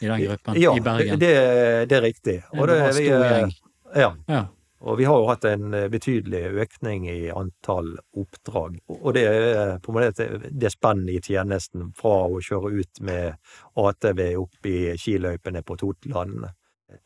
i 0.00 0.06
den 0.06 0.22
gruppen 0.26 0.60
ja, 0.60 0.76
i 0.76 0.82
Bergen? 0.82 1.18
Det, 1.18 1.32
det, 1.34 1.88
det 1.90 1.98
er 1.98 2.02
riktig. 2.02 2.38
En 2.52 2.66
det, 2.66 2.78
vi, 2.96 3.08
stor 3.08 3.24
eh, 3.24 3.34
gjeng. 3.38 3.58
Ja. 3.94 4.14
Ja. 4.26 4.46
Og 4.78 4.98
vi 5.00 5.06
har 5.08 5.18
jo 5.18 5.26
hatt 5.26 5.46
en 5.48 5.74
eh, 5.74 5.88
betydelig 5.90 6.42
økning 6.62 7.08
i 7.10 7.30
antall 7.34 7.96
oppdrag. 8.18 8.78
Og 8.94 9.10
det 9.16 9.24
er 9.26 9.72
på 9.82 9.92
en 9.92 9.98
måte 9.98 10.28
det 10.50 10.70
spennet 10.74 11.16
i 11.16 11.22
tjenesten 11.32 11.90
fra 11.98 12.20
å 12.28 12.38
kjøre 12.44 12.70
ut 12.78 13.02
med 13.06 13.38
ATV 13.78 14.22
opp 14.38 14.70
i 14.70 14.78
skiløypene 14.98 15.64
på 15.66 15.78
Totland 15.80 16.46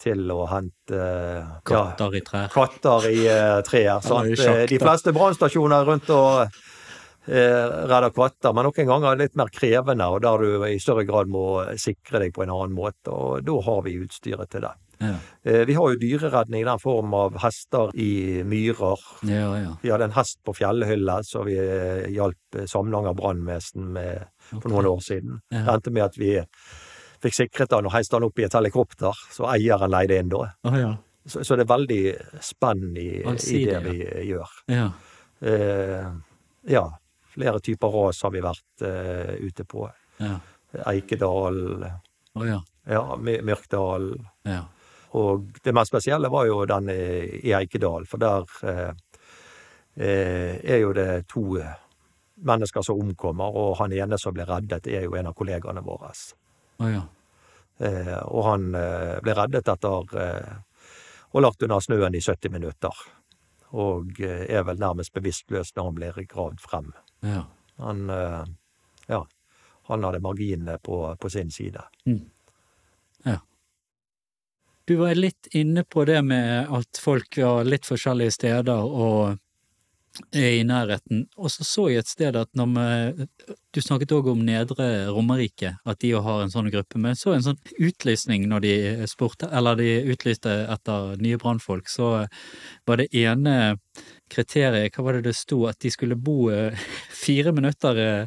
til 0.00 0.30
å 0.30 0.44
hente 0.50 0.98
ja, 0.98 1.82
i 1.98 2.20
trær. 2.26 2.52
katter 2.52 3.08
i 3.10 3.24
uh, 3.26 3.62
trær. 3.66 4.04
Sjakk, 4.04 4.68
De 4.70 4.78
fleste 4.82 5.14
brannstasjoner 5.16 5.88
rundt 5.88 6.12
og 6.14 6.44
uh, 6.44 7.32
redder 7.32 8.12
katter, 8.14 8.54
men 8.54 8.68
noen 8.68 8.88
ganger 8.92 9.10
er 9.10 9.22
litt 9.24 9.38
mer 9.38 9.50
krevende, 9.54 10.06
og 10.06 10.22
der 10.22 10.46
du 10.46 10.66
i 10.70 10.78
større 10.82 11.06
grad 11.08 11.30
må 11.32 11.64
sikre 11.80 12.22
deg 12.22 12.34
på 12.36 12.46
en 12.46 12.54
annen 12.54 12.78
måte. 12.78 13.10
Og 13.10 13.42
da 13.46 13.58
har 13.66 13.84
vi 13.88 13.98
utstyret 14.04 14.54
til 14.54 14.66
det. 14.68 14.76
Ja. 15.02 15.14
Eh, 15.42 15.66
vi 15.66 15.74
har 15.74 15.90
jo 15.90 15.98
dyreredning 15.98 16.62
i 16.62 16.66
den 16.66 16.78
form 16.78 17.14
av 17.14 17.36
hester 17.42 17.90
i 17.98 18.42
myrer. 18.46 19.00
ja, 19.26 19.58
ja. 19.58 19.76
Vi 19.82 19.90
hadde 19.90 20.04
en 20.04 20.16
hest 20.16 20.38
på 20.44 20.54
Fjellhylle, 20.54 21.18
så 21.24 21.42
vi 21.46 21.58
eh, 21.58 22.08
hjalp 22.14 22.58
eh, 22.58 22.68
Samnanger 22.70 23.16
brannvesen 23.18 23.92
med 23.96 24.28
for 24.52 24.70
noen 24.70 24.90
år 24.92 25.02
siden. 25.02 25.40
Det 25.50 25.66
endte 25.66 25.90
med 25.90 26.06
at 26.06 26.18
vi 26.20 26.36
fikk 27.22 27.36
sikret 27.36 27.72
han 27.74 27.88
og 27.88 27.94
heiste 27.94 28.18
han 28.18 28.26
opp 28.26 28.38
i 28.40 28.46
et 28.46 28.56
helikopter, 28.56 29.24
så 29.32 29.48
eieren 29.52 29.92
leide 29.92 30.18
inn 30.20 30.32
da. 30.32 30.44
Å 30.68 30.74
ja. 30.78 30.92
Så, 31.24 31.44
så 31.46 31.54
det 31.54 31.66
er 31.68 31.70
veldig 31.70 32.02
spenn 32.42 32.96
i, 32.98 33.22
i 33.22 33.60
det 33.68 33.80
vi 33.84 33.98
eh, 34.02 34.24
gjør. 34.26 34.54
Ja. 34.74 34.88
Eh, 35.38 36.08
ja, 36.72 36.82
flere 37.34 37.60
typer 37.62 37.94
ras 37.94 38.22
har 38.26 38.32
vi 38.34 38.42
vært 38.42 38.86
eh, 38.86 39.34
ute 39.46 39.66
på. 39.68 39.86
Ja. 40.18 40.34
Eikedal, 40.90 41.60
oh, 42.34 42.46
ja. 42.48 42.58
ja, 42.90 43.04
Myrkdal. 43.22 44.16
Ja. 44.48 44.64
Og 45.20 45.46
det 45.62 45.74
mest 45.76 45.92
spesielle 45.92 46.30
var 46.32 46.46
jo 46.48 46.62
den 46.66 46.90
i, 46.90 47.06
i 47.44 47.54
Eikedal, 47.54 48.06
for 48.08 48.22
der 48.22 48.58
eh, 48.66 48.92
eh, 49.94 50.58
er 50.58 50.82
jo 50.82 50.92
det 50.96 51.26
to 51.30 51.46
mennesker 52.42 52.82
som 52.82 53.00
omkommer, 53.00 53.54
og 53.54 53.76
han 53.78 53.92
ene 53.94 54.18
som 54.18 54.34
ble 54.34 54.46
reddet, 54.48 54.88
er 54.88 55.06
jo 55.06 55.14
en 55.18 55.28
av 55.30 55.36
kollegaene 55.38 55.84
våre. 55.84 56.14
Å 56.82 56.90
ja. 56.90 57.02
Eh, 57.82 58.18
og 58.28 58.44
han 58.46 58.68
eh, 58.78 59.16
ble 59.24 59.34
reddet 59.36 59.70
etter 59.72 60.16
eh, 60.22 60.52
og 61.32 61.44
lagt 61.46 61.64
under 61.64 61.80
snøen 61.80 62.14
i 62.14 62.20
70 62.20 62.52
minutter. 62.52 63.04
Og 63.72 64.20
eh, 64.20 64.44
er 64.52 64.66
vel 64.68 64.80
nærmest 64.80 65.14
bevisstløs 65.16 65.72
når 65.76 65.88
han 65.88 65.98
blir 65.98 66.20
gravd 66.28 66.60
frem. 66.62 66.92
Ja. 67.26 67.46
Han, 67.82 68.04
eh, 68.12 68.42
ja, 69.08 69.22
han 69.88 70.04
hadde 70.06 70.22
marginene 70.22 70.76
på, 70.78 71.04
på 71.18 71.32
sin 71.32 71.50
side. 71.50 71.82
Ja. 73.24 73.38
Du 74.84 74.96
var 75.00 75.14
litt 75.14 75.48
inne 75.56 75.84
på 75.84 76.04
det 76.04 76.20
med 76.26 76.70
at 76.74 77.00
folk 77.00 77.38
var 77.38 77.64
litt 77.64 77.88
forskjellige 77.88 78.36
steder 78.38 78.82
og 78.82 79.38
i 80.36 80.62
nærheten. 80.66 81.26
Og 81.36 81.50
så 81.50 81.64
så 81.64 81.86
jeg 81.90 82.02
et 82.02 82.10
sted 82.10 82.36
at 82.36 82.50
når 82.58 82.72
vi 82.74 83.26
Du 83.72 83.80
snakket 83.80 84.12
òg 84.12 84.26
om 84.28 84.40
Nedre 84.44 85.08
Romerike, 85.08 85.70
at 85.88 85.98
de 86.04 86.10
har 86.12 86.42
en 86.42 86.50
sånn 86.52 86.68
gruppe. 86.68 86.98
Men 87.00 87.16
så 87.16 87.32
en 87.32 87.44
sånn 87.46 87.60
utlysning 87.80 88.44
når 88.50 88.60
de 88.60 88.74
spurte, 89.08 89.48
eller 89.48 89.78
de 89.80 90.12
utlyste 90.12 90.52
etter 90.68 91.16
nye 91.16 91.38
brannfolk, 91.40 91.88
så 91.88 92.26
var 92.84 93.00
det 93.00 93.08
ene 93.16 93.78
kriteriet, 94.28 94.92
hva 94.92 95.06
var 95.06 95.16
det 95.16 95.30
det 95.30 95.36
sto, 95.38 95.64
at 95.70 95.80
de 95.80 95.88
skulle 95.90 96.20
bo 96.20 96.50
eh, 96.52 96.76
fire 97.24 97.52
minutter 97.52 97.96
eh, 97.96 98.26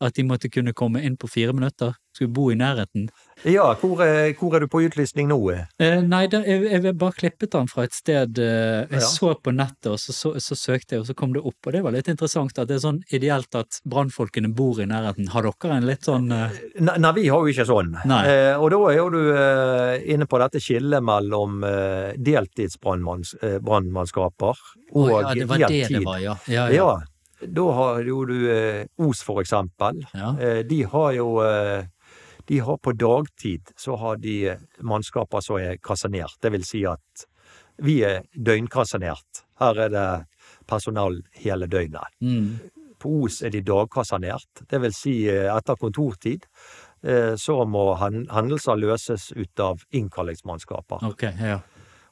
At 0.00 0.14
de 0.14 0.22
måtte 0.22 0.48
kunne 0.48 0.72
komme 0.78 1.00
inn 1.02 1.16
på 1.18 1.26
fire 1.26 1.52
minutter. 1.52 1.96
Skulle 2.14 2.30
bo 2.30 2.52
i 2.52 2.54
nærheten. 2.54 3.08
Ja, 3.46 3.68
hvor 3.78 4.00
er, 4.02 4.32
hvor 4.34 4.54
er 4.56 4.60
du 4.64 4.66
på 4.70 4.80
utlysning 4.82 5.28
nå? 5.30 5.36
Eh, 5.78 6.00
nei, 6.02 6.24
der, 6.26 6.42
jeg, 6.48 6.64
jeg 6.82 6.94
bare 6.98 7.12
klippet 7.14 7.52
den 7.54 7.68
fra 7.70 7.84
et 7.86 7.94
sted 7.94 8.38
eh, 8.42 8.80
jeg 8.90 8.98
Ja. 8.98 9.06
så 9.06 9.30
på 9.38 9.52
nettet, 9.54 9.86
og 9.92 9.98
så, 10.02 10.10
så, 10.16 10.32
så 10.42 10.54
søkte 10.58 10.94
jeg, 10.96 11.00
og 11.04 11.06
så 11.06 11.14
kom 11.14 11.30
det 11.36 11.42
opp. 11.46 11.54
Og 11.66 11.72
det 11.76 11.82
var 11.84 11.92
litt 11.94 12.08
interessant 12.10 12.58
at 12.58 12.66
det 12.70 12.76
er 12.78 12.82
sånn 12.82 12.98
ideelt 13.14 13.54
at 13.54 13.78
brannfolkene 13.86 14.50
bor 14.58 14.80
i 14.82 14.86
nærheten. 14.90 15.28
Har 15.30 15.42
dere 15.46 15.76
en 15.76 15.86
litt 15.86 16.02
sånn 16.08 16.26
eh, 16.34 16.50
Nei, 16.82 16.96
nei, 16.98 17.12
vi 17.20 17.28
har 17.30 17.38
jo 17.44 17.48
ikke 17.54 17.68
sånn. 17.68 17.94
Eh, 18.02 18.54
og 18.58 18.70
da 18.74 18.78
er 18.90 18.96
jo 18.98 19.06
du 19.14 19.20
eh, 19.30 20.02
inne 20.14 20.26
på 20.26 20.40
dette 20.42 20.58
skillet 20.62 21.02
mellom 21.06 21.62
eh, 21.68 22.10
deltidsbrannmannskaper 22.18 24.56
og 24.96 25.10
ja, 25.12 25.34
det 25.36 25.44
var 25.50 25.58
det 25.68 25.82
det 25.92 26.00
var, 26.04 26.18
ja. 26.22 26.34
Ja, 26.48 26.68
ja. 26.72 26.88
Ja, 27.38 27.46
da 27.54 27.64
har 27.76 28.00
jo 28.02 28.22
du 28.26 28.34
eh, 28.50 28.86
Os, 29.04 29.20
for 29.22 29.38
eksempel. 29.42 30.00
Ja. 30.16 30.32
Eh, 30.42 30.62
de 30.66 30.80
har 30.90 31.12
jo 31.14 31.26
eh, 31.44 31.84
De 32.48 32.58
har 32.58 32.78
på 32.80 32.92
dagtid 32.92 33.72
så 33.76 33.96
har 33.96 34.16
de 34.16 34.48
eh, 34.48 34.60
mannskaper 34.80 35.44
som 35.44 35.60
er 35.60 35.76
kasernert. 35.84 36.38
Det 36.40 36.52
vil 36.54 36.64
si 36.64 36.80
at 36.88 37.28
vi 37.84 38.00
er 38.08 38.24
døgnkasernert. 38.32 39.44
Her 39.60 39.80
er 39.84 39.92
det 39.92 40.08
personal 40.66 41.20
hele 41.44 41.68
døgnet. 41.68 42.16
Mm. 42.24 42.56
På 42.98 43.12
Os 43.26 43.42
er 43.42 43.52
de 43.54 43.60
dagkasernert. 43.62 44.64
Det 44.70 44.80
vil 44.80 44.96
si 44.96 45.18
eh, 45.28 45.50
etter 45.52 45.76
kontortid 45.76 46.48
eh, 47.04 47.34
så 47.36 47.60
må 47.68 47.90
hendelser 48.00 48.80
løses 48.80 49.30
ut 49.36 49.60
av 49.60 49.84
innkallingsmannskaper. 49.92 51.04
Okay, 51.12 51.36
ja. 51.36 51.60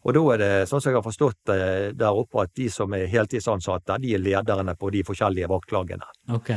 Og 0.07 0.15
da 0.15 0.23
er 0.37 0.39
det, 0.39 0.55
sånn 0.71 0.83
som 0.83 0.93
jeg 0.93 1.01
har 1.01 1.03
forstått 1.03 1.39
det 1.49 1.63
der 1.99 2.15
oppe, 2.15 2.45
at 2.45 2.53
de 2.55 2.69
som 2.71 2.93
er 2.95 3.09
heltidsansatte, 3.11 3.97
de 4.05 4.13
er 4.15 4.23
lederne 4.23 4.77
på 4.79 4.93
de 4.95 5.01
forskjellige 5.09 5.49
vaktlagene. 5.51 6.07
Ok. 6.37 6.53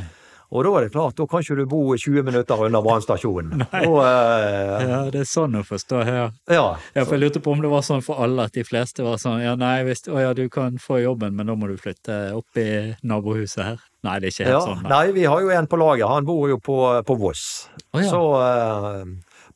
Og 0.49 0.65
da 0.65 0.71
er 0.79 0.87
det 0.87 0.93
klart, 0.95 1.15
da 1.19 1.25
kan 1.29 1.43
ikke 1.43 1.59
du 1.59 1.65
bo 1.69 1.81
20 1.93 2.23
minutter 2.25 2.63
unna 2.65 2.81
brannstasjonen. 2.81 3.65
Eh, 3.79 4.87
Ja, 4.89 4.99
det 5.11 5.21
er 5.21 5.27
sånn 5.29 5.57
å 5.59 5.63
forstå 5.65 6.01
her. 6.07 6.31
ja. 6.49 6.65
Ja, 6.95 7.03
for 7.03 7.15
jeg 7.15 7.21
lurte 7.21 7.41
på 7.43 7.53
om 7.53 7.61
det 7.61 7.69
var 7.69 7.83
sånn 7.85 8.01
for 8.05 8.21
alle, 8.23 8.47
at 8.49 8.57
de 8.57 8.63
fleste 8.65 9.05
var 9.05 9.19
sånn 9.21 9.43
ja, 9.43 9.55
nei, 9.59 9.83
hvis, 9.87 10.05
å 10.09 10.17
ja, 10.21 10.33
du 10.33 10.47
kan 10.49 10.79
få 10.81 11.01
jobben, 11.03 11.35
men 11.37 11.49
da 11.49 11.55
må 11.55 11.69
du 11.69 11.77
flytte 11.77 12.17
opp 12.37 12.57
i 12.57 12.95
nabohuset 13.03 13.63
her. 13.63 13.79
Nei, 14.07 14.19
det 14.19 14.29
er 14.29 14.35
ikke 14.35 14.47
helt 14.47 14.55
ja. 14.55 14.65
sånn. 14.65 14.83
da. 14.83 14.89
Nei, 14.95 15.15
vi 15.15 15.25
har 15.29 15.41
jo 15.43 15.53
en 15.53 15.69
på 15.69 15.79
laget. 15.79 16.07
Han 16.09 16.25
bor 16.25 16.49
jo 16.49 16.59
på, 16.63 16.77
på 17.05 17.17
Voss. 17.19 17.69
Oh, 17.93 18.01
ja. 18.01 18.09
Så 18.09 18.21
uh, 18.39 19.03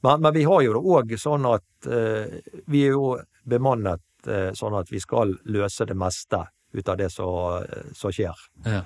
men, 0.03 0.21
men 0.21 0.33
vi 0.35 0.43
har 0.43 0.65
jo 0.65 0.73
det 0.75 0.83
òg 0.83 1.13
sånn 1.19 1.47
at 1.47 1.87
uh, 1.87 2.27
vi 2.67 2.83
er 2.89 2.97
jo 2.97 3.15
bemannet 3.47 4.03
eh, 4.27 4.51
sånn 4.55 4.75
at 4.79 4.91
vi 4.91 5.01
skal 5.03 5.35
løse 5.51 5.85
det 5.87 5.95
meste 5.99 6.39
ut 6.73 6.89
av 6.89 6.97
det 6.97 7.09
som 7.11 8.11
skjer. 8.11 8.43
Ja. 8.65 8.83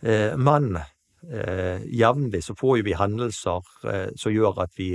Eh, 0.00 0.36
men 0.36 0.78
eh, 1.32 1.82
jevnlig 1.86 2.42
så 2.44 2.56
får 2.58 2.80
jo 2.80 2.86
vi 2.86 2.96
hendelser 2.96 3.70
eh, 3.90 4.08
som 4.18 4.34
gjør 4.34 4.62
at 4.66 4.74
vi, 4.78 4.90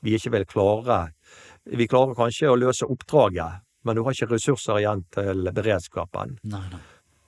vi 0.00 0.16
ikke 0.16 0.34
vil 0.36 0.46
klare 0.48 1.02
Vi 1.64 1.86
klarer 1.86 2.18
kanskje 2.18 2.50
å 2.50 2.58
løse 2.58 2.88
oppdraget, 2.90 3.62
men 3.86 3.96
du 3.96 4.02
har 4.02 4.16
ikke 4.16 4.32
ressurser 4.32 4.80
igjen 4.80 5.04
til 5.14 5.46
beredskapen. 5.54 6.38
Nei, 6.42 6.64
nei. 6.72 6.80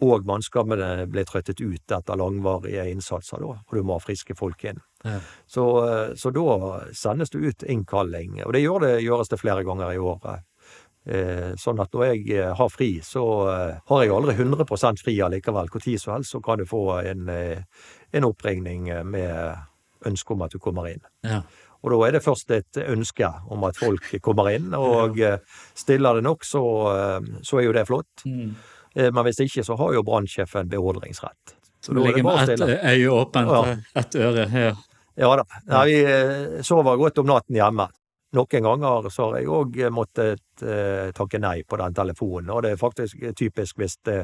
og 0.03 0.27
mannskapene 0.27 1.07
blir 1.07 1.25
trøttet 1.25 1.63
ut 1.63 1.95
etter 1.95 2.19
langvarige 2.19 2.89
innsatser, 2.91 3.39
da, 3.39 3.61
og 3.63 3.77
du 3.79 3.87
må 3.87 3.95
ha 3.95 4.03
friske 4.03 4.35
folk 4.35 4.65
inn. 4.67 4.83
Ja. 5.05 5.21
Så, 5.47 5.65
eh, 5.87 6.15
så 6.19 6.35
da 6.35 6.81
sendes 6.93 7.31
det 7.31 7.45
ut 7.45 7.63
innkalling, 7.63 8.43
og 8.43 8.53
det, 8.57 8.65
gjør 8.67 8.89
det 8.89 8.93
gjøres 9.05 9.31
det 9.31 9.41
flere 9.41 9.65
ganger 9.65 9.95
i 9.95 10.03
året. 10.03 10.43
Eh, 11.05 11.53
sånn 11.61 11.81
at 11.85 11.93
når 11.93 12.07
jeg 12.14 12.23
eh, 12.33 12.53
har 12.57 12.71
fri, 12.73 12.95
så 13.05 13.23
eh, 13.53 13.81
har 13.90 14.05
jeg 14.05 14.12
aldri 14.14 14.35
100% 14.38 15.03
fri 15.05 15.19
allikevel. 15.21 15.69
Tid 15.77 16.01
som 16.01 16.14
helst 16.14 16.33
så 16.33 16.40
kan 16.45 16.62
du 16.62 16.64
få 16.69 16.81
en, 17.03 17.29
en 17.29 18.27
oppringning 18.31 18.88
med 19.05 20.09
ønske 20.09 20.33
om 20.33 20.45
at 20.47 20.55
du 20.55 20.59
kommer 20.62 20.88
inn. 20.88 21.03
Ja. 21.27 21.43
Og 21.85 21.93
da 21.93 21.99
er 22.07 22.17
det 22.17 22.23
først 22.25 22.49
et 22.57 22.79
ønske 22.81 23.29
om 23.53 23.67
at 23.69 23.77
folk 23.77 24.07
kommer 24.25 24.49
inn, 24.55 24.71
og 24.81 25.21
stiller 25.77 26.17
det 26.17 26.25
nok, 26.25 26.47
så, 26.49 26.62
så 27.45 27.61
er 27.61 27.67
jo 27.67 27.75
det 27.77 27.85
flott. 27.90 28.25
Mm. 28.25 28.55
Men 28.95 29.21
hvis 29.27 29.43
ikke, 29.45 29.64
så 29.67 29.77
har 29.77 29.93
jo 29.93 30.05
brannsjefen 30.07 30.71
beordringsrett. 30.73 31.57
Så 31.85 31.93
da 31.93 32.07
er 32.09 32.23
bare 32.25 32.47
med 32.47 32.62
ett 32.64 32.95
øye 32.95 33.11
åpent, 33.12 33.53
Ja. 33.53 33.77
ett 34.01 34.17
øre. 34.17 34.47
her. 34.49 34.81
Ja 35.21 35.35
da. 35.37 35.45
Nei, 35.69 35.85
vi 35.90 36.62
sover 36.64 36.97
godt 36.97 37.21
om 37.21 37.29
natten 37.29 37.59
hjemme. 37.61 37.90
Noen 38.35 38.64
ganger 38.66 39.09
så 39.14 39.29
har 39.29 39.38
jeg 39.38 39.51
òg 39.53 39.77
måttet 39.94 40.62
eh, 40.66 41.12
takke 41.14 41.38
nei 41.38 41.61
på 41.62 41.79
den 41.79 41.94
telefonen, 41.94 42.51
og 42.51 42.64
det 42.64 42.73
er 42.75 42.81
faktisk 42.81 43.20
typisk 43.38 43.79
hvis 43.79 43.97
det, 44.07 44.16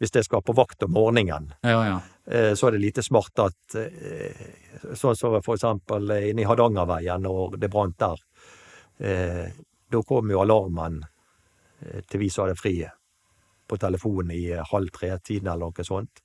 hvis 0.00 0.14
det 0.16 0.24
skal 0.26 0.42
på 0.42 0.56
vakt 0.56 0.82
om 0.86 0.94
morgenen. 0.96 1.52
ja, 1.62 1.80
ja. 1.86 2.00
Eh, 2.26 2.54
så 2.58 2.66
er 2.66 2.74
det 2.74 2.82
lite 2.82 3.04
smart 3.06 3.38
at 3.38 3.76
eh, 3.78 4.46
Sånn 4.98 5.16
som 5.16 5.32
for 5.42 5.56
eksempel 5.56 6.10
inne 6.28 6.42
i 6.42 6.46
Hardangerveien, 6.46 7.22
når 7.24 7.56
det 7.62 7.70
brant 7.72 7.96
der. 7.98 8.20
Eh, 8.98 9.46
da 9.90 10.02
kom 10.02 10.30
jo 10.30 10.42
alarmen 10.42 11.00
eh, 11.80 12.02
til 12.06 12.20
vi 12.20 12.28
som 12.30 12.44
hadde 12.44 12.58
fri, 12.60 12.76
på 13.66 13.78
telefonen 13.80 14.34
i 14.36 14.44
eh, 14.52 14.64
halv 14.72 14.92
tre-tiden 14.94 15.48
eller 15.48 15.70
noe 15.70 15.86
sånt. 15.86 16.22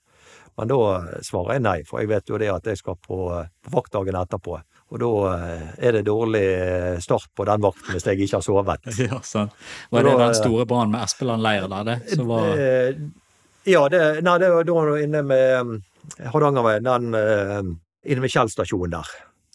Men 0.58 0.72
da 0.72 0.80
eh, 0.98 1.22
svarer 1.26 1.58
jeg 1.58 1.66
nei, 1.66 1.78
for 1.88 2.02
jeg 2.02 2.12
vet 2.12 2.30
jo 2.30 2.40
det 2.42 2.52
at 2.54 2.70
jeg 2.70 2.82
skal 2.82 2.98
på, 3.02 3.22
eh, 3.38 3.50
på 3.64 3.76
vaktdagen 3.78 4.20
etterpå. 4.20 4.60
Og 4.92 5.00
da 5.00 5.10
eh, 5.38 5.68
er 5.88 5.96
det 5.96 6.02
dårlig 6.08 6.44
eh, 6.44 7.00
start 7.00 7.30
på 7.38 7.46
den 7.48 7.62
vakten 7.64 7.96
hvis 7.96 8.06
jeg 8.10 8.20
ikke 8.26 8.38
har 8.42 8.44
sovet. 8.44 8.90
ja 9.08 9.22
sant. 9.24 9.56
Var 9.90 10.04
det 10.04 10.12
da- 10.18 10.26
den 10.26 10.36
store 10.36 10.66
brannen 10.68 10.92
med 10.98 11.06
Espeland 11.08 11.44
leir 11.46 11.68
der, 11.72 11.84
det? 11.94 11.98
Som 12.16 12.28
var 12.32 12.52
Eh, 12.58 12.94
Ja, 13.64 13.84
det, 13.94 14.22
nei, 14.26 14.38
det 14.42 14.48
var 14.50 14.64
da 14.66 14.96
inne 14.98 15.20
med 15.22 15.82
Hardangerveien, 16.34 16.84
den 16.88 17.14
eh, 17.14 17.60
inne 18.10 18.24
med 18.24 18.32
Kjell 18.34 18.50
stasjon 18.50 18.90
der. 18.90 19.06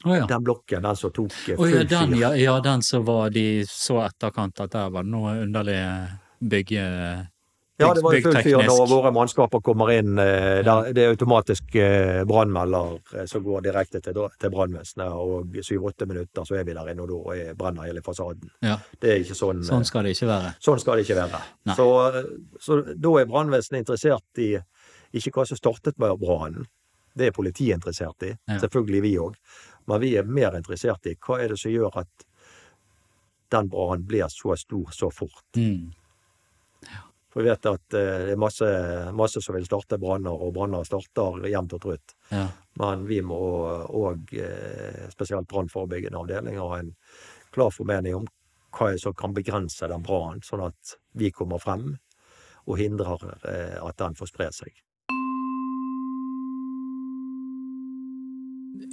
Oh, 0.04 0.12
ja. 0.14 0.26
Den 0.30 0.44
blokken, 0.46 0.84
den 0.84 0.96
som 0.96 1.10
tok 1.10 1.32
full 1.34 1.58
oh, 1.64 1.70
ja, 1.72 1.82
den, 1.90 2.14
ja, 2.20 2.30
ja, 2.38 2.54
den 2.62 2.82
som 2.86 3.02
var 3.08 3.30
de 3.34 3.64
så 3.66 3.96
etterkant 4.04 4.60
at 4.62 4.70
der 4.76 4.92
var 4.94 5.02
det 5.02 5.10
noe 5.10 5.32
underlig 5.42 5.80
bygge... 6.38 6.84
Ja, 7.78 7.90
det 7.92 8.02
var 8.02 8.14
jo 8.16 8.20
full 8.24 8.36
fyr 8.46 8.56
når 8.70 8.86
våre 8.88 9.10
mannskaper 9.12 9.60
kommer 9.60 9.90
inn. 9.92 10.18
eh, 10.18 10.62
Der, 10.64 10.92
det 10.96 11.02
er 11.04 11.10
automatisk 11.12 11.74
eh, 11.76 12.22
brannmelder 12.24 12.94
eh, 13.14 13.26
som 13.28 13.42
går 13.44 13.60
direkte 13.66 14.00
til, 14.00 14.14
til 14.40 14.50
brannvesenet, 14.50 15.12
og 15.12 15.52
syv-åtte 15.60 16.06
minutter 16.08 16.44
så 16.48 16.56
er 16.56 16.64
vi 16.64 16.72
der 16.72 16.88
inne, 16.94 17.02
og 17.04 17.10
da 17.12 17.34
er- 17.36 17.54
brenner 17.54 17.84
hele 17.84 18.00
fasaden. 18.02 18.48
Ja, 18.64 18.78
Det 19.00 19.10
er 19.12 19.20
ikke 19.20 19.36
sånn 19.36 19.60
eh, 19.60 19.68
sånn 19.68 19.84
skal 19.84 20.04
det 20.08 20.14
ikke 20.16 20.26
være. 20.30 20.54
Sånn 20.60 20.80
skal 20.80 20.96
det 20.96 21.04
ikke 21.04 21.18
være. 21.20 21.42
Så, 21.76 21.88
så 22.60 22.80
da 22.96 23.12
er 23.20 23.26
brannvesenet 23.26 23.82
interessert 23.84 24.38
i 24.38 24.56
ikke 25.12 25.32
hva 25.36 25.46
som 25.46 25.56
startet 25.60 25.98
med 25.98 26.16
brannen. 26.18 26.66
Det 27.16 27.26
er 27.28 27.32
politiet 27.36 27.74
interessert 27.76 28.22
i. 28.22 28.32
Ja. 28.48 28.58
Selvfølgelig 28.60 29.02
vi 29.02 29.12
òg. 29.18 29.36
Men 29.86 30.00
vi 30.00 30.16
er 30.16 30.24
mer 30.24 30.56
interessert 30.56 31.06
i 31.06 31.14
hva 31.14 31.38
er 31.44 31.48
det 31.52 31.58
som 31.60 31.70
gjør 31.70 32.00
at 32.02 32.24
den 33.52 33.68
brannen 33.68 34.04
blir 34.08 34.26
så 34.32 34.56
stor 34.58 34.90
så 34.92 35.12
fort. 35.12 35.44
Mm. 35.56 35.92
For 37.36 37.44
vi 37.44 37.50
vet 37.52 37.68
at 37.68 37.96
eh, 37.98 38.22
det 38.30 38.32
er 38.32 38.40
masse, 38.40 38.68
masse 39.12 39.42
som 39.44 39.58
vil 39.58 39.68
starte 39.68 40.00
branner, 40.00 40.32
og 40.32 40.54
branner 40.56 40.86
starter 40.88 41.44
jevnt 41.52 41.76
og 41.76 41.82
trutt. 41.84 42.16
Ja. 42.32 42.46
Men 42.80 43.04
vi 43.08 43.20
må 43.24 43.36
òg, 43.92 44.32
spesielt 45.12 45.48
brannforebyggende 45.48 46.20
avdeling, 46.20 46.56
ha 46.60 46.80
en 46.80 46.94
klar 47.52 47.72
formening 47.72 48.18
om 48.18 48.26
hva 48.76 48.90
som 49.00 49.14
kan 49.16 49.36
begrense 49.36 49.88
den 49.88 50.04
brannen, 50.04 50.42
sånn 50.44 50.64
at 50.66 50.96
vi 51.16 51.30
kommer 51.32 51.60
frem 51.62 51.94
og 52.66 52.80
hindrer 52.80 53.22
eh, 53.46 53.78
at 53.80 53.96
den 54.00 54.16
får 54.18 54.32
spre 54.32 54.50
seg. 54.54 54.82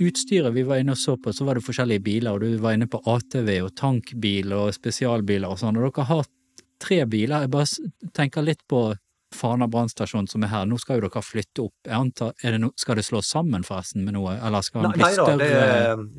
Utstyret 0.03 0.55
vi 0.55 0.63
var 0.65 0.79
inne 0.81 0.95
og 0.95 0.99
så 0.99 1.17
på, 1.21 1.33
så 1.35 1.45
var 1.45 1.57
det 1.57 1.65
forskjellige 1.65 2.05
biler, 2.05 2.33
og 2.33 2.41
du 2.41 2.61
var 2.61 2.77
inne 2.77 2.89
på 2.89 3.01
ATV 3.09 3.49
og 3.65 3.73
tankbil 3.77 4.55
og 4.55 4.71
spesialbiler 4.73 5.51
og 5.51 5.59
sånn, 5.61 5.77
og 5.77 5.89
dere 5.89 6.07
har 6.09 6.29
tre 6.83 7.03
biler. 7.09 7.47
Jeg 7.47 7.53
bare 7.55 8.11
tenker 8.17 8.45
litt 8.45 8.61
på 8.69 8.91
Fana 9.33 9.65
brannstasjon 9.65 10.27
som 10.29 10.43
er 10.45 10.51
her. 10.51 10.65
Nå 10.69 10.77
skal 10.77 10.99
jo 10.99 11.07
dere 11.07 11.21
flytte 11.25 11.63
opp. 11.63 11.73
Antar, 11.89 12.35
det 12.37 12.59
no, 12.61 12.67
skal 12.77 12.99
det 12.99 13.05
slås 13.07 13.31
sammen 13.33 13.63
forresten 13.65 14.03
med 14.05 14.13
noe, 14.13 14.35
eller 14.37 14.61
skal 14.61 14.85
den 14.85 14.93
bli 14.93 15.01
nei 15.01 15.15
da, 15.17 15.25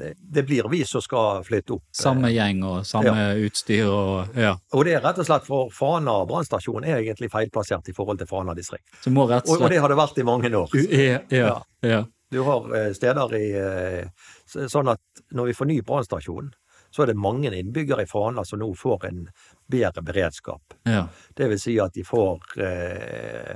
det, 0.00 0.08
det 0.34 0.42
blir 0.48 0.66
vi 0.72 0.80
som 0.88 1.04
skal 1.04 1.44
flytte 1.46 1.76
opp. 1.76 1.84
Samme 1.94 2.32
gjeng 2.34 2.64
og 2.66 2.80
samme 2.88 3.28
utstyr 3.46 3.86
og 3.86 4.34
ja. 4.34 4.56
Og 4.74 4.82
det 4.88 4.96
er 4.96 5.04
rett 5.06 5.20
og 5.22 5.28
slett 5.28 5.46
for 5.46 5.70
Fana 5.74 6.16
brannstasjon 6.26 6.88
er 6.88 7.04
egentlig 7.04 7.30
feilplassert 7.30 7.92
i 7.92 7.94
forhold 7.94 8.18
til 8.18 8.30
Fana 8.34 8.56
distrikt. 8.58 8.88
Så 9.04 9.14
må 9.14 9.28
rett 9.30 9.46
Og, 9.46 9.62
og 9.62 9.70
det 9.70 9.78
har 9.84 9.94
det 9.94 10.00
vært 10.02 10.18
i 10.18 10.26
mange 10.26 10.50
år. 10.50 10.74
U- 10.74 10.90
ja, 10.90 11.22
ja, 11.30 11.54
ja. 11.86 12.02
Du 12.34 12.40
har 12.42 12.66
eh, 12.74 12.90
steder 12.98 13.38
i 13.38 13.46
eh, 13.54 14.28
Sånn 14.66 14.90
at 14.90 15.22
når 15.30 15.52
vi 15.52 15.54
får 15.54 15.68
ny 15.70 15.76
brannstasjon, 15.86 16.50
så 16.94 17.02
er 17.02 17.10
det 17.10 17.18
mange 17.18 17.50
innbyggere 17.50 18.06
i 18.06 18.10
Fana 18.10 18.44
som 18.46 18.60
nå 18.62 18.70
får 18.78 19.08
en 19.10 19.24
bedre 19.66 20.02
beredskap. 20.06 20.76
ja. 20.86 21.06
Det 21.34 21.48
vil 21.50 21.60
si 21.60 21.74
at 21.82 21.94
de 21.94 22.04
får 22.06 22.58
eh, 22.62 23.54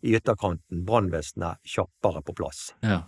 i 0.00 0.14
ytterkanten 0.14 0.84
brannvesenet 0.86 1.58
kjappere 1.66 2.22
på 2.22 2.34
plass 2.38 2.70
ja. 2.86 3.02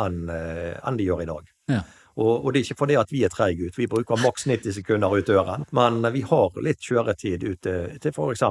enn 0.00 0.28
eh, 0.32 0.74
en 0.80 0.96
de 0.96 1.06
gjør 1.06 1.22
i 1.22 1.28
dag. 1.28 1.52
Ja. 1.68 1.82
Og, 2.18 2.44
og 2.44 2.52
det 2.52 2.60
er 2.60 2.66
ikke 2.66 2.80
fordi 2.80 2.96
at 2.98 3.12
vi 3.14 3.20
er 3.22 3.30
treige 3.30 3.68
ut, 3.68 3.76
vi 3.78 3.86
bruker 3.90 4.18
maks 4.18 4.48
90 4.50 4.74
sekunder 4.80 5.12
ut 5.14 5.28
døren. 5.28 5.66
Men 5.76 6.02
vi 6.14 6.24
har 6.26 6.56
litt 6.66 6.82
kjøretid 6.82 7.44
ut 7.46 7.60
til, 7.62 7.94
til 8.02 8.10
f.eks. 8.10 8.42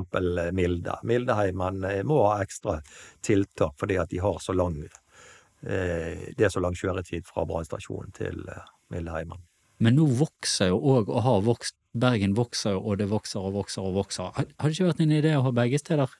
Milde. 0.55 0.95
Mildeheimen 1.03 1.83
eh, 1.89 1.99
må 2.07 2.21
ha 2.29 2.37
ekstra 2.45 2.77
tiltak 3.25 3.75
fordi 3.79 3.99
at 3.99 4.13
de 4.13 4.21
har 4.23 4.39
så 4.43 4.55
lang 4.55 4.79
eh, 4.85 6.31
Det 6.37 6.47
er 6.47 6.53
så 6.53 6.63
lang 6.63 6.77
kjøretid 6.79 7.27
fra 7.27 7.43
brannstasjonen 7.49 8.15
til 8.15 8.47
eh, 8.47 8.71
Mildeheimen. 8.95 9.43
Men 9.79 9.97
nå 9.99 10.07
vokser 10.19 10.71
jo 10.71 10.79
òg, 10.95 11.09
og 11.09 11.21
har 11.25 11.43
vokst, 11.45 11.75
Bergen 11.97 12.35
vokser 12.37 12.75
jo, 12.75 12.81
og 12.85 12.99
det 12.99 13.07
vokser 13.09 13.41
og 13.41 13.55
vokser 13.55 13.81
og 13.81 13.95
vokser. 13.95 14.29
Har 14.35 14.45
har 14.45 14.69
det 14.69 14.75
ikke 14.75 14.89
vært 14.91 14.99
en 15.01 15.13
idé 15.17 15.31
å 15.33 15.43
ha 15.47 15.51
begge 15.55 15.79
steder? 15.81 16.11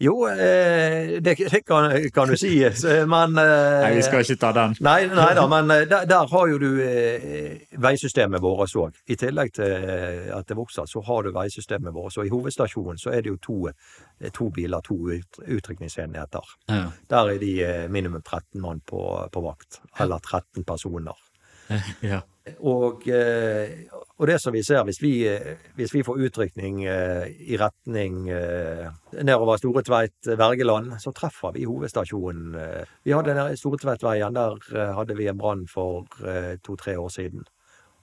Jo, 0.00 0.14
eh, 0.28 1.20
det, 1.20 1.34
det 1.52 1.60
kan, 1.68 1.92
kan 2.14 2.30
du 2.30 2.36
si, 2.40 2.54
Nei, 2.64 2.94
men 3.04 3.36
eh, 3.36 3.98
ikke 4.00 4.36
ta 4.40 4.48
den. 4.56 4.72
Nei, 4.80 5.04
nei 5.12 5.28
da, 5.36 5.44
men 5.50 5.68
eh, 5.74 5.84
der, 5.90 6.06
der 6.08 6.30
har 6.30 6.46
jo 6.48 6.56
du 6.56 6.80
eh, 6.80 7.66
veisystemet 7.76 8.40
vårt 8.40 8.72
òg. 8.80 8.96
I 9.12 9.18
tillegg 9.20 9.52
til 9.58 9.68
eh, 9.68 10.30
at 10.32 10.48
det 10.48 10.56
vokser, 10.56 10.88
så 10.88 11.04
har 11.04 11.28
du 11.28 11.34
veisystemet 11.36 11.92
vårt. 11.92 12.16
Og 12.16 12.24
i 12.24 12.32
hovedstasjonen 12.32 13.00
så 13.00 13.12
er 13.12 13.26
det 13.26 13.34
jo 13.34 13.40
to, 13.44 13.58
eh, 13.68 14.32
to 14.32 14.48
biler, 14.56 14.80
to 14.88 14.96
ut, 15.12 15.42
utrykningsenheter. 15.44 16.56
Ja. 16.72 16.86
Der 17.12 17.34
er 17.34 17.44
de 17.44 17.52
eh, 17.68 17.88
minimum 17.92 18.24
13 18.24 18.56
mann 18.64 18.80
på, 18.80 19.04
på 19.28 19.44
vakt. 19.44 19.82
Eller 20.00 20.16
13 20.24 20.64
personer. 20.64 21.26
ja. 22.12 22.20
Og, 22.66 23.04
eh, 23.08 23.86
og 24.18 24.26
det 24.26 24.38
som 24.42 24.54
vi 24.54 24.62
ser, 24.66 24.82
hvis 24.88 24.98
vi, 25.02 25.12
eh, 25.28 25.60
hvis 25.78 25.92
vi 25.94 26.02
får 26.02 26.18
utrykning 26.26 26.82
eh, 26.88 27.28
i 27.52 27.58
retning 27.60 28.24
nedover 28.26 29.60
Store 29.60 29.82
Tveit, 29.86 30.30
Vergeland, 30.40 30.96
så 31.02 31.12
treffer 31.14 31.54
vi 31.54 31.68
hovedstasjonen. 31.68 32.54
eh. 32.58 32.94
Vi 33.06 33.14
hadde 33.14 33.36
nede 33.36 33.56
Store 33.60 33.78
Tveitveien, 33.78 34.34
der 34.34 34.58
eh, 34.74 34.94
hadde 34.96 35.16
vi 35.16 35.28
en 35.30 35.38
brann 35.38 35.66
for 35.68 36.08
eh, 36.24 36.56
to-tre 36.64 36.98
år 36.98 37.08
siden. 37.08 37.44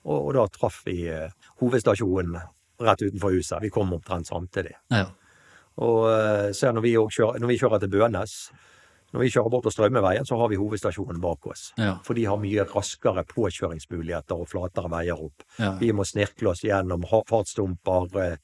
Og, 0.05 0.27
og 0.27 0.33
da 0.37 0.47
traff 0.53 0.81
vi 0.85 1.07
eh, 1.11 1.33
hovedstasjonen 1.59 2.37
rett 2.79 3.01
utenfor 3.01 3.33
huset. 3.33 3.61
Vi 3.61 3.73
kom 3.73 3.93
omtrent 3.93 4.27
samtidig. 4.27 4.77
ja. 4.93 5.09
Og 5.77 6.07
eh, 6.09 6.53
ser 6.57 6.71
når 6.73 6.81
vi, 6.81 6.95
kjører, 6.97 7.37
når 7.37 7.51
vi 7.51 7.57
kjører 7.59 7.81
til 7.83 7.91
Bønes, 7.93 8.31
når 9.13 9.23
vi 9.23 9.29
kjører 9.31 9.51
bort 9.53 9.63
på 9.63 9.71
Strømmeveien, 9.71 10.25
så 10.27 10.37
har 10.39 10.49
vi 10.51 10.59
hovedstasjonen 10.59 11.21
bak 11.23 11.47
oss. 11.47 11.69
Ja. 11.79 11.93
For 12.03 12.17
de 12.17 12.25
har 12.27 12.39
mye 12.41 12.65
raskere 12.67 13.23
påkjøringsmuligheter 13.29 14.35
og 14.35 14.49
flatere 14.51 14.91
veier 14.91 15.21
opp. 15.29 15.45
Ja. 15.59 15.73
Vi 15.79 15.93
må 15.95 16.05
snirkle 16.07 16.51
oss 16.51 16.63
gjennom 16.65 17.05
fartsdumper 17.07 18.19
eh, 18.23 18.35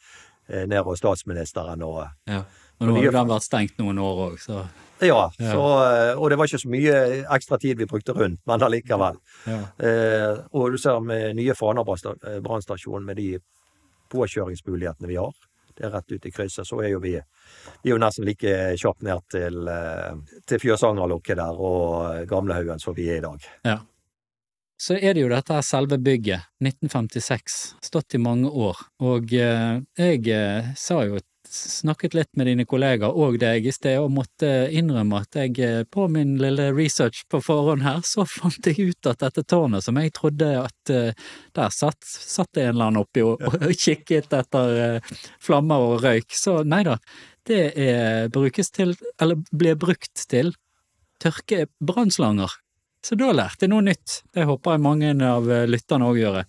eh, 0.47 0.65
ned 0.71 0.83
hos 0.87 1.03
statsministeren 1.03 1.83
og 1.83 2.05
ja. 2.29 2.43
Og 2.81 2.89
nå 2.89 2.95
har 2.97 3.13
den 3.15 3.29
vært 3.29 3.45
stengt 3.45 3.77
noen 3.79 3.99
år 4.01 4.25
òg, 4.29 4.39
så 4.41 4.63
Ja. 5.03 5.29
Så, 5.35 5.63
eh, 5.83 6.17
og 6.17 6.29
det 6.31 6.37
var 6.39 6.47
ikke 6.47 6.63
så 6.63 6.71
mye 6.71 6.97
ekstra 7.35 7.59
tid 7.59 7.77
vi 7.77 7.87
brukte 7.89 8.15
rundt, 8.15 8.39
men 8.47 8.63
allikevel. 8.63 9.19
ja. 9.47 9.59
Eh, 9.79 10.37
og 10.53 10.71
du 10.71 10.77
ser 10.77 10.99
med 10.99 11.35
nye 11.35 11.55
Fana 11.55 11.83
eh, 11.83 12.39
brannstasjon 12.39 13.05
med 13.05 13.17
de 13.17 13.39
påkjøringsmulighetene 14.13 15.07
vi 15.09 15.19
har, 15.19 15.33
det 15.77 15.87
er 15.87 15.95
rett 15.95 16.11
ut 16.11 16.25
i 16.25 16.31
krysset, 16.33 16.67
så 16.67 16.79
er 16.81 16.93
jo 16.93 17.01
vi, 17.03 17.15
vi 17.81 17.91
er 17.91 17.95
jo 17.95 18.01
nesten 18.01 18.27
like 18.27 18.53
kjapt 18.79 19.05
ned 19.05 19.25
til, 19.33 19.67
eh, 19.71 20.37
til 20.49 20.61
Fjøsangerlokket 20.63 21.39
der 21.39 21.65
og 21.69 22.29
Gamlehaugen 22.29 22.81
som 22.83 22.95
vi 22.97 23.09
er 23.09 23.21
i 23.21 23.25
dag. 23.25 23.49
Ja. 23.67 23.79
Så 24.83 24.97
er 24.97 25.13
det 25.15 25.21
jo 25.23 25.29
dette 25.31 25.59
selve 25.63 25.99
bygget, 26.01 26.49
1956, 26.63 27.59
stått 27.85 28.17
i 28.17 28.21
mange 28.21 28.49
år, 28.49 28.81
og 29.05 29.31
eh, 29.37 29.77
jeg 29.99 30.25
eh, 30.33 30.73
sa 30.79 31.03
jo 31.07 31.21
snakket 31.53 32.15
litt 32.17 32.29
med 32.37 32.47
dine 32.49 32.65
kollegaer 32.69 33.15
og 33.15 33.37
deg 33.41 33.67
i 33.67 33.73
sted, 33.73 33.99
og 34.01 34.13
måtte 34.15 34.49
innrømme 34.73 35.21
at 35.23 35.37
jeg 35.37 35.59
eh, 35.63 35.83
på 35.89 36.07
min 36.11 36.35
lille 36.41 36.69
research 36.75 37.23
på 37.31 37.41
forhånd 37.43 37.85
her, 37.85 38.01
så 38.07 38.25
fant 38.29 38.69
jeg 38.69 38.89
ut 38.91 39.11
at 39.11 39.21
dette 39.23 39.45
tårnet 39.49 39.85
som 39.85 39.99
jeg 39.99 40.13
trodde 40.17 40.49
at 40.59 40.93
uh, 40.93 41.29
der 41.55 41.75
satt, 41.75 42.01
satt 42.03 42.57
en 42.57 42.73
eller 42.73 42.89
annen 42.89 43.03
oppi 43.03 43.23
og, 43.25 43.43
og 43.43 43.69
kikket 43.71 44.33
etter 44.33 44.75
uh, 44.99 45.13
flammer 45.43 45.87
og 45.87 46.03
røyk, 46.03 46.33
så 46.37 46.61
nei 46.67 46.83
da. 46.87 46.97
Det 47.43 47.63
er, 47.75 48.29
brukes 48.31 48.71
til, 48.71 48.93
eller 49.21 49.41
blir 49.51 49.75
brukt 49.79 50.27
til, 50.31 50.53
tørke 51.19 51.65
brannslanger. 51.83 52.51
Så 53.03 53.17
da 53.19 53.33
lærte 53.35 53.65
jeg 53.65 53.73
noe 53.73 53.83
nytt. 53.83 54.21
Det 54.31 54.45
håper 54.47 54.77
jeg 54.77 54.83
mange 54.85 55.11
av 55.27 55.49
lytterne 55.67 56.07
òg 56.07 56.21
gjør. 56.21 56.39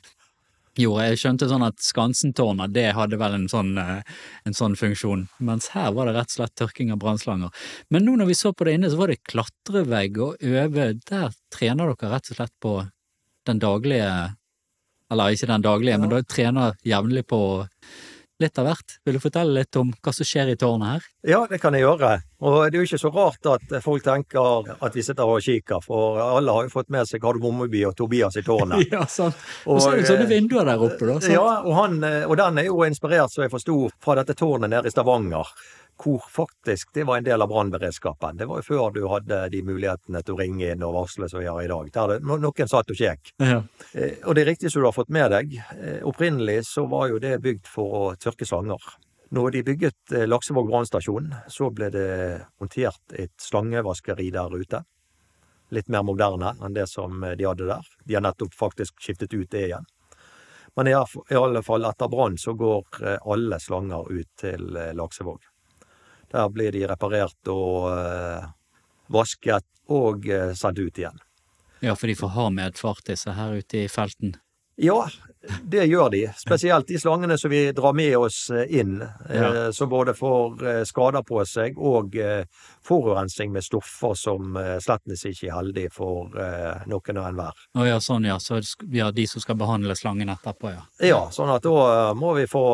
Jo, 0.74 0.96
jeg 0.98 1.20
skjønte 1.20 1.46
sånn 1.46 1.62
at 1.62 1.78
Skansentårnet, 1.82 2.72
det 2.74 2.88
hadde 2.96 3.18
vel 3.20 3.36
en 3.36 3.46
sånn, 3.50 3.76
eh, 3.78 4.00
en 4.48 4.56
sånn 4.58 4.74
funksjon, 4.74 5.28
mens 5.38 5.68
her 5.70 5.92
var 5.94 6.08
det 6.08 6.16
rett 6.16 6.32
og 6.32 6.38
slett 6.40 6.54
tørking 6.58 6.90
av 6.90 6.98
brannslanger. 6.98 7.52
Men 7.94 8.04
nå 8.04 8.16
når 8.18 8.32
vi 8.32 8.34
så 8.34 8.50
på 8.52 8.66
det 8.66 8.74
inne, 8.74 8.90
så 8.90 8.98
var 8.98 9.12
det 9.12 9.22
klatrevegg 9.22 10.18
og 10.18 10.42
øve, 10.42 10.88
der 11.06 11.30
trener 11.54 11.94
dere 11.94 12.10
rett 12.10 12.32
og 12.32 12.40
slett 12.40 12.54
på 12.60 12.74
den 13.46 13.60
daglige 13.60 14.34
Eller 15.12 15.34
ikke 15.36 15.46
den 15.46 15.62
daglige, 15.62 15.98
men 16.00 16.08
dere 16.10 16.24
trener 16.24 16.72
jevnlig 16.82 17.26
på 17.28 17.38
litt 18.44 18.60
av 18.60 18.68
hvert. 18.68 18.96
Vil 19.04 19.18
du 19.18 19.22
fortelle 19.22 19.62
litt 19.62 19.80
om 19.80 19.90
hva 19.90 20.14
som 20.14 20.28
skjer 20.28 20.52
i 20.52 20.56
tårnet 20.60 20.92
her? 20.92 21.08
Ja, 21.34 21.40
det 21.50 21.58
kan 21.62 21.74
jeg 21.76 21.86
gjøre. 21.86 22.14
Og 22.44 22.56
det 22.68 22.76
er 22.76 22.82
jo 22.82 22.88
ikke 22.88 23.00
så 23.00 23.10
rart 23.14 23.48
at 23.48 23.76
folk 23.84 24.04
tenker 24.04 24.74
at 24.74 24.96
vi 24.96 25.04
sitter 25.06 25.30
og 25.30 25.44
kikker, 25.44 25.80
for 25.84 26.20
alle 26.20 26.52
har 26.52 26.66
jo 26.66 26.74
fått 26.74 26.90
med 26.92 27.08
seg 27.08 27.22
Kardemommeby 27.24 27.86
og 27.88 27.96
Tobias 27.98 28.36
i 28.40 28.44
tårnet. 28.44 28.84
ja, 28.94 29.06
sant. 29.08 29.38
Og 29.64 29.80
så 29.80 29.94
er 29.94 30.02
det 30.02 30.10
sånne 30.10 30.28
vinduer 30.28 30.68
der 30.68 30.84
oppe, 30.84 31.08
da. 31.08 31.16
Sant? 31.20 31.32
Ja, 31.32 31.46
og, 31.64 31.72
han, 31.78 31.98
og 32.04 32.36
den 32.40 32.60
er 32.60 32.68
jo 32.68 32.84
inspirert, 32.84 33.32
så 33.32 33.46
jeg 33.46 33.54
forsto, 33.54 33.78
fra 34.04 34.18
dette 34.20 34.36
tårnet 34.38 34.72
nede 34.74 34.92
i 34.92 34.94
Stavanger 34.94 35.54
hvor 36.02 36.22
faktisk 36.30 36.92
det 36.94 37.04
var 37.04 37.16
en 37.16 37.24
del 37.24 37.42
av 37.42 37.48
brannberedskapen. 37.48 38.36
Det 38.36 38.46
var 38.46 38.60
jo 38.60 38.66
før 38.66 38.90
du 38.94 39.04
hadde 39.08 39.40
de 39.52 39.62
mulighetene 39.66 40.22
til 40.24 40.34
å 40.34 40.40
ringe 40.40 40.72
inn 40.72 40.82
og 40.86 40.94
varsle 40.96 41.28
som 41.30 41.42
vi 41.42 41.48
har 41.48 41.62
i 41.62 41.70
dag. 41.70 41.90
Der 41.94 42.12
det, 42.14 42.18
noen 42.26 42.70
satt 42.70 42.90
og 42.90 42.98
kjekk. 42.98 43.34
Ja. 43.38 43.60
Eh, 43.92 44.18
og 44.24 44.34
det 44.34 44.44
er 44.44 44.50
riktig 44.52 44.72
som 44.72 44.82
du 44.82 44.88
har 44.88 44.96
fått 44.96 45.12
med 45.14 45.30
deg. 45.34 45.54
Eh, 45.78 46.00
opprinnelig 46.06 46.64
så 46.70 46.86
var 46.90 47.08
jo 47.12 47.20
det 47.22 47.38
bygd 47.44 47.70
for 47.70 47.98
å 48.00 48.02
tørke 48.20 48.48
slanger. 48.48 48.82
Når 49.34 49.54
de 49.54 49.62
bygget 49.70 50.16
eh, 50.16 50.26
Laksevåg 50.26 50.68
brannstasjon, 50.70 51.30
så 51.48 51.70
ble 51.74 51.90
det 51.94 52.10
montert 52.60 53.14
et 53.14 53.34
slangevaskeri 53.40 54.30
der 54.34 54.58
ute. 54.58 54.82
Litt 55.74 55.88
mer 55.90 56.04
moderne 56.06 56.56
enn 56.62 56.76
det 56.76 56.88
som 56.90 57.22
de 57.22 57.48
hadde 57.48 57.70
der. 57.70 57.86
De 58.04 58.18
har 58.18 58.24
nettopp 58.24 58.54
faktisk 58.54 59.00
skiftet 59.00 59.32
ut 59.34 59.50
det 59.50 59.68
igjen. 59.70 59.88
Men 60.74 60.90
i 60.90 60.94
alle 61.38 61.62
fall 61.62 61.86
etter 61.86 62.10
brann 62.10 62.34
så 62.38 62.50
går 62.58 62.98
alle 63.30 63.60
slanger 63.62 64.10
ut 64.10 64.30
til 64.42 64.74
Laksevåg. 64.98 65.38
Der 66.34 66.50
blir 66.50 66.74
de 66.74 66.82
reparert 66.90 67.52
og 67.52 67.92
uh, 67.94 68.48
vasket 69.14 69.66
og 69.86 70.26
uh, 70.26 70.50
sendt 70.58 70.82
ut 70.82 70.98
igjen. 70.98 71.20
Ja, 71.84 71.94
for 71.94 72.10
de 72.10 72.16
får 72.16 72.32
ha 72.34 72.48
med 72.50 72.66
et 72.66 72.74
medfart, 72.74 73.04
disse 73.06 73.36
her 73.36 73.54
ute 73.60 73.84
i 73.84 73.88
felten? 73.92 74.34
Ja, 74.76 75.06
det 75.62 75.84
gjør 75.84 76.10
de. 76.10 76.32
Spesielt 76.36 76.88
de 76.88 76.98
slangene 76.98 77.36
som 77.38 77.50
vi 77.50 77.72
drar 77.72 77.92
med 77.92 78.16
oss 78.18 78.50
eh, 78.50 78.64
inn, 78.80 78.96
ja. 79.28 79.66
eh, 79.66 79.70
som 79.70 79.88
både 79.88 80.14
får 80.14 80.66
eh, 80.66 80.80
skader 80.88 81.22
på 81.22 81.44
seg 81.46 81.78
og 81.78 82.16
forurensing 82.16 82.82
forurensning 82.84 83.52
med 83.52 83.64
stoffer 83.64 84.16
som 84.18 84.56
eh, 84.56 84.78
slettens 84.82 85.22
ikke 85.28 85.46
er 85.46 85.54
heldig 85.58 85.86
for 85.94 86.34
eh, 86.40 86.82
noen 86.90 87.20
og 87.20 87.28
enhver. 87.28 87.62
Å 87.78 87.86
ja, 87.86 88.00
sånn 88.02 88.26
ja. 88.26 88.40
Så 88.42 88.58
ja, 88.90 89.12
de 89.14 89.26
som 89.30 89.44
skal 89.44 89.60
behandle 89.60 89.94
slangen 89.96 90.32
etterpå, 90.34 90.72
ja. 90.74 90.82
Ja, 91.06 91.22
sånn 91.30 91.52
at 91.54 91.62
da 91.62 92.12
må 92.18 92.34
vi 92.40 92.48
få 92.50 92.66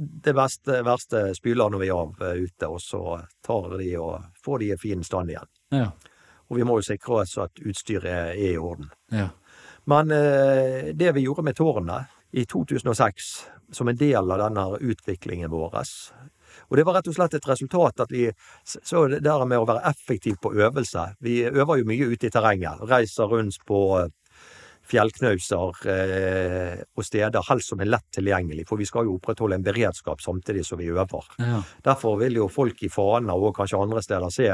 det 0.00 0.32
verste, 0.32 0.80
verste 0.82 1.26
når 1.44 1.78
vi 1.78 1.90
av 1.90 2.14
ute, 2.20 2.66
og 2.66 2.80
så 2.80 3.20
tar 3.44 3.76
de 3.78 3.90
og 3.98 4.24
får 4.44 4.58
de 4.58 4.70
i 4.72 4.78
fin 4.80 5.04
stand 5.04 5.30
igjen. 5.30 5.50
Ja. 5.70 5.90
Og 6.48 6.56
vi 6.56 6.64
må 6.64 6.78
jo 6.80 6.86
sikre 6.86 7.20
oss 7.22 7.36
at 7.38 7.60
utstyret 7.60 8.08
er 8.10 8.32
i 8.34 8.56
orden. 8.58 8.88
Ja. 9.12 9.28
Men 9.84 10.10
eh, 10.10 10.90
det 10.96 11.12
vi 11.12 11.26
gjorde 11.26 11.44
med 11.44 11.56
tårnet 11.56 12.16
i 12.32 12.46
2006, 12.46 13.28
som 13.72 13.88
en 13.88 13.96
del 13.96 14.30
av 14.30 14.40
denne 14.40 14.66
utviklingen 14.80 15.50
vår 15.50 15.76
Og 16.68 16.76
det 16.76 16.84
var 16.84 16.94
rett 16.98 17.08
og 17.10 17.14
slett 17.14 17.34
et 17.34 17.48
resultat 17.48 18.00
at 18.00 18.10
vi 18.10 18.30
så 18.64 19.06
det 19.06 19.20
der 19.22 19.44
med 19.44 19.58
å 19.58 19.66
være 19.68 19.84
effektiv 19.90 20.40
på 20.42 20.54
øvelse. 20.54 21.14
Vi 21.20 21.44
øver 21.44 21.78
jo 21.78 21.86
mye 21.86 22.10
ute 22.10 22.26
i 22.26 22.30
terrenget. 22.30 22.82
Reiser 22.82 23.30
rundt 23.30 23.58
på 23.66 24.08
fjellknauser 24.90 25.86
eh, 25.92 26.80
og 26.96 27.06
steder 27.06 27.46
helst 27.48 27.72
som 27.72 27.82
er 27.82 27.90
lett 27.90 28.06
tilgjengelig, 28.16 28.66
for 28.68 28.80
vi 28.80 28.88
skal 28.88 29.06
jo 29.08 29.16
opprettholde 29.18 29.58
en 29.58 29.66
beredskap 29.66 30.22
samtidig 30.24 30.64
som 30.66 30.80
vi 30.80 30.90
øver. 30.90 31.30
Ja. 31.38 31.62
Derfor 31.86 32.18
vil 32.20 32.40
jo 32.40 32.48
folk 32.50 32.82
i 32.82 32.90
Fana 32.92 33.36
og 33.36 33.54
kanskje 33.56 33.80
andre 33.80 34.02
steder 34.04 34.34
se, 34.34 34.50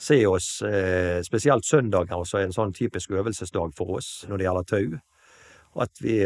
se 0.00 0.20
oss, 0.28 0.48
eh, 0.66 1.20
spesielt 1.26 1.66
søndager, 1.68 2.16
altså 2.18 2.42
en 2.42 2.54
sånn 2.54 2.74
typisk 2.76 3.14
øvelsesdag 3.18 3.74
for 3.78 3.98
oss 3.98 4.12
når 4.28 4.38
det 4.38 4.48
gjelder 4.48 4.70
tau. 4.72 5.00
At 5.82 6.02
vi, 6.04 6.18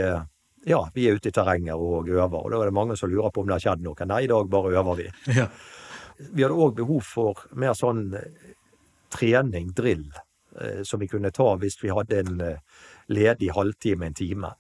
ja, 0.66 0.80
vi 0.94 1.06
er 1.06 1.18
ute 1.18 1.30
i 1.30 1.34
terrenget 1.34 1.78
og 1.78 2.08
øver, 2.10 2.40
og 2.40 2.50
da 2.50 2.60
er 2.60 2.70
det 2.70 2.78
mange 2.78 2.96
som 2.98 3.10
lurer 3.12 3.30
på 3.30 3.44
om 3.44 3.50
det 3.50 3.60
har 3.60 3.66
skjedd 3.68 3.84
noe. 3.86 4.08
Nei, 4.10 4.24
i 4.26 4.30
dag 4.30 4.48
bare 4.50 4.74
øver 4.74 5.02
vi. 5.04 5.10
Ja. 5.38 5.46
Vi 6.16 6.42
hadde 6.42 6.56
òg 6.56 6.78
behov 6.78 7.04
for 7.04 7.42
mer 7.60 7.76
sånn 7.76 8.08
trening, 9.12 9.72
drill, 9.76 10.12
eh, 10.60 10.82
som 10.82 11.00
vi 11.00 11.08
kunne 11.08 11.30
ta 11.30 11.54
hvis 11.60 11.78
vi 11.82 11.92
hadde 11.94 12.20
en 12.20 12.40
ledig 13.12 13.52
halvtime, 13.54 14.06
en 14.06 14.16
time. 14.16 14.52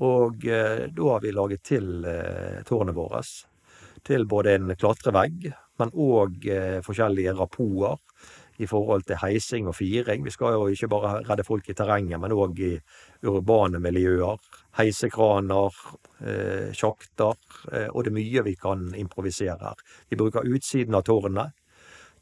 Og 0.00 0.46
eh, 0.46 0.86
da 0.96 1.08
har 1.12 1.24
vi 1.24 1.32
laget 1.36 1.64
til 1.72 2.04
eh, 2.08 2.60
tårnet 2.68 2.96
vårt. 2.96 3.32
Til 4.06 4.24
både 4.24 4.54
en 4.56 4.72
klatrevegg, 4.80 5.50
men 5.80 5.92
òg 5.92 6.46
eh, 6.48 6.78
forskjellige 6.84 7.34
rapoer 7.36 7.98
i 8.60 8.68
forhold 8.68 9.06
til 9.08 9.20
heising 9.22 9.68
og 9.70 9.76
firing. 9.76 10.24
Vi 10.24 10.32
skal 10.34 10.56
jo 10.56 10.66
ikke 10.68 10.88
bare 10.92 11.12
redde 11.28 11.44
folk 11.44 11.68
i 11.68 11.76
terrenget, 11.76 12.20
men 12.20 12.34
òg 12.36 12.58
i 12.60 12.74
urbane 13.28 13.80
miljøer. 13.80 14.36
Heisekraner, 14.76 15.76
eh, 16.20 16.72
sjakter. 16.76 17.36
Eh, 17.72 17.88
og 17.88 18.04
det 18.04 18.12
er 18.12 18.18
mye 18.18 18.44
vi 18.44 18.54
kan 18.54 18.92
improvisere 18.94 19.58
her. 19.60 19.80
Vi 20.10 20.16
bruker 20.16 20.48
utsiden 20.48 20.94
av 20.94 21.04
tårnet 21.08 21.56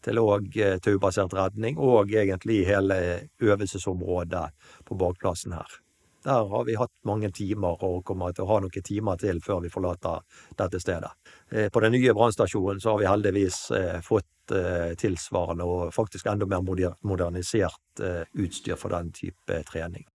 til 0.04 0.20
òg 0.22 0.56
eh, 0.60 0.78
taubasert 0.82 1.34
redning, 1.36 1.78
og 1.78 2.12
egentlig 2.14 2.62
hele 2.68 2.98
øvelsesområdet 3.42 4.46
på 4.86 4.98
bakplassen 4.98 5.54
her. 5.56 5.78
Der 6.26 6.48
har 6.50 6.64
vi 6.66 6.74
hatt 6.76 6.92
mange 7.06 7.30
timer, 7.32 7.78
og 7.84 8.04
kommer 8.06 8.34
til 8.34 8.44
å 8.44 8.50
ha 8.50 8.58
noen 8.64 8.84
timer 8.84 9.20
til 9.20 9.38
før 9.40 9.62
vi 9.64 9.70
forlater 9.72 10.24
dette 10.58 10.80
stedet. 10.82 11.12
Eh, 11.50 11.68
på 11.72 11.82
den 11.84 11.94
nye 11.96 12.14
brannstasjonen 12.14 12.82
så 12.82 12.94
har 12.94 13.02
vi 13.02 13.10
heldigvis 13.10 13.62
eh, 13.78 13.96
fått 14.04 14.26
tilsvarende 14.48 15.60
og 15.68 15.90
faktisk 15.92 16.30
enda 16.32 16.46
mer 16.48 16.62
modernisert 17.04 18.00
utstyr 18.00 18.78
for 18.80 18.94
den 18.96 19.10
type 19.12 19.58
trening. 19.68 20.06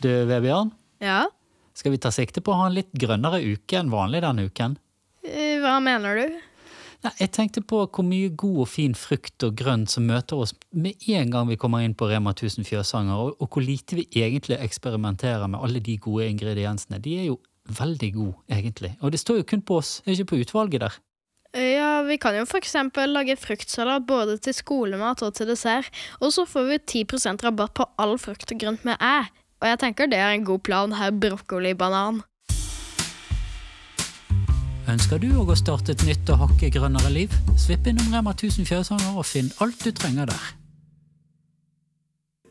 Du, 0.00 0.08
Vebjørn? 0.08 0.72
Ja? 1.04 1.26
Skal 1.76 1.92
vi 1.92 2.00
ta 2.00 2.08
sikte 2.08 2.40
på 2.40 2.54
å 2.54 2.62
ha 2.62 2.70
en 2.70 2.78
litt 2.78 2.94
grønnere 2.96 3.42
uke 3.44 3.76
enn 3.76 3.92
vanlig 3.92 4.22
denne 4.24 4.46
uken? 4.48 4.78
Hva 5.70 5.76
mener 5.78 6.16
du? 6.18 6.38
Nei, 7.04 7.12
jeg 7.20 7.30
tenkte 7.32 7.60
på 7.62 7.84
hvor 7.86 8.02
mye 8.02 8.32
god 8.34 8.56
og 8.64 8.68
fin 8.68 8.94
frukt 8.98 9.44
og 9.46 9.54
grønt 9.56 9.92
som 9.92 10.08
møter 10.08 10.40
oss 10.42 10.50
med 10.74 10.98
en 11.14 11.30
gang 11.30 11.46
vi 11.46 11.56
kommer 11.60 11.84
inn 11.84 11.94
på 11.94 12.08
Rema 12.10 12.32
1000 12.34 12.66
fjøsanger, 12.66 13.14
og, 13.14 13.36
og 13.38 13.54
hvor 13.54 13.62
lite 13.62 14.00
vi 14.00 14.08
egentlig 14.18 14.58
eksperimenterer 14.58 15.46
med 15.46 15.62
alle 15.62 15.80
de 15.86 15.94
gode 16.02 16.26
ingrediensene. 16.26 16.98
De 16.98 17.14
er 17.22 17.28
jo 17.28 17.38
veldig 17.78 18.10
gode, 18.16 18.34
egentlig. 18.50 18.90
Og 18.98 19.14
det 19.14 19.20
står 19.22 19.38
jo 19.38 19.46
kun 19.52 19.62
på 19.62 19.78
oss, 19.78 19.92
ikke 20.10 20.26
på 20.32 20.40
utvalget 20.42 20.82
der. 20.82 20.98
Ja, 21.54 22.02
vi 22.06 22.18
kan 22.18 22.34
jo 22.34 22.44
eksempel 22.58 23.14
lage 23.14 23.38
fruktsalat 23.38 24.08
både 24.10 24.36
til 24.42 24.54
skolemat 24.58 25.22
og 25.22 25.38
til 25.38 25.48
dessert, 25.54 25.86
og 26.18 26.34
så 26.34 26.44
får 26.50 26.66
vi 26.66 27.04
10% 27.04 27.46
rabatt 27.46 27.78
på 27.78 27.86
all 27.98 28.18
frukt 28.18 28.50
og 28.50 28.58
grønt 28.58 28.84
med 28.84 28.98
æ. 28.98 29.30
Og 29.62 29.70
jeg 29.70 29.78
tenker 29.78 30.10
det 30.10 30.18
er 30.18 30.34
en 30.34 30.44
god 30.44 30.66
plan, 30.66 30.98
her 30.98 31.14
brokkoli-banan. 31.14 32.24
Ønsker 34.90 35.20
du 35.22 35.28
òg 35.38 35.52
å 35.52 35.54
starte 35.54 35.92
et 35.94 36.02
nytt 36.02 36.30
og 36.34 36.40
hakket 36.40 36.72
grønnere 36.74 37.12
liv? 37.14 37.34
Svipp 37.60 37.86
innom 37.86 38.08
Rema 38.10 38.32
1000 38.34 38.66
fjøsanger 38.66 39.18
og 39.20 39.26
finn 39.28 39.50
alt 39.62 39.84
du 39.84 39.92
trenger 39.94 40.26
der. 40.26 40.46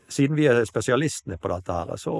Siden 0.08 0.38
vi 0.38 0.46
er 0.48 0.62
spesialistene 0.64 1.36
på 1.36 1.50
dette, 1.52 1.74
her, 1.76 2.00
så 2.00 2.14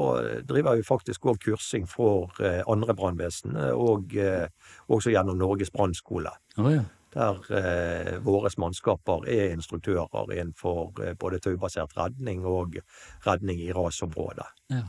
driver 0.44 0.76
vi 0.76 0.84
faktisk 0.84 1.24
òg 1.30 1.40
kursing 1.46 1.88
for 1.88 2.36
eh, 2.44 2.60
andre 2.68 2.92
brannvesen, 2.98 3.56
og 3.72 4.12
eh, 4.20 4.44
også 4.92 5.14
gjennom 5.14 5.40
Norges 5.40 5.72
brannskole. 5.72 6.34
Oh, 6.60 6.68
ja. 6.68 6.84
Der 7.16 7.40
eh, 7.56 8.12
våre 8.20 8.52
mannskaper 8.60 9.24
er 9.24 9.54
instruktører 9.54 10.34
innenfor 10.36 11.00
eh, 11.00 11.16
både 11.16 11.40
taubasert 11.40 11.96
redning 11.96 12.44
og 12.44 12.76
redning 13.24 13.64
i 13.64 13.72
rasområdet. 13.72 14.52
Ja. 14.76 14.84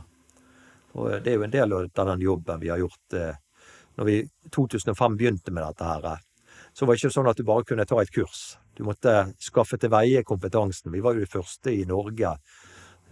Og 0.92 1.24
det 1.24 1.32
er 1.32 1.40
jo 1.40 1.48
en 1.48 1.56
del 1.56 1.72
av 1.80 1.88
den 2.12 2.20
jobben 2.20 2.60
vi 2.60 2.68
har 2.68 2.84
gjort 2.84 3.16
eh, 3.16 3.40
når 3.98 4.08
vi 4.08 4.18
i 4.22 4.52
2005 4.54 5.16
begynte 5.20 5.54
med 5.54 5.66
dette 5.66 5.88
her, 5.88 6.20
så 6.72 6.86
var 6.86 6.94
det 6.94 7.02
ikke 7.02 7.14
sånn 7.14 7.30
at 7.30 7.40
du 7.40 7.46
bare 7.48 7.66
kunne 7.68 7.86
ta 7.88 7.98
et 8.00 8.12
kurs. 8.12 8.44
Du 8.76 8.84
måtte 8.88 9.32
skaffe 9.42 9.76
til 9.80 9.92
veie 9.92 10.22
kompetansen. 10.24 10.92
Vi 10.92 11.02
var 11.04 11.16
jo 11.16 11.24
de 11.24 11.32
første 11.32 11.74
i 11.74 11.84
Norge, 11.88 12.36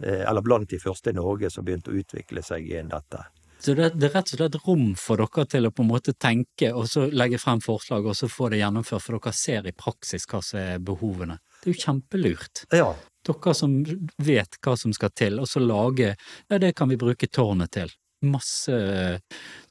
eh, 0.01 0.23
eller 0.25 0.41
blant 0.41 0.69
de 0.69 0.79
første 0.81 1.13
i 1.13 1.17
Norge, 1.17 1.51
som 1.53 1.65
begynte 1.65 1.93
å 1.93 1.99
utvikle 2.01 2.43
seg 2.45 2.65
innen 2.65 2.89
dette. 2.95 3.21
Så 3.61 3.75
det, 3.77 3.91
det, 4.01 4.07
er 4.07 4.15
rett 4.15 4.31
og 4.33 4.39
slett 4.39 4.55
rom 4.65 4.85
for 4.97 5.21
dere 5.21 5.43
til 5.45 5.69
å 5.69 5.71
på 5.75 5.83
en 5.83 5.91
måte 5.91 6.15
tenke 6.17 6.71
og 6.73 6.87
så 6.89 7.03
legge 7.13 7.37
frem 7.37 7.59
forslag 7.61 8.07
og 8.09 8.17
så 8.17 8.25
få 8.31 8.49
det 8.49 8.63
gjennomført, 8.63 9.03
for 9.05 9.19
dere 9.19 9.33
ser 9.37 9.69
i 9.69 9.73
praksis 9.77 10.25
hva 10.31 10.41
som 10.41 10.57
er 10.57 10.81
behovene. 10.81 11.37
Det 11.61 11.69
er 11.69 11.75
jo 11.75 11.83
kjempelurt. 11.83 12.63
Ja. 12.73 12.89
Dere 13.21 13.53
som 13.53 13.75
vet 14.17 14.57
hva 14.65 14.73
som 14.81 14.95
skal 14.97 15.13
til, 15.13 15.37
og 15.37 15.45
så 15.49 15.61
lage 15.61 16.15
Ja, 16.49 16.57
det 16.57 16.73
kan 16.73 16.89
vi 16.89 16.97
bruke 16.97 17.29
tårnet 17.29 17.75
til. 17.77 17.93
Masse 18.21 18.77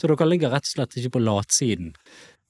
Så 0.01 0.11
dere 0.11 0.29
ligger 0.29 0.53
rett 0.55 0.67
og 0.67 0.75
slett 0.75 0.99
ikke 0.99 1.17
på 1.17 1.25
latsiden 1.25 1.95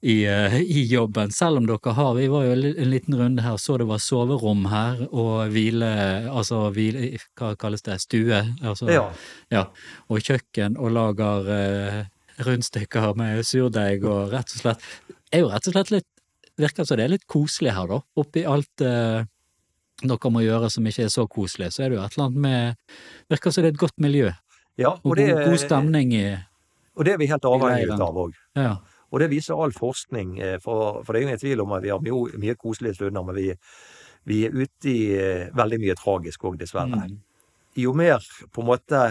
i, 0.00 0.24
eh, 0.24 0.54
i, 0.60 0.86
jobben, 0.88 1.28
selv 1.30 1.60
om 1.60 1.66
dere 1.68 1.92
har 1.92 2.14
Vi 2.16 2.28
var 2.32 2.46
jo 2.46 2.52
en 2.56 2.90
liten 2.90 3.16
runde 3.18 3.42
her, 3.44 3.56
så 3.60 3.76
det 3.76 3.84
var 3.84 4.00
soverom 4.00 4.64
her 4.72 5.02
og 5.10 5.50
hvile 5.52 5.90
Altså 6.32 6.62
hvile, 6.72 7.18
hva 7.36 7.52
kalles 7.60 7.84
det, 7.84 7.98
stue? 8.00 8.40
Altså, 8.64 8.88
ja. 8.88 9.10
ja. 9.52 9.66
Og 10.08 10.24
kjøkken, 10.24 10.78
og 10.80 10.94
lager 10.96 11.50
eh, 11.56 12.00
rundstykker 12.46 13.12
med 13.20 13.44
surdeig 13.44 14.06
og 14.08 14.32
rett 14.32 14.56
og 14.56 14.64
slett 14.64 14.88
er 15.30 15.44
jo 15.44 15.50
rett 15.52 15.68
og 15.68 15.76
slett 15.76 15.94
litt 15.98 16.08
Virker 16.60 16.84
som 16.84 16.98
det 16.98 17.06
er 17.06 17.12
litt 17.14 17.28
koselig 17.30 17.72
her, 17.72 17.86
da. 17.88 18.02
Oppi 18.20 18.42
alt 18.44 18.82
eh, 18.84 19.22
dere 20.00 20.32
må 20.32 20.42
gjøre 20.44 20.68
som 20.72 20.84
ikke 20.88 21.06
er 21.06 21.12
så 21.12 21.24
koselig, 21.30 21.70
så 21.72 21.84
er 21.84 21.92
det 21.92 21.96
jo 21.96 22.02
et 22.02 22.16
eller 22.16 22.26
annet 22.26 22.42
med 22.44 23.30
Virker 23.32 23.54
som 23.54 23.64
det 23.64 23.70
er 23.70 23.76
et 23.76 23.80
godt 23.80 24.02
miljø. 24.02 24.32
Ja, 24.80 24.94
og, 24.96 25.12
og 25.12 25.18
det, 25.18 25.28
god, 25.34 25.44
god, 25.50 25.60
stemning 25.60 26.14
i 26.16 26.24
Og 26.96 27.04
det 27.04 27.14
er 27.14 27.20
vi 27.20 27.28
helt 27.30 27.44
avhengig 27.44 27.92
av 27.92 28.16
òg. 28.24 28.38
Ja. 28.56 28.78
Og 29.10 29.22
det 29.22 29.30
viser 29.32 29.58
all 29.58 29.72
forskning, 29.74 30.36
eh, 30.38 30.58
for, 30.62 31.00
for 31.04 31.12
det 31.12 31.20
er 31.20 31.28
ingen 31.28 31.40
tvil 31.42 31.64
om 31.64 31.72
at 31.74 31.82
vi 31.82 31.90
har 31.90 32.02
mye, 32.02 32.38
mye 32.40 32.56
koselige 32.58 32.98
stunder, 32.98 33.24
men 33.26 33.36
vi, 33.38 33.48
vi, 34.30 34.44
er 34.46 34.54
ute 34.54 34.90
i 34.90 35.00
eh, 35.18 35.48
veldig 35.56 35.80
mye 35.82 35.96
tragisk 35.98 36.46
òg, 36.46 36.58
dessverre. 36.60 37.08
Mm. 37.08 37.16
Jo 37.80 37.94
mer 37.96 38.22
på 38.54 38.62
en 38.62 38.70
måte 38.70 39.02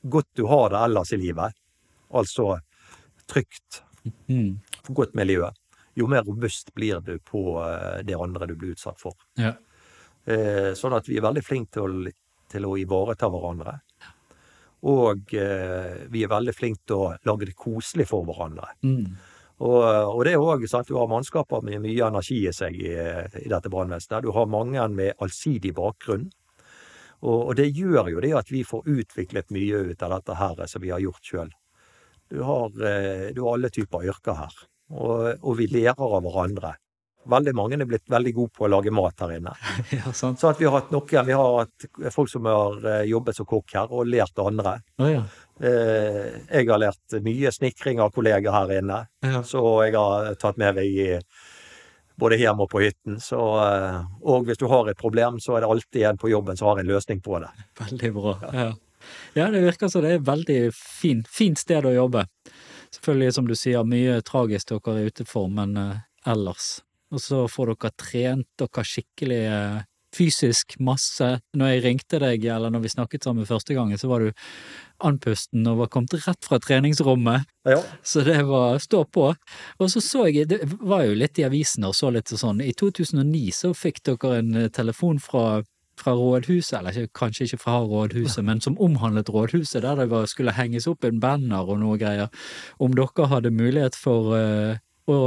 godt 0.00 0.30
du 0.36 0.46
har 0.48 0.72
det 0.72 0.80
ellers 0.86 1.12
i 1.12 1.20
livet, 1.20 1.60
altså 2.12 2.58
trygt, 3.28 3.82
mm. 4.28 4.50
godt 4.96 5.14
miljø, 5.16 5.50
jo 5.94 6.08
mer 6.10 6.24
robust 6.26 6.72
blir 6.76 7.04
du 7.04 7.18
på 7.24 7.60
eh, 7.64 8.00
det 8.08 8.16
andre 8.16 8.48
du 8.48 8.56
blir 8.56 8.74
utsatt 8.74 9.00
for. 9.00 9.16
Ja. 9.40 9.54
Sånn 10.24 10.94
at 10.96 11.04
vi 11.04 11.18
er 11.18 11.24
veldig 11.26 11.42
flinke 11.44 11.76
til 11.76 11.84
å, 11.84 12.10
til 12.48 12.64
å 12.64 12.76
ivareta 12.80 13.28
hverandre. 13.28 13.74
Og 14.84 15.30
vi 15.32 16.20
er 16.20 16.28
veldig 16.28 16.52
flinke 16.52 16.82
til 16.84 16.98
å 17.00 17.12
lage 17.24 17.46
det 17.48 17.54
koselig 17.56 18.04
for 18.10 18.26
hverandre. 18.28 18.66
Mm. 18.84 19.14
Og, 19.62 19.80
og, 19.80 20.20
det 20.26 20.34
er 20.34 20.42
òg 20.42 20.66
sant, 20.68 20.90
du 20.90 20.98
har 20.98 21.08
mannskaper 21.08 21.62
med 21.64 21.80
mye 21.84 22.08
energi 22.08 22.40
i 22.48 22.52
seg 22.52 22.76
i, 22.76 22.90
i 22.92 23.50
dette 23.50 23.70
brannvesenet. 23.72 24.26
Du 24.26 24.34
har 24.34 24.50
mange 24.50 24.82
med 24.92 25.14
allsidig 25.22 25.72
bakgrunn. 25.76 26.26
Og, 27.24 27.38
og, 27.38 27.52
det 27.56 27.70
gjør 27.72 28.10
jo 28.12 28.22
det 28.24 28.34
at 28.36 28.50
vi 28.52 28.64
får 28.66 28.88
utviklet 28.90 29.52
mye 29.54 29.84
ut 29.90 30.02
av 30.04 30.18
dette 30.18 30.38
her 30.40 30.64
som 30.68 30.82
vi 30.84 30.92
har 30.92 31.02
gjort 31.04 31.30
sjøl. 31.30 31.52
Du, 32.28 32.40
eh, 32.40 33.30
du, 33.32 33.40
har 33.44 33.54
alle 33.54 33.70
typer 33.72 34.08
yrker 34.10 34.36
her. 34.42 34.56
Og, 34.92 35.30
og, 35.40 35.52
vi 35.60 35.68
lærer 35.70 36.02
av 36.02 36.24
hverandre. 36.24 36.74
Veldig 37.30 37.54
mange 37.56 37.78
er 37.80 37.88
blitt 37.88 38.10
veldig 38.12 38.32
gode 38.36 38.52
på 38.58 38.66
å 38.66 38.70
lage 38.72 38.92
mat 38.94 39.24
her 39.24 39.38
inne. 39.38 39.54
Ja, 39.94 40.12
sant. 40.12 40.40
Så 40.40 40.50
at 40.50 40.60
vi 40.60 40.68
har 40.68 40.76
hatt 40.76 40.92
noen, 40.92 41.26
vi 41.26 41.36
har 41.36 41.56
hatt 41.62 42.12
folk 42.12 42.30
som 42.30 42.46
har 42.48 42.84
eh, 42.90 43.08
jobbet 43.10 43.38
som 43.38 43.48
kokk 43.48 43.74
her, 43.78 43.90
og 43.90 44.10
lært 44.10 44.38
andre. 44.42 44.76
Oh, 45.00 45.08
ja. 45.08 45.24
Eh, 45.60 46.30
jeg 46.50 46.68
har 46.68 46.82
lært 46.82 47.18
mye 47.24 47.52
snikring 47.54 48.02
av 48.02 48.12
kolleger 48.14 48.54
her 48.54 48.72
inne, 48.80 49.04
ja. 49.24 49.42
så 49.46 49.62
jeg 49.86 49.94
har 49.96 50.32
tatt 50.40 50.58
med 50.60 50.80
meg 50.80 51.22
både 52.20 52.38
hjemme 52.38 52.66
og 52.66 52.70
på 52.70 52.82
hytten. 52.84 53.18
Så, 53.22 53.40
eh, 53.64 54.00
og 54.22 54.48
hvis 54.48 54.60
du 54.60 54.66
har 54.70 54.90
et 54.90 55.00
problem, 55.00 55.40
så 55.42 55.56
er 55.56 55.64
det 55.64 55.70
alltid 55.70 56.08
en 56.10 56.20
på 56.20 56.30
jobben 56.32 56.58
som 56.60 56.72
har 56.72 56.82
en 56.82 56.90
løsning 56.90 57.22
på 57.24 57.40
det. 57.42 57.50
Veldig 57.82 58.14
bra. 58.14 58.38
Ja, 58.52 58.70
ja 59.34 59.50
det 59.54 59.64
virker 59.66 59.90
som 59.92 60.04
det 60.04 60.14
er 60.14 60.20
et 60.20 60.28
veldig 60.28 60.60
fint, 60.76 61.28
fint 61.28 61.60
sted 61.60 61.86
å 61.86 61.94
jobbe. 61.94 62.26
Selvfølgelig, 62.94 63.34
som 63.34 63.48
du 63.48 63.56
sier, 63.58 63.86
mye 63.88 64.20
tragisk 64.22 64.70
dere 64.70 65.00
er 65.00 65.10
ute 65.10 65.26
for, 65.26 65.50
men 65.50 65.74
ellers. 66.24 66.83
Og 67.14 67.22
så 67.22 67.44
får 67.50 67.74
dere 67.74 67.92
trent 68.00 68.48
dere 68.60 68.86
skikkelig 68.90 69.42
uh, 69.48 69.82
fysisk 70.14 70.76
masse. 70.82 71.26
Når 71.56 71.72
jeg 71.72 71.84
ringte 71.84 72.20
deg, 72.22 72.46
eller 72.50 72.72
når 72.72 72.84
vi 72.84 72.92
snakket 72.92 73.26
sammen 73.26 73.48
første 73.48 73.76
gangen, 73.76 73.98
så 73.98 74.10
var 74.10 74.24
du 74.24 74.30
andpusten 75.04 75.66
og 75.70 75.82
var 75.82 75.90
kommet 75.92 76.14
rett 76.26 76.46
fra 76.46 76.60
treningsrommet. 76.62 77.48
Ja. 77.68 77.80
Så 78.06 78.24
det 78.26 78.40
var 78.48 78.78
stå 78.82 79.04
på. 79.10 79.30
Og 79.78 79.90
så 79.90 80.02
så 80.04 80.28
jeg, 80.30 80.48
det 80.52 80.62
var 80.80 81.04
jo 81.08 81.18
litt 81.18 81.38
i 81.40 81.46
avisene 81.46 81.90
og 81.90 81.98
så 81.98 82.12
litt 82.14 82.30
sånn, 82.30 82.62
i 82.64 82.74
2009 82.78 83.46
så 83.54 83.74
fikk 83.76 84.04
dere 84.06 84.40
en 84.40 84.64
eh, 84.64 84.72
telefon 84.74 85.22
fra 85.22 85.62
fra 85.94 86.10
rådhuset, 86.18 86.80
eller 86.80 87.06
kanskje 87.14 87.44
ikke 87.46 87.60
fra 87.62 87.76
rådhuset, 87.86 88.42
men 88.42 88.58
som 88.60 88.74
omhandlet 88.82 89.28
rådhuset, 89.30 89.82
der 89.84 90.00
det 90.00 90.08
var, 90.10 90.26
skulle 90.26 90.54
henges 90.56 90.88
opp 90.90 91.04
en 91.06 91.20
banner 91.22 91.70
og 91.70 91.78
noe 91.78 91.98
greier, 92.00 92.32
om 92.82 92.96
dere 92.98 93.28
hadde 93.30 93.52
mulighet 93.54 93.94
for 93.94 94.34
uh, 94.34 94.80
å 95.06 95.18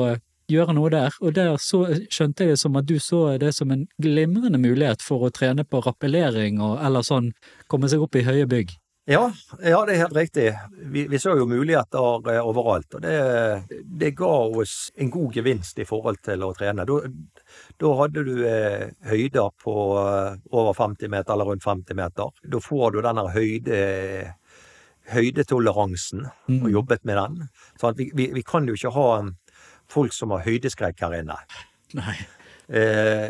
gjøre 0.52 0.76
noe 0.78 0.92
der, 0.94 1.16
og 1.22 1.36
der 1.36 1.56
så, 1.62 1.84
skjønte 2.10 2.46
jeg 2.46 2.56
det 2.56 2.62
som 2.62 2.80
at 2.80 2.88
du 2.88 2.98
så 3.04 3.22
det 3.42 3.54
som 3.56 3.72
en 3.74 3.86
glimrende 4.02 4.60
mulighet 4.62 5.04
for 5.04 5.28
å 5.28 5.32
trene 5.34 5.68
på 5.68 5.84
rappellering 5.86 6.62
og 6.64 6.80
eller 6.84 7.06
sånn, 7.06 7.34
komme 7.68 7.90
seg 7.92 8.04
opp 8.04 8.16
i 8.16 8.26
høye 8.28 8.48
bygg. 8.50 8.76
Ja, 9.08 9.32
ja 9.64 9.78
det 9.88 9.94
er 9.96 10.02
helt 10.02 10.16
riktig. 10.18 10.48
Vi, 10.92 11.06
vi 11.08 11.20
så 11.20 11.38
jo 11.40 11.46
muligheter 11.48 12.28
eh, 12.28 12.42
overalt, 12.44 12.98
og 12.98 13.06
det, 13.06 13.14
det, 13.88 14.12
ga 14.20 14.34
oss 14.62 14.90
en 15.00 15.12
god 15.14 15.38
gevinst 15.40 15.80
i 15.80 15.86
forhold 15.88 16.20
til 16.28 16.44
å 16.44 16.52
trene. 16.58 16.84
Da, 16.88 16.98
da 17.80 17.94
hadde 18.02 18.26
du 18.28 18.34
eh, 18.44 18.90
høyder 19.08 19.54
på 19.64 19.78
eh, 20.02 20.34
over 20.52 20.76
50 20.76 21.14
meter 21.14 21.38
eller 21.38 21.54
rundt 21.54 21.64
50 21.64 21.96
meter. 21.96 22.36
Da 22.52 22.62
får 22.64 22.98
du 22.98 23.02
denne 23.06 23.30
høyde 23.32 23.80
høydetoleransen 25.08 26.26
mm. 26.28 26.62
og 26.66 26.72
jobbet 26.72 27.06
med 27.08 27.16
den. 27.16 27.48
Så 27.80 27.94
vi, 27.96 28.10
vi, 28.12 28.28
vi, 28.36 28.44
kan 28.44 28.68
jo 28.68 28.76
ikke 28.76 28.92
ha 28.92 29.10
folk 29.92 30.16
som 30.16 30.34
har 30.36 30.46
høydeskrekk 30.46 31.04
her 31.06 31.20
inne. 31.22 31.38
Nei. 31.98 32.16
Eh, 32.68 33.28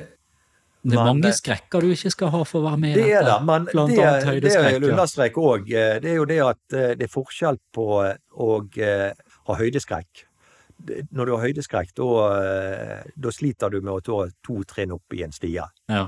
det 0.88 0.96
er 0.96 1.04
mange 1.04 1.34
skrekker 1.36 1.84
du 1.84 1.92
ikke 1.92 2.12
skal 2.14 2.32
ha 2.34 2.44
for 2.48 2.62
å 2.62 2.70
være 2.70 2.80
med 2.82 2.94
i 2.94 2.96
det 2.96 3.08
dette. 3.08 3.18
Er 3.20 3.28
det, 3.28 3.38
men 3.50 3.68
blant 3.72 3.92
det, 3.92 3.98
annet 4.04 4.30
høydeskrekk. 4.30 4.64
Det 4.64 4.72
jeg 4.72 4.80
vil 4.80 4.94
understreke 4.94 5.44
òg, 5.44 5.74
eh, 5.74 5.98
det 6.04 6.14
er 6.14 6.18
jo 6.18 6.30
det 6.30 6.40
at 6.46 6.78
eh, 6.78 6.94
det 7.00 7.08
er 7.08 7.14
forskjell 7.14 7.60
på 7.76 7.88
å 7.98 8.50
ha 9.50 9.60
høydeskrekk. 9.62 10.24
Når 10.88 11.26
du 11.26 11.34
har 11.34 11.42
høydeskrekk, 11.42 11.92
da 11.98 13.32
sliter 13.34 13.74
du 13.74 13.80
med 13.82 13.96
å 13.96 14.02
ta 14.06 14.18
to 14.46 14.60
trinn 14.70 14.94
opp 14.94 15.16
i 15.18 15.24
en 15.26 15.34
stie. 15.34 15.66
Ja. 15.90 16.04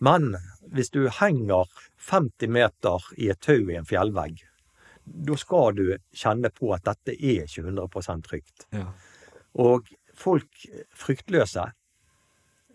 Men 0.00 0.30
hvis 0.72 0.90
du 0.94 1.06
henger 1.12 1.68
50 2.08 2.52
meter 2.52 3.04
i 3.20 3.28
et 3.32 3.40
tau 3.44 3.68
i 3.68 3.76
en 3.76 3.88
fjellvegg, 3.88 4.40
da 5.04 5.36
skal 5.38 5.76
du 5.76 5.84
kjenne 6.16 6.50
på 6.54 6.72
at 6.74 6.86
dette 6.88 7.14
er 7.14 7.44
ikke 7.44 7.68
100% 7.68 8.26
trygt. 8.26 8.66
Ja. 8.74 8.88
Og 9.62 9.88
folk 10.16 10.66
fryktløse, 10.96 11.64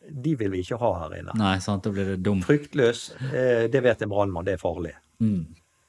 de 0.01 0.35
vil 0.35 0.51
vi 0.53 0.63
ikke 0.63 0.79
ha 0.81 0.91
her 1.03 1.17
inne. 1.19 1.33
Nei, 1.37 1.55
sant, 1.63 1.85
da 1.85 1.93
blir 1.93 2.13
det 2.13 2.21
dumt. 2.25 2.45
Fryktløs, 2.47 3.11
eh, 3.31 3.67
det 3.71 3.83
vet 3.85 4.01
en 4.01 4.11
brannmann, 4.11 4.45
det 4.47 4.57
er 4.57 4.61
farlig. 4.61 4.93
Mm. 5.21 5.45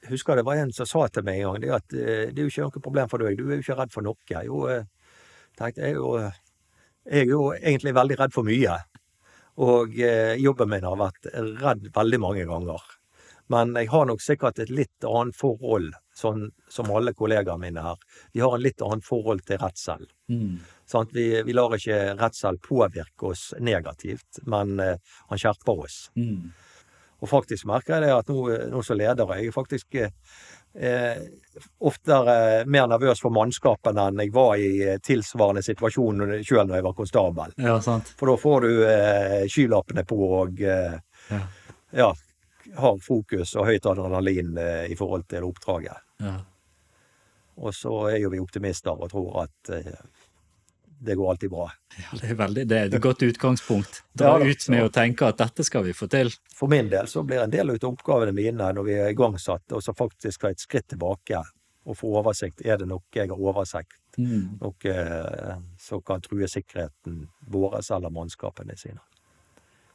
Husker 0.09 0.37
det 0.37 0.45
var 0.45 0.59
en 0.59 0.73
som 0.75 0.87
sa 0.89 1.07
til 1.07 1.25
meg 1.25 1.39
en 1.39 1.53
gang 1.53 1.61
det 1.63 1.71
at 1.73 1.95
eh, 1.95 2.25
det 2.29 2.41
er 2.41 2.45
jo 2.45 2.51
ikke 2.51 2.67
noe 2.67 2.85
problem 2.87 3.11
for 3.11 3.23
deg, 3.23 3.37
du 3.39 3.47
er 3.47 3.57
jo 3.57 3.65
ikke 3.65 3.77
redd 3.79 3.93
for 3.93 4.05
noe. 4.05 4.41
Jo, 4.45 4.63
eh, 4.69 5.13
tenkte 5.59 5.87
jeg 5.87 5.97
jo 5.97 6.17
Jeg 7.03 7.25
er 7.25 7.31
jo 7.33 7.51
egentlig 7.51 7.91
veldig 7.95 8.19
redd 8.19 8.31
for 8.33 8.47
mye. 8.47 8.77
Og 9.59 9.91
jobben 10.39 10.69
min 10.71 10.85
har 10.87 10.95
vært 10.97 11.27
redd 11.59 11.89
veldig 11.93 12.19
mange 12.23 12.45
ganger. 12.47 12.85
Men 13.51 13.73
jeg 13.75 13.89
har 13.91 14.07
nok 14.07 14.21
sikkert 14.23 14.61
et 14.63 14.71
litt 14.71 15.05
annet 15.05 15.35
forhold, 15.35 15.91
sånn 16.15 16.47
som 16.71 16.91
alle 16.95 17.13
kollegaene 17.13 17.59
mine 17.59 17.83
her. 17.83 17.99
Vi 18.31 18.41
har 18.41 18.55
en 18.55 18.63
litt 18.63 18.81
annet 18.81 19.05
forhold 19.05 19.43
til 19.47 19.59
redsel. 19.61 20.07
Mm. 20.31 20.61
Sånn 20.93 21.09
vi, 21.13 21.27
vi, 21.41 21.55
lar 21.57 21.73
ikke 21.73 22.13
redsel 22.19 22.59
påvirke 22.61 23.31
oss 23.31 23.47
negativt, 23.59 24.43
men 24.45 24.77
eh, 24.83 25.17
han 25.31 25.41
skjerper 25.41 25.85
oss. 25.87 25.97
Mm. 26.19 26.51
Og 27.23 27.29
faktisk 27.31 27.65
merker 27.69 27.95
jeg 27.95 28.05
det 28.05 28.13
at 28.13 28.29
nå, 28.29 28.43
nå 28.73 28.81
som 28.83 28.99
leder 28.99 29.29
jeg 29.37 29.47
er 29.47 29.55
faktisk 29.55 29.95
eh, 29.97 31.21
oftere 31.79 32.65
mer 32.65 32.89
nervøs 32.91 33.21
for 33.23 33.31
mannskapen 33.31 33.99
enn 34.01 34.19
jeg 34.25 34.33
var 34.35 34.57
i 34.59 34.97
tilsvarende 35.03 35.63
situasjon 35.63 36.25
sjøl 36.43 36.67
når 36.67 36.79
jeg 36.79 36.87
var 36.89 36.97
konstabel. 36.97 37.55
Ja, 37.63 37.79
sant. 37.81 38.11
For 38.19 38.31
da 38.31 38.37
får 38.41 38.67
du 38.67 38.71
eh, 38.89 39.41
skylappene 39.51 40.05
på 40.09 40.19
og 40.41 40.63
eh, 40.67 40.97
ja. 41.29 41.41
ja. 42.03 42.09
har 42.79 42.99
fokus 43.03 43.55
og 43.55 43.69
høyt 43.71 43.87
adrenalin 43.93 44.57
eh, 44.57 44.89
i 44.91 44.99
forhold 44.99 45.27
til 45.31 45.47
oppdraget. 45.47 46.03
Ja. 46.23 46.41
Og 47.61 47.75
så 47.77 47.93
er 48.09 48.17
jo 48.23 48.33
vi 48.33 48.41
optimister 48.41 48.97
og 48.97 49.11
tror 49.13 49.43
at 49.45 49.73
eh, 49.77 49.95
det 51.05 51.15
går 51.15 51.31
alltid 51.31 51.49
bra. 51.49 51.71
Ja, 51.97 52.17
Det 52.21 52.29
er 52.29 52.35
veldig, 52.35 52.63
det 52.67 52.77
er 52.77 52.93
et 52.95 53.01
godt 53.01 53.23
utgangspunkt. 53.23 54.03
Dra 54.19 54.37
ja, 54.39 54.49
ut 54.49 54.67
med 54.71 54.85
å 54.85 54.91
tenke 54.93 55.27
at 55.27 55.41
dette 55.41 55.65
skal 55.67 55.83
vi 55.87 55.95
få 55.95 56.07
til. 56.11 56.31
For 56.55 56.71
min 56.71 56.89
del 56.91 57.09
så 57.11 57.25
blir 57.27 57.43
en 57.43 57.51
del 57.51 57.73
av 57.73 57.89
oppgavene 57.89 58.35
mine 58.35 58.69
når 58.77 58.87
vi 58.87 58.95
er 58.95 59.11
igangsatt, 59.11 59.65
og 59.75 59.83
så 59.83 59.95
faktisk 59.97 60.47
ha 60.47 60.53
et 60.53 60.63
skritt 60.63 60.87
tilbake 60.93 61.41
og 61.83 61.99
få 61.99 62.13
oversikt. 62.21 62.63
Er 62.63 62.79
det 62.79 62.87
noe 62.87 63.03
jeg 63.13 63.31
har 63.31 63.39
oversikt? 63.39 63.99
Mm. 64.17 64.59
Noe 64.61 64.93
eh, 64.93 65.55
som 65.81 66.03
kan 66.05 66.23
true 66.23 66.47
sikkerheten 66.47 67.25
vår 67.51 67.81
eller 67.81 68.13
mannskapene 68.13 68.77
sine. 68.79 69.01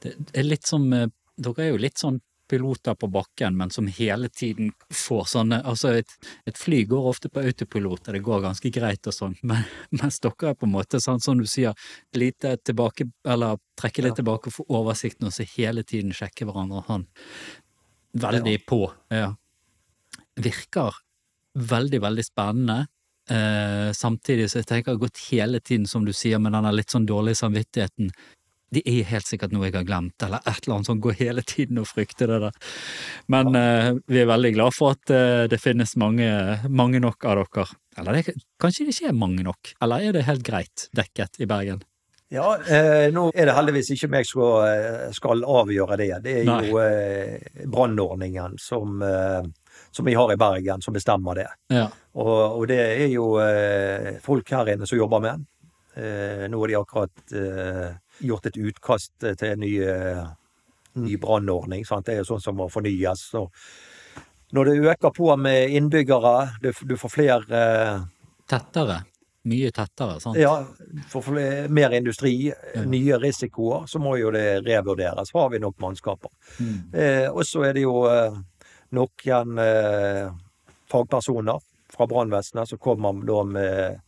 Det 0.02 0.14
er 0.32 0.46
litt 0.46 0.68
som 0.68 0.90
Dere 1.38 1.62
er 1.62 1.68
jo 1.70 1.78
litt 1.78 2.00
sånn 2.00 2.18
piloter 2.48 2.96
på 2.98 3.10
bakken, 3.12 3.56
men 3.56 3.70
som 3.70 3.86
hele 3.92 4.28
tiden 4.28 4.72
får 4.94 5.24
sånne 5.34 5.60
Altså, 5.68 5.92
et, 6.00 6.12
et 6.48 6.58
fly 6.58 6.82
går 6.88 7.08
ofte 7.10 7.30
på 7.32 7.42
autopilot, 7.44 8.08
og 8.08 8.16
det 8.16 8.24
går 8.24 8.44
ganske 8.44 8.72
greit 8.74 9.08
og 9.10 9.16
sånn, 9.16 9.36
men 9.48 9.64
mens 10.00 10.20
dere 10.24 10.52
er 10.52 10.58
på 10.58 10.68
en 10.68 10.74
måte 10.74 11.00
sånn 11.04 11.22
som 11.24 11.40
du 11.40 11.46
sier, 11.48 11.76
lite 12.16 12.56
tilbake, 12.64 13.08
eller 13.28 13.60
trekke 13.78 14.06
litt 14.06 14.18
tilbake 14.18 14.52
for 14.54 14.78
oversikten, 14.80 15.28
og 15.28 15.36
så 15.36 15.46
hele 15.56 15.84
tiden 15.86 16.14
sjekke 16.16 16.48
hverandre 16.48 16.84
han 16.88 17.08
Veldig 18.18 18.54
på. 18.66 18.86
Ja. 19.12 19.34
Virker 20.40 20.96
veldig, 21.58 22.00
veldig 22.00 22.24
spennende. 22.24 22.86
Eh, 23.30 23.92
samtidig 23.92 24.46
så 24.48 24.62
jeg 24.62 24.68
tenker 24.70 24.94
jeg 24.94 25.02
gått 25.02 25.20
hele 25.28 25.60
tiden, 25.60 25.86
som 25.86 26.06
du 26.06 26.14
sier, 26.16 26.40
med 26.40 26.54
denne 26.56 26.72
litt 26.72 26.94
sånn 26.94 27.06
dårlige 27.08 27.42
samvittigheten 27.42 28.08
det 28.74 28.82
er 28.84 29.06
helt 29.08 29.28
sikkert 29.28 29.54
noe 29.54 29.68
jeg 29.68 29.76
har 29.78 29.86
glemt, 29.88 30.16
eller 30.24 30.42
et 30.44 30.60
eller 30.62 30.78
annet 30.78 30.90
som 30.90 31.02
går 31.02 31.18
hele 31.22 31.44
tiden 31.46 31.80
og 31.80 31.88
frykter 31.88 32.30
det 32.30 32.40
der. 32.46 32.72
Men 33.32 33.52
uh, 33.56 33.90
vi 34.10 34.22
er 34.22 34.30
veldig 34.30 34.54
glad 34.56 34.76
for 34.76 34.96
at 34.96 35.14
uh, 35.14 35.44
det 35.50 35.60
finnes 35.62 35.96
mange, 36.00 36.28
mange, 36.68 37.00
nok 37.00 37.24
av 37.24 37.40
dere. 37.40 37.68
Eller 37.98 38.18
det, 38.18 38.38
kanskje 38.60 38.86
det 38.86 38.96
ikke 38.96 39.12
er 39.12 39.22
mange 39.24 39.46
nok, 39.46 39.72
eller 39.82 40.04
er 40.04 40.18
det 40.18 40.28
helt 40.28 40.44
greit 40.46 40.88
dekket 40.96 41.40
i 41.42 41.48
Bergen? 41.50 41.80
Ja, 42.28 42.58
eh, 42.60 43.08
nå 43.12 43.30
er 43.32 43.48
det 43.48 43.54
heldigvis 43.56 43.88
ikke 43.94 44.10
meg 44.12 44.26
som 44.28 44.42
skal, 44.42 45.14
skal 45.16 45.44
avgjøre 45.48 45.96
det. 45.96 46.10
Det 46.26 46.34
er 46.42 46.48
Nei. 46.48 46.58
jo 46.68 46.80
eh, 46.82 47.62
brannordningen 47.64 48.58
som, 48.60 49.00
eh, 49.00 49.46
som, 49.88 50.04
vi 50.04 50.16
har 50.18 50.32
i 50.34 50.36
Bergen, 50.40 50.84
som 50.84 50.96
bestemmer 50.96 51.40
det. 51.40 51.46
Ja. 51.72 51.86
Og, 52.20 52.34
og, 52.58 52.66
det 52.68 52.82
er 52.84 53.06
jo 53.08 53.30
eh, 53.40 54.18
folk 54.24 54.52
her 54.52 54.74
inne 54.74 54.88
som 54.88 55.00
jobber 55.00 55.24
med. 55.24 55.38
den. 55.38 55.46
nå 56.52 56.60
har 56.60 56.68
de 56.68 56.74
akkurat 56.78 57.32
gjort 58.20 58.48
et 58.50 58.58
utkast 58.58 59.12
til 59.20 59.48
en 59.48 59.60
ny, 59.62 59.74
eh, 59.82 60.24
ny 60.98 61.18
brannordning. 61.20 61.84
Det 61.84 62.14
er 62.14 62.22
jo 62.22 62.30
sånn 62.32 62.42
som 62.42 62.58
må 62.58 62.68
fornyes. 62.72 63.28
Så 63.34 63.46
når 64.52 64.64
det 64.64 64.92
øker 64.94 65.14
på 65.14 65.36
med 65.36 65.70
innbyggere, 65.76 66.60
du, 66.62 66.72
du 66.72 66.96
får 66.96 67.14
flere 67.14 67.62
eh, 67.62 68.06
Tettere? 68.48 69.02
Mye 69.48 69.70
tettere, 69.72 70.18
sant? 70.20 70.38
Ja. 70.40 70.64
For 71.08 71.24
flere, 71.24 71.68
mer 71.72 71.94
industri, 71.96 72.48
ja. 72.48 72.82
nye 72.84 73.18
risikoer, 73.20 73.86
så 73.86 74.00
må 74.02 74.16
jo 74.18 74.32
det 74.34 74.62
revurderes. 74.66 75.32
Har 75.34 75.50
vi 75.52 75.60
nok 75.62 75.78
mannskaper? 75.80 76.32
Mm. 76.58 76.78
Eh, 76.92 77.26
og 77.30 77.44
så 77.46 77.64
er 77.68 77.76
det 77.76 77.84
jo 77.84 78.02
eh, 78.10 78.38
noen 78.96 79.62
eh, 79.62 80.26
fagpersoner 80.90 81.64
fra 81.92 82.08
brannvesenet 82.10 82.72
som 82.72 82.80
kommer 82.82 83.22
da 83.28 83.44
med 83.48 84.07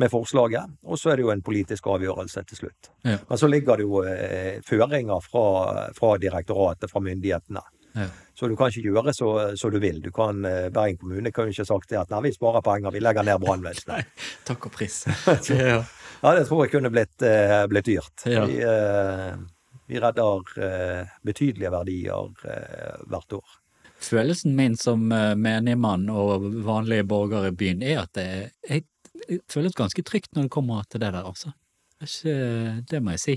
med 0.00 0.10
forslaget. 0.12 0.78
Og 0.88 0.98
så 0.98 1.12
er 1.12 1.20
det 1.20 1.26
jo 1.26 1.34
en 1.34 1.44
politisk 1.44 1.86
avgjørelse 1.92 2.44
til 2.48 2.62
slutt. 2.62 2.90
Ja. 3.04 3.18
Men 3.28 3.40
så 3.40 3.50
ligger 3.50 3.80
det 3.80 3.86
jo 3.86 4.00
eh, 4.06 4.62
føringer 4.66 5.20
fra, 5.24 5.44
fra, 5.96 6.16
direktoratet, 6.22 6.90
fra 6.90 7.04
myndighetene. 7.04 7.62
Ja. 7.92 8.06
Så 8.34 8.48
du 8.48 8.56
kan 8.56 8.70
ikke 8.70 8.88
gjøre 8.88 9.12
så, 9.14 9.30
så 9.58 9.70
du 9.70 9.78
vil. 9.82 10.00
Du 10.02 10.10
kan, 10.14 10.44
eh, 10.46 10.68
Bergen 10.72 10.98
kommune 11.00 11.32
kan 11.34 11.48
jo 11.48 11.54
ikke 11.54 11.68
sagt 11.68 11.90
det 11.90 12.00
at 12.00 12.12
nei, 12.12 12.22
vi 12.28 12.34
sparer 12.34 12.64
penger, 12.64 12.94
vi 12.94 13.02
legger 13.02 13.26
ned 13.26 13.40
brannvesenet. 13.42 14.12
Takk 14.48 14.68
og 14.70 14.76
pris. 14.76 15.02
ja. 15.50 15.80
det 16.22 16.44
tror 16.48 16.64
jeg 16.64 16.74
kunne 16.76 16.92
blitt, 16.94 17.16
eh, 17.26 17.64
blitt 17.70 17.90
dyrt. 17.90 18.26
Ja. 18.30 18.46
Vi, 18.48 18.60
eh, 18.64 19.32
vi, 19.90 19.98
redder 20.00 20.54
eh, 20.66 21.16
betydelige 21.26 21.74
verdier 21.74 22.30
eh, 22.46 23.02
hvert 23.10 23.40
år. 23.40 23.58
Følelsen 24.00 24.54
min 24.56 24.78
som 24.80 25.02
menigmann 25.36 26.06
og 26.08 26.46
vanlige 26.64 27.04
borger 27.04 27.50
i 27.50 27.52
byen 27.52 27.82
er 27.84 27.98
at 28.06 28.14
det, 28.16 28.30
jeg 28.64 28.86
det 29.28 29.40
føles 29.50 29.76
ganske 29.76 30.02
trygt 30.06 30.34
når 30.36 30.46
det 30.46 30.54
kommer 30.54 30.86
til 30.88 31.02
det 31.02 31.12
der, 31.14 31.26
altså. 31.26 31.52
Det 32.00 33.00
må 33.04 33.16
jeg 33.16 33.22
si. 33.22 33.36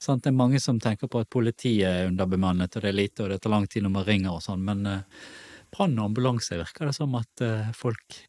Sant? 0.00 0.24
Det 0.24 0.30
er 0.32 0.36
mange 0.36 0.60
som 0.62 0.80
tenker 0.80 1.10
på 1.12 1.20
at 1.20 1.30
politiet 1.30 1.86
er 1.86 2.08
underbemannet, 2.08 2.74
og 2.76 2.82
det 2.82 2.88
er 2.90 2.96
lite, 2.96 3.24
og 3.24 3.30
det 3.32 3.40
tar 3.44 3.52
lang 3.52 3.68
tid 3.68 3.84
når 3.84 3.94
man 3.98 4.06
ringer 4.08 4.32
og 4.32 4.42
sånn, 4.44 4.64
men 4.64 4.82
uh, 4.88 5.24
brann 5.70 5.98
og 5.98 6.10
ambulanse 6.10 6.56
virker 6.56 6.88
det 6.88 6.96
som 6.96 7.14
at 7.18 7.44
uh, 7.44 7.68
folk 7.76 8.22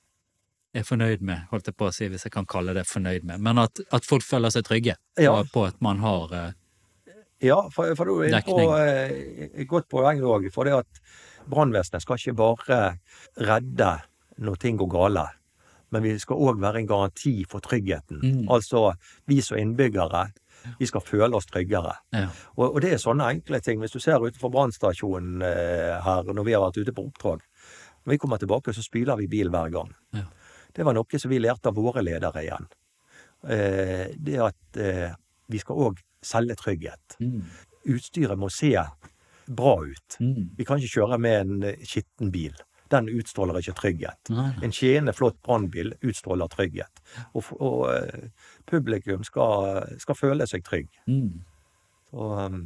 er 0.76 0.86
fornøyd 0.88 1.24
med, 1.28 1.48
holdt 1.52 1.72
jeg 1.72 1.78
på 1.80 1.88
å 1.88 1.94
si, 1.96 2.10
hvis 2.12 2.28
jeg 2.28 2.36
kan 2.36 2.48
kalle 2.48 2.76
det 2.76 2.86
fornøyd 2.88 3.26
med, 3.28 3.44
men 3.44 3.60
at, 3.64 3.80
at 3.92 4.08
folk 4.08 4.24
føler 4.24 4.52
seg 4.54 4.68
trygge 4.68 4.98
ja. 5.20 5.32
på, 5.32 5.48
på, 5.56 5.66
at 5.72 5.80
man 5.84 6.04
har 6.04 6.28
dekning. 6.32 6.60
ja, 7.48 7.58
for, 7.74 7.96
for 8.00 8.08
du 8.08 8.22
er 8.28 8.38
på 8.46 8.60
et 8.70 9.68
godt 9.68 9.90
poeng 9.92 10.24
òg. 10.24 10.48
For 10.54 10.68
det 10.68 10.78
at 10.84 11.04
brannvesenet 11.52 12.04
skal 12.04 12.20
ikke 12.20 12.38
bare 12.40 12.82
redde 13.40 13.94
når 14.44 14.60
ting 14.62 14.80
går 14.80 14.92
gale 14.92 15.26
men 15.92 16.04
vi 16.06 16.14
skal 16.20 16.40
òg 16.40 16.62
være 16.62 16.82
en 16.82 16.90
garanti 16.90 17.34
for 17.50 17.64
tryggheten. 17.64 18.22
Mm. 18.24 18.44
Altså, 18.52 18.94
vi 19.28 19.42
som 19.44 19.60
innbyggere, 19.60 20.30
vi 20.80 20.88
skal 20.88 21.04
føle 21.04 21.36
oss 21.36 21.50
tryggere. 21.50 21.94
Ja. 22.16 22.28
Og, 22.56 22.68
og, 22.68 22.80
det 22.84 22.94
er 22.96 23.02
sånne 23.02 23.30
enkle 23.36 23.60
ting. 23.64 23.82
Hvis 23.82 23.96
du 23.96 24.00
ser 24.04 24.22
utenfor 24.22 24.54
brannstasjonen 24.54 25.44
eh, 25.46 25.98
her 26.06 26.30
når 26.32 26.48
vi 26.48 26.56
har 26.56 26.64
vært 26.64 26.80
ute 26.82 26.96
på 26.96 27.08
oppdrag, 27.10 27.44
når 28.06 28.16
vi 28.16 28.20
kommer 28.22 28.42
tilbake, 28.42 28.74
så 28.74 28.86
spyler 28.86 29.20
vi 29.20 29.30
bil 29.32 29.52
hver 29.54 29.74
gang. 29.74 29.92
Ja. 30.16 30.28
Det 30.72 30.88
var 30.88 30.96
noe 30.96 31.20
som 31.20 31.34
vi 31.34 31.42
lærte 31.42 31.70
av 31.70 31.78
våre 31.78 32.04
ledere 32.06 32.46
igjen. 32.46 32.70
Eh, 33.52 34.08
det 34.16 34.40
at 34.46 34.80
eh, 34.80 35.12
vi 35.52 35.60
skal 35.60 35.88
òg 35.90 36.02
selge 36.24 36.56
trygghet. 36.62 37.18
Mm. 37.20 37.44
Utstyret 37.92 38.40
må 38.40 38.48
se 38.54 38.76
bra 39.52 39.76
ut. 39.84 40.22
Mm. 40.22 40.54
Vi 40.56 40.68
kan 40.68 40.80
ikke 40.80 41.02
kjøre 41.02 41.20
med 41.20 41.42
en 41.42 41.72
skitten 41.84 42.32
bil 42.32 42.56
den 42.92 43.10
utstråler 43.12 43.60
ikke 43.62 43.78
trygghet. 43.80 44.32
En 44.32 44.76
skinnende 44.76 45.16
flott 45.18 45.40
brannbil 45.46 45.94
utstråler 46.02 46.52
trygghet. 46.52 47.04
Og, 47.34 47.52
og 47.60 47.88
uh, 47.90 48.52
publikum 48.70 49.26
skal, 49.28 49.84
skal, 50.02 50.18
føle 50.20 50.48
seg 50.50 50.66
trygg. 50.68 50.90
Mm. 51.08 51.42
Så, 52.12 52.32
um, 52.48 52.64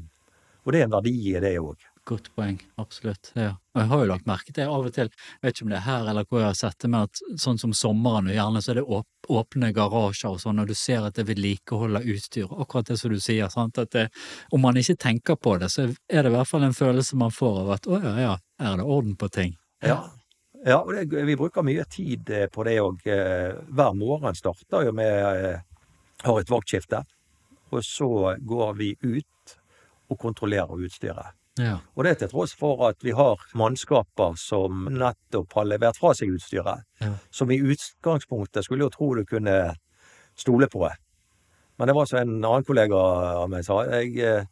og 0.65 0.73
det 0.73 0.81
er 0.81 0.87
en 0.87 0.95
verdi 0.97 1.15
i 1.31 1.41
det 1.41 1.57
òg. 1.61 1.83
Godt 2.05 2.27
poeng, 2.35 2.59
absolutt. 2.77 3.31
ja. 3.33 3.55
Og 3.73 3.81
jeg 3.81 3.89
har 3.89 4.01
jo 4.01 4.09
lagt 4.11 4.27
merke 4.29 4.53
til 4.53 4.69
av 4.69 4.83
og 4.85 4.93
til, 4.93 5.07
jeg 5.09 5.41
vet 5.41 5.55
ikke 5.55 5.65
om 5.65 5.71
det 5.71 5.77
er 5.79 5.85
her 5.87 6.09
eller 6.11 6.27
hvor 6.29 6.43
jeg 6.43 6.51
har 6.51 6.59
sett 6.59 6.77
det, 6.83 6.89
men 6.93 7.07
at 7.07 7.21
sånn 7.41 7.57
som 7.57 7.73
sommeren, 7.73 8.29
og 8.29 8.37
gjerne 8.37 8.61
så 8.61 8.71
er 8.71 8.77
det 8.77 8.99
åpne 9.39 9.71
garasjer 9.73 10.35
og 10.35 10.43
sånn, 10.43 10.61
og 10.61 10.69
du 10.69 10.75
ser 10.77 11.07
at 11.07 11.17
det 11.17 11.25
vedlikeholder 11.31 12.05
utstyr, 12.13 12.45
akkurat 12.61 12.91
det 12.91 12.99
som 13.01 13.09
du 13.09 13.17
sier, 13.17 13.49
sant, 13.49 13.81
at 13.81 13.89
det, 13.97 14.05
om 14.53 14.61
man 14.61 14.77
ikke 14.77 14.99
tenker 15.01 15.39
på 15.41 15.57
det, 15.57 15.71
så 15.73 15.87
er 15.89 16.21
det 16.21 16.29
i 16.29 16.35
hvert 16.37 16.51
fall 16.51 16.69
en 16.69 16.77
følelse 16.77 17.17
man 17.17 17.33
får 17.33 17.61
av 17.63 17.75
at 17.79 17.89
å 17.89 18.01
ja, 18.05 18.15
ja, 18.21 18.35
er 18.61 18.77
det 18.77 18.85
orden 18.85 19.17
på 19.17 19.31
ting. 19.33 19.57
Ja, 19.83 19.97
ja 20.65 20.79
og 20.81 20.93
det, 20.95 21.25
vi 21.27 21.37
bruker 21.37 21.65
mye 21.65 21.85
tid 21.91 22.29
eh, 22.29 22.47
på 22.51 22.65
det 22.67 22.77
òg. 22.81 23.05
Eh, 23.09 23.55
hver 23.75 23.95
morgen 23.97 24.37
starter 24.37 24.87
jo 24.87 24.95
med 24.95 25.15
eh, 25.35 25.63
Har 26.25 26.39
et 26.39 26.49
vaktskifte. 26.51 27.03
Og 27.75 27.83
så 27.83 28.35
går 28.39 28.77
vi 28.77 28.93
ut 29.01 29.57
og 30.09 30.19
kontrollerer 30.21 30.85
utstyret. 30.85 31.33
Ja. 31.59 31.77
Og 31.95 32.03
det 32.03 32.17
til 32.19 32.29
tross 32.31 32.53
for 32.55 32.83
at 32.89 33.03
vi 33.03 33.13
har 33.15 33.41
mannskaper 33.55 34.35
som 34.39 34.87
nettopp 34.91 35.53
har 35.55 35.67
levert 35.67 35.99
fra 35.99 36.13
seg 36.15 36.33
utstyret. 36.35 36.83
Ja. 37.01 37.13
Som 37.31 37.51
i 37.51 37.59
utgangspunktet 37.59 38.65
skulle 38.65 38.87
jo 38.87 38.93
tro 38.93 39.13
du 39.15 39.23
kunne 39.27 39.75
stole 40.35 40.67
på. 40.71 40.87
Men 41.77 41.87
det 41.87 41.95
var 41.95 42.07
som 42.07 42.19
en 42.21 42.35
annen 42.39 42.67
kollega 42.67 42.99
av 43.41 43.49
meg 43.51 43.65
sa. 43.67 43.81
Jeg 43.87 44.47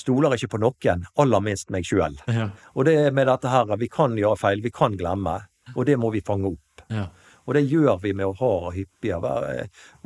stoler 0.00 0.36
ikke 0.36 0.54
på 0.54 0.62
noen, 0.64 1.06
aller 1.20 1.44
minst 1.44 1.70
meg 1.74 1.86
sjøl. 1.88 2.16
Ja. 2.30 2.50
Og 2.74 2.88
det 2.88 2.96
med 3.16 3.28
dette 3.30 3.52
her, 3.52 3.70
vi 3.80 3.90
kan 3.92 4.16
gjøre 4.18 4.40
feil, 4.40 4.64
vi 4.64 4.72
kan 4.74 4.96
glemme, 4.98 5.38
og 5.76 5.86
det 5.86 5.98
må 6.00 6.10
vi 6.14 6.24
fange 6.24 6.50
opp. 6.54 6.86
Ja. 6.90 7.08
Og 7.48 7.56
det 7.56 7.64
gjør 7.66 7.96
vi 8.02 8.12
med 8.14 8.28
å 8.28 8.34
ha 8.38 8.70
hyppige 8.74 9.18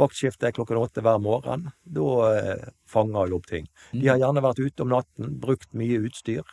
vaktskifte 0.01 0.53
klokken 0.57 0.81
åtte 0.81 1.03
hver 1.05 1.19
morgen. 1.21 1.67
Da 1.85 2.11
eh, 2.31 2.69
fanger 2.89 3.29
vi 3.29 3.37
opp 3.37 3.49
ting. 3.51 3.67
De 3.93 4.07
har 4.09 4.21
gjerne 4.23 4.45
vært 4.45 4.63
ute 4.63 4.85
om 4.85 4.93
natten, 4.95 5.35
brukt 5.43 5.75
mye 5.77 5.99
utstyr. 6.07 6.45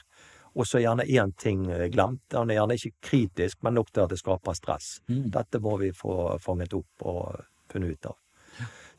Og 0.52 0.68
så 0.68 0.82
er 0.82 0.88
gjerne 0.90 1.08
én 1.08 1.32
ting 1.40 1.64
eh, 1.72 1.88
glemt. 1.94 2.24
Den 2.34 2.52
er 2.52 2.60
gjerne 2.60 2.80
ikke 2.80 3.08
kritisk, 3.08 3.62
men 3.64 3.80
nok 3.80 3.94
til 3.94 4.04
at 4.04 4.12
det 4.12 4.20
skaper 4.20 4.58
stress. 4.58 4.98
Mm. 5.08 5.30
Dette 5.38 5.64
må 5.64 5.78
vi 5.80 5.94
få 5.96 6.18
fanget 6.44 6.76
opp 6.76 7.08
og 7.08 7.40
funnet 7.72 7.96
ut 7.96 8.12
av. 8.12 8.21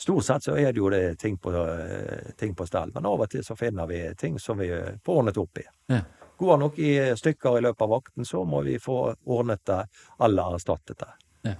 Stort 0.03 0.25
sett 0.27 0.43
så 0.43 0.57
er 0.59 0.73
det 0.73 0.81
jo 0.81 0.89
det 0.91 1.15
ting 1.21 1.37
på, 1.39 1.53
eh, 1.55 2.33
ting 2.39 2.57
på 2.59 2.67
stell, 2.67 2.91
men 2.95 3.07
av 3.07 3.21
og 3.23 3.31
til 3.31 3.45
så 3.47 3.55
finner 3.55 3.87
vi 3.87 4.01
ting 4.19 4.39
som 4.43 4.59
vi 4.59 4.67
får 5.05 5.21
ordnet 5.21 5.39
opp 5.39 5.61
i. 5.63 5.63
Ja. 5.95 6.01
Går 6.43 6.59
nok 6.59 6.79
i 6.83 6.91
stykker 7.17 7.59
i 7.59 7.63
løpet 7.63 7.85
av 7.87 7.93
vakten, 7.93 8.27
så 8.27 8.43
må 8.45 8.65
vi 8.67 8.81
få 8.83 9.15
ordnet 9.31 9.63
det 9.71 9.85
eller 10.19 10.57
erstattet 10.57 10.99
det. 10.99 11.11
Ja. 11.53 11.55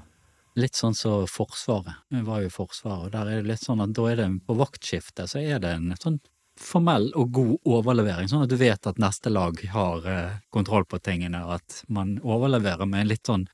Litt 0.59 0.75
sånn 0.75 0.97
som 0.99 1.23
så 1.23 1.31
Forsvaret. 1.31 2.03
Vi 2.11 2.25
var 2.27 2.43
jo 2.43 2.51
i 2.51 2.57
Forsvaret, 2.57 3.07
og 3.07 3.15
der 3.15 3.31
er 3.31 3.45
det 3.45 3.53
litt 3.53 3.63
sånn 3.63 3.85
at 3.85 3.95
da 3.95 4.09
er 4.11 4.19
det 4.25 4.29
på 4.49 4.59
vaktskiftet 4.59 5.31
så 5.31 5.39
er 5.39 5.63
det 5.63 5.77
en 5.77 5.95
sånn 6.03 6.19
formell 6.59 7.13
og 7.15 7.31
god 7.33 7.73
overlevering, 7.79 8.27
sånn 8.29 8.43
at 8.43 8.51
du 8.51 8.59
vet 8.59 8.91
at 8.91 8.99
neste 9.01 9.31
lag 9.31 9.63
har 9.73 10.11
eh, 10.11 10.37
kontroll 10.51 10.85
på 10.91 10.99
tingene, 10.99 11.47
og 11.47 11.61
at 11.61 11.83
man 11.87 12.17
overleverer 12.19 12.91
med 12.91 13.05
en 13.05 13.15
litt 13.15 13.31
sånn, 13.31 13.47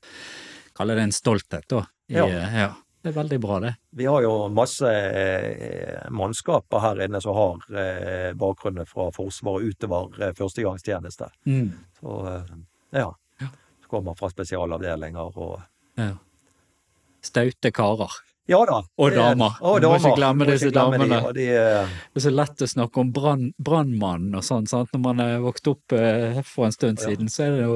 kaller 0.73 0.97
det 0.97 1.07
en 1.11 1.15
stolthet, 1.15 1.69
da. 1.69 1.85
I, 2.09 2.17
ja. 2.17 2.27
ja. 2.65 2.69
Det 3.01 3.09
er 3.13 3.15
veldig 3.15 3.37
bra, 3.39 3.59
det. 3.63 3.73
Vi 3.95 4.05
har 4.11 4.21
jo 4.25 4.31
masse 4.51 4.89
eh, 4.91 6.01
mannskaper 6.11 6.81
her 6.83 6.99
inne 7.05 7.21
som 7.23 7.35
har 7.37 7.61
bakgrunnen 7.63 8.37
bakgrunner 8.41 8.85
fra 8.89 9.05
Forsvaret 9.15 9.69
utover 9.71 10.17
eh, 10.27 10.33
førstegangstjeneste. 10.35 11.29
Mm. 11.47 11.69
Så 12.01 12.17
eh, 12.33 12.49
ja. 12.99 13.05
ja. 13.39 13.47
Så 13.83 13.87
kommer 13.93 14.17
fra 14.19 14.29
spesialavdelinger 14.33 15.31
og 15.39 15.61
ja. 15.99 16.11
Staute 17.23 17.71
karer. 17.75 18.11
Ja 18.49 18.63
da. 18.65 18.79
Og 18.97 19.11
damer. 19.13 19.57
Vi 19.61 19.85
må 19.85 19.95
ikke 19.99 20.15
glemme 20.17 20.45
disse 20.49 20.71
de, 20.71 20.75
damene. 20.75 21.19
de, 21.37 21.47
eh, 21.53 21.95
Det 22.15 22.21
er 22.21 22.25
så 22.25 22.31
lett 22.33 22.63
å 22.65 22.69
snakke 22.71 23.03
om 23.03 23.11
brann- 23.13 23.51
brannmannen 23.61 24.35
og 24.39 24.43
sånn. 24.47 24.65
Når 24.65 25.03
man 25.03 25.19
er 25.21 25.35
vokst 25.43 25.67
opp 25.69 25.93
eh, 25.93 26.39
for 26.47 26.65
en 26.65 26.73
stund 26.73 26.97
Ja. 26.99 27.11
siden, 27.11 27.29
så 27.29 27.45
er 27.45 27.51
det 27.57 27.63
jo 27.67 27.75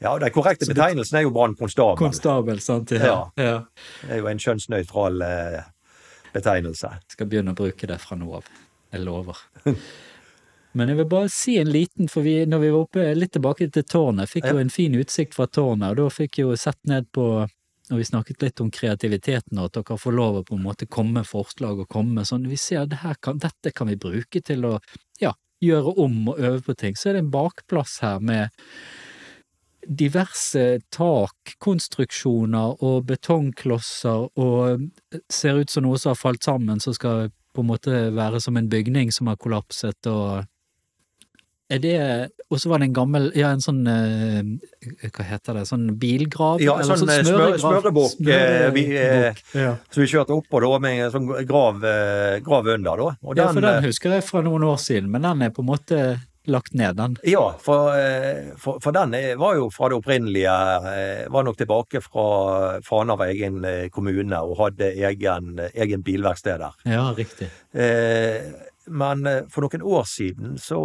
ja, 0.00 0.12
den 0.18 0.30
korrekte 0.30 0.64
Så 0.66 0.72
det- 0.72 0.76
betegnelsen 0.78 1.18
er 1.18 1.22
jo 1.26 1.30
brannkonstabel. 1.34 1.96
konstabel, 1.98 2.60
sant. 2.60 2.90
Ja. 2.90 3.30
Ja. 3.36 3.42
ja. 3.44 3.58
Det 4.02 4.10
er 4.10 4.18
jo 4.22 4.26
en 4.30 4.38
kjønnsnøytral 4.38 5.22
eh, 5.26 5.62
betegnelse. 6.32 6.92
Skal 7.08 7.26
begynne 7.26 7.54
å 7.54 7.58
bruke 7.58 7.86
det 7.90 7.98
fra 8.00 8.16
nå 8.16 8.32
av. 8.38 8.44
Jeg 8.92 9.04
lover. 9.04 9.36
Men 10.78 10.88
jeg 10.92 10.98
vil 11.00 11.08
bare 11.10 11.28
si 11.32 11.56
en 11.58 11.70
liten, 11.72 12.08
for 12.12 12.22
vi, 12.22 12.44
når 12.46 12.60
vi 12.62 12.70
var 12.70 12.84
oppe 12.84 13.06
litt 13.16 13.32
tilbake 13.34 13.70
til 13.72 13.82
tårnet, 13.88 14.28
fikk 14.30 14.44
Ja. 14.46 14.52
jo 14.52 14.58
en 14.58 14.70
fin 14.70 14.94
utsikt 14.94 15.34
fra 15.34 15.46
tårnet, 15.46 15.90
og 15.90 15.96
da 15.96 16.08
fikk 16.12 16.38
jeg 16.38 16.46
jo 16.46 16.56
sett 16.56 16.78
ned 16.86 17.08
på 17.12 17.48
og 17.90 17.96
vi 17.96 18.04
snakket 18.04 18.42
litt 18.42 18.60
om 18.60 18.68
kreativiteten, 18.70 19.56
og 19.58 19.70
at 19.70 19.78
dere 19.78 19.96
får 19.96 20.12
lov 20.12 20.34
å 20.36 20.44
på 20.44 20.56
en 20.58 20.62
måte 20.62 20.84
komme 20.86 21.22
med 21.22 21.24
forslag 21.26 21.78
og 21.80 21.88
komme 21.88 22.12
med 22.18 22.26
sånn 22.28 22.44
Vi 22.46 22.56
ser 22.60 22.84
det 22.84 22.98
kan, 23.22 23.38
dette 23.40 23.72
kan 23.72 23.88
vi 23.88 23.96
bruke 23.96 24.42
til 24.44 24.60
å 24.68 24.74
ja, 25.22 25.32
gjøre 25.64 25.94
om 25.96 26.28
og 26.28 26.38
øve 26.38 26.60
på 26.66 26.76
ting. 26.76 26.92
Så 26.94 27.08
er 27.08 27.12
det 27.16 27.22
en 27.24 27.30
bakplass 27.32 28.00
her 28.04 28.20
med 28.20 28.50
diverse 29.86 30.80
takkonstruksjoner 30.90 32.82
og 32.84 33.06
betongklosser 33.08 34.28
og 34.38 34.88
ser 35.32 35.60
ut 35.62 35.70
som 35.70 35.86
noe 35.86 35.98
som 36.00 36.12
har 36.14 36.20
falt 36.20 36.44
sammen, 36.44 36.80
som 36.82 36.94
skal 36.96 37.30
på 37.54 37.64
en 37.64 37.70
måte 37.72 38.02
være 38.14 38.40
som 38.42 38.56
en 38.60 38.68
bygning 38.70 39.12
som 39.14 39.30
har 39.30 39.36
kollapset 39.40 40.06
og 40.10 40.44
er 41.68 41.80
det 41.84 41.96
Og 42.48 42.56
så 42.62 42.70
var 42.70 42.78
det 42.80 42.86
en 42.88 42.94
gammel 42.96 43.26
Ja, 43.36 43.50
en 43.52 43.60
sånn 43.60 43.82
eh, 43.92 44.38
Hva 45.12 45.24
heter 45.28 45.58
det? 45.58 45.66
Sånn 45.68 45.98
bilgrav? 46.00 46.62
Ja, 46.64 46.78
Eller 46.80 46.96
sånn, 46.96 47.10
eh, 47.12 47.20
smør- 47.26 47.58
smør, 47.60 47.82
smørebukk, 47.82 48.14
eh, 48.24 48.70
vi, 48.72 48.84
eh, 48.96 49.34
Smørebukk, 49.34 49.42
ja. 49.60 49.74
Så 49.92 50.00
vi 50.00 50.06
kjørte 50.08 50.32
oppå 50.38 50.62
da 50.64 50.78
med 50.80 51.02
en 51.04 51.12
sånn 51.12 51.28
grav, 51.50 51.84
eh, 51.84 52.38
grav 52.40 52.66
under, 52.72 52.96
da. 52.96 53.10
Og 53.20 53.36
ja, 53.36 53.50
for 53.52 53.60
den 53.60 53.82
eh, 53.82 53.86
husker 53.90 54.16
jeg 54.16 54.24
fra 54.24 54.40
noen 54.46 54.64
år 54.64 54.80
siden, 54.80 55.10
men 55.12 55.20
den 55.28 55.42
er 55.44 55.50
på 55.52 55.60
en 55.60 55.68
måte 55.68 56.00
lagt 56.50 56.74
ned, 56.74 56.96
den. 56.98 57.16
Ja, 57.28 57.44
for, 57.62 57.92
eh, 57.96 58.54
for, 58.60 58.80
for 58.84 58.94
den 58.96 59.14
var 59.40 59.56
jo 59.58 59.68
fra 59.74 59.88
det 59.92 59.98
opprinnelige 60.00 60.54
eh, 60.92 61.26
Var 61.32 61.44
nok 61.46 61.58
tilbake 61.60 62.00
fra 62.04 62.24
Fana 62.86 63.16
var 63.20 63.30
egen 63.32 63.60
eh, 63.68 63.88
kommune 63.94 64.40
og 64.44 64.56
hadde 64.62 64.92
egen, 65.08 65.58
egen 65.74 66.02
bilverksted 66.06 66.58
der. 66.64 66.74
Ja, 66.88 67.04
riktig. 67.16 67.50
Eh, 67.72 68.48
Men 68.88 69.20
for 69.52 69.66
noen 69.66 69.82
år 69.84 70.06
siden 70.08 70.54
så 70.56 70.78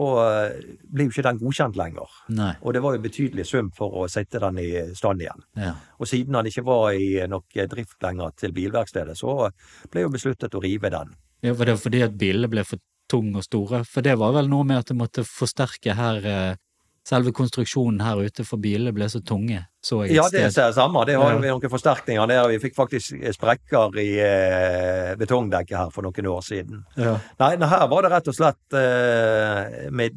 ble 0.91 1.05
jo 1.05 1.11
ikke 1.13 1.23
den 1.23 1.37
godkjent 1.39 1.77
lenger. 1.79 2.09
Nei. 2.35 2.49
Og 2.59 2.73
det 2.75 2.81
var 2.83 2.97
jo 2.97 3.03
betydelig 3.05 3.45
sum 3.47 3.69
for 3.71 3.95
å 4.01 4.07
sette 4.11 4.41
den 4.43 4.59
i 4.59 4.65
stand 4.97 5.23
igjen. 5.23 5.45
Ja. 5.55 5.69
Og 6.03 6.09
siden 6.11 6.35
den 6.35 6.49
ikke 6.51 6.65
var 6.67 6.89
i 6.99 7.23
nok 7.31 7.55
drift 7.71 8.03
lenger 8.03 8.35
til 8.35 8.51
bilverkstedet, 8.57 9.15
så 9.15 9.47
ble 9.93 10.03
jo 10.03 10.11
besluttet 10.11 10.51
å 10.59 10.63
rive 10.65 10.91
den. 10.91 11.15
ja. 11.47 11.53
Var 11.55 11.71
det 11.71 11.77
fordi 11.79 12.01
at 12.03 12.19
bilene 12.19 12.51
ble 12.51 12.65
for 12.67 12.83
tunge 13.13 13.39
og 13.39 13.45
store? 13.45 13.83
For 13.87 14.05
det 14.05 14.17
var 14.19 14.35
vel 14.35 14.51
noe 14.51 14.67
med 14.67 14.81
at 14.81 14.91
det 14.91 14.99
måtte 14.99 15.25
forsterke 15.27 15.97
her 15.97 16.29
eh, 16.29 16.61
Selve 17.03 17.33
konstruksjonen 17.35 17.99
her 17.99 18.21
ute 18.23 18.45
for 18.47 18.63
bilene 18.63 18.93
ble 18.95 19.09
så 19.11 19.19
tunge, 19.27 19.57
så 19.83 20.05
jeg 20.05 20.15
Ja, 20.15 20.23
det 20.31 20.45
er 20.45 20.53
det 20.55 20.75
samme. 20.77 21.01
Det 21.03 21.17
har 21.19 21.35
vi 21.35 21.49
noen 21.51 21.71
forsterkninger 21.73 22.29
der. 22.31 22.47
Vi 22.47 22.61
fikk 22.63 22.77
faktisk 22.77 23.17
sprekker 23.35 23.97
i 23.99 24.07
eh, 24.23 25.09
betongdekket 25.19 25.75
her 25.81 25.91
for 25.91 26.07
noen 26.07 26.29
år 26.31 26.45
siden. 26.47 26.85
Ja. 26.95 27.17
Nei, 27.43 27.57
nei, 27.59 27.67
her 27.73 27.83
var 27.91 28.07
det 28.07 28.13
rett 28.13 28.31
og 28.31 28.37
slett 28.37 28.77
eh, 28.79 29.91
med 29.91 30.15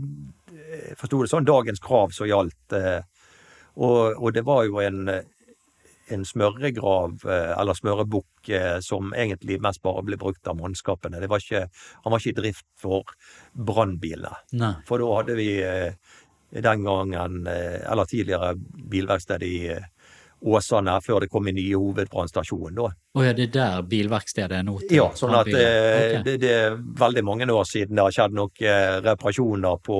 Forsto 0.97 1.25
det 1.25 1.33
sånn 1.33 1.47
dagens 1.49 1.83
krav 1.83 2.15
som 2.15 2.29
gjaldt. 2.31 2.77
Eh, 2.79 3.01
og, 3.83 4.23
og 4.23 4.31
det 4.37 4.47
var 4.47 4.63
jo 4.69 4.79
en, 4.85 5.11
en 6.15 6.25
smøregrav, 6.27 7.25
eh, 7.27 7.53
eller 7.61 7.79
smørebukk, 7.79 8.49
eh, 8.49 8.79
som 8.85 9.15
egentlig 9.15 9.61
mest 9.63 9.83
bare 9.83 10.05
ble 10.07 10.19
brukt 10.21 10.47
av 10.49 10.59
mannskapene. 10.61 11.21
Det 11.21 11.31
var 11.31 11.43
ikke, 11.43 11.67
han 12.05 12.15
var 12.15 12.23
ikke 12.23 12.35
i 12.35 12.41
drift 12.41 12.67
for 12.81 13.17
brannbilene. 13.53 14.77
For 14.87 15.03
da 15.03 15.11
hadde 15.19 15.39
vi 15.39 15.51
eh, 15.63 15.93
den 16.51 16.87
gangen, 16.87 17.43
eller 17.47 18.07
tidligere, 18.09 18.55
bilverksted 18.57 19.43
i 19.43 19.57
Åsane 20.47 20.99
før 21.01 21.25
det 21.25 21.31
kom 21.33 21.49
en 21.49 21.57
ny 21.57 21.65
hovedbrannstasjon. 21.73 22.79
Å 22.79 23.25
ja, 23.25 23.33
det 23.37 23.49
er 23.49 23.53
der 23.55 23.87
bilverkstedet 23.89 24.59
er 24.59 24.67
nå? 24.67 24.77
Ja, 24.93 25.09
sånn 25.17 25.35
at 25.35 25.49
eh, 25.49 26.19
det, 26.25 26.37
det 26.43 26.53
er 26.53 26.77
veldig 26.77 27.25
mange 27.25 27.49
år 27.53 27.65
siden 27.69 27.97
det 27.97 28.05
har 28.05 28.15
skjedd 28.15 28.37
eh, 28.61 28.99
reparasjoner 29.07 29.81
på, 29.83 29.99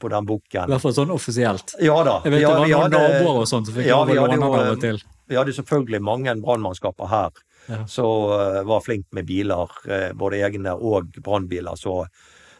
på 0.00 0.10
den 0.12 0.26
I 0.30 0.40
hvert 0.72 0.82
fall 0.82 0.96
sånn 0.96 1.12
offisielt. 1.14 1.76
Ja 1.80 2.00
da. 2.06 2.18
Jeg 2.24 2.34
vet 2.34 2.42
ja, 2.42 2.50
det 2.56 2.72
var 2.74 2.90
noen 2.90 2.96
naboer 2.96 3.40
og 3.42 3.48
sånt 3.48 3.68
som 3.68 3.76
fikk 3.76 3.88
Ja, 3.88 4.00
lov 4.00 4.10
vi 4.10 4.18
å 4.18 4.26
låne 4.26 4.34
den 4.34 4.46
av 4.48 4.56
eh, 4.58 4.72
og 4.72 4.82
til. 4.82 5.00
Vi 5.30 5.38
hadde 5.38 5.54
selvfølgelig 5.60 6.02
mange 6.02 6.34
brannmannskaper 6.42 7.10
her 7.12 7.46
Ja. 7.70 7.84
som 7.86 8.66
var 8.66 8.80
flink 8.82 9.06
med 9.12 9.26
biler, 9.28 9.70
uh, 9.86 10.12
både 10.16 10.40
egne 10.42 10.72
og 10.74 11.12
brannbiler. 11.22 11.76
Så, 11.78 12.06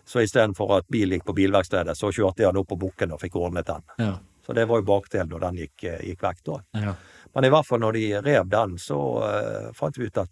så 0.06 0.20
istedenfor 0.22 0.76
at 0.76 0.90
bil 0.92 1.16
gikk 1.16 1.24
på 1.26 1.34
bilverkstedet, 1.34 1.96
så 1.98 2.12
kjørte 2.12 2.44
jeg 2.44 2.52
den 2.52 2.60
opp 2.60 2.68
på 2.70 2.78
bukken 2.78 3.16
og 3.16 3.22
fikk 3.22 3.40
ordnet 3.40 3.66
den. 3.66 3.82
Ja. 3.98 4.12
Så 4.46 4.54
det 4.54 4.64
var 4.66 4.80
jo 4.80 4.86
bakdelen 4.86 5.28
når 5.30 5.42
den 5.46 5.58
gikk, 5.64 5.84
eh, 5.84 6.00
gikk 6.10 6.22
vekk 6.26 6.44
da. 6.46 6.56
Ja. 6.84 6.94
Men 7.34 7.46
i 7.46 7.50
hvert 7.52 7.66
fall 7.68 7.82
når 7.82 7.96
de 7.98 8.04
rev 8.24 8.48
den, 8.50 8.76
så 8.82 9.00
uh, 9.22 9.72
fant 9.78 9.98
vi 9.98 10.08
ut 10.10 10.18
at 10.18 10.30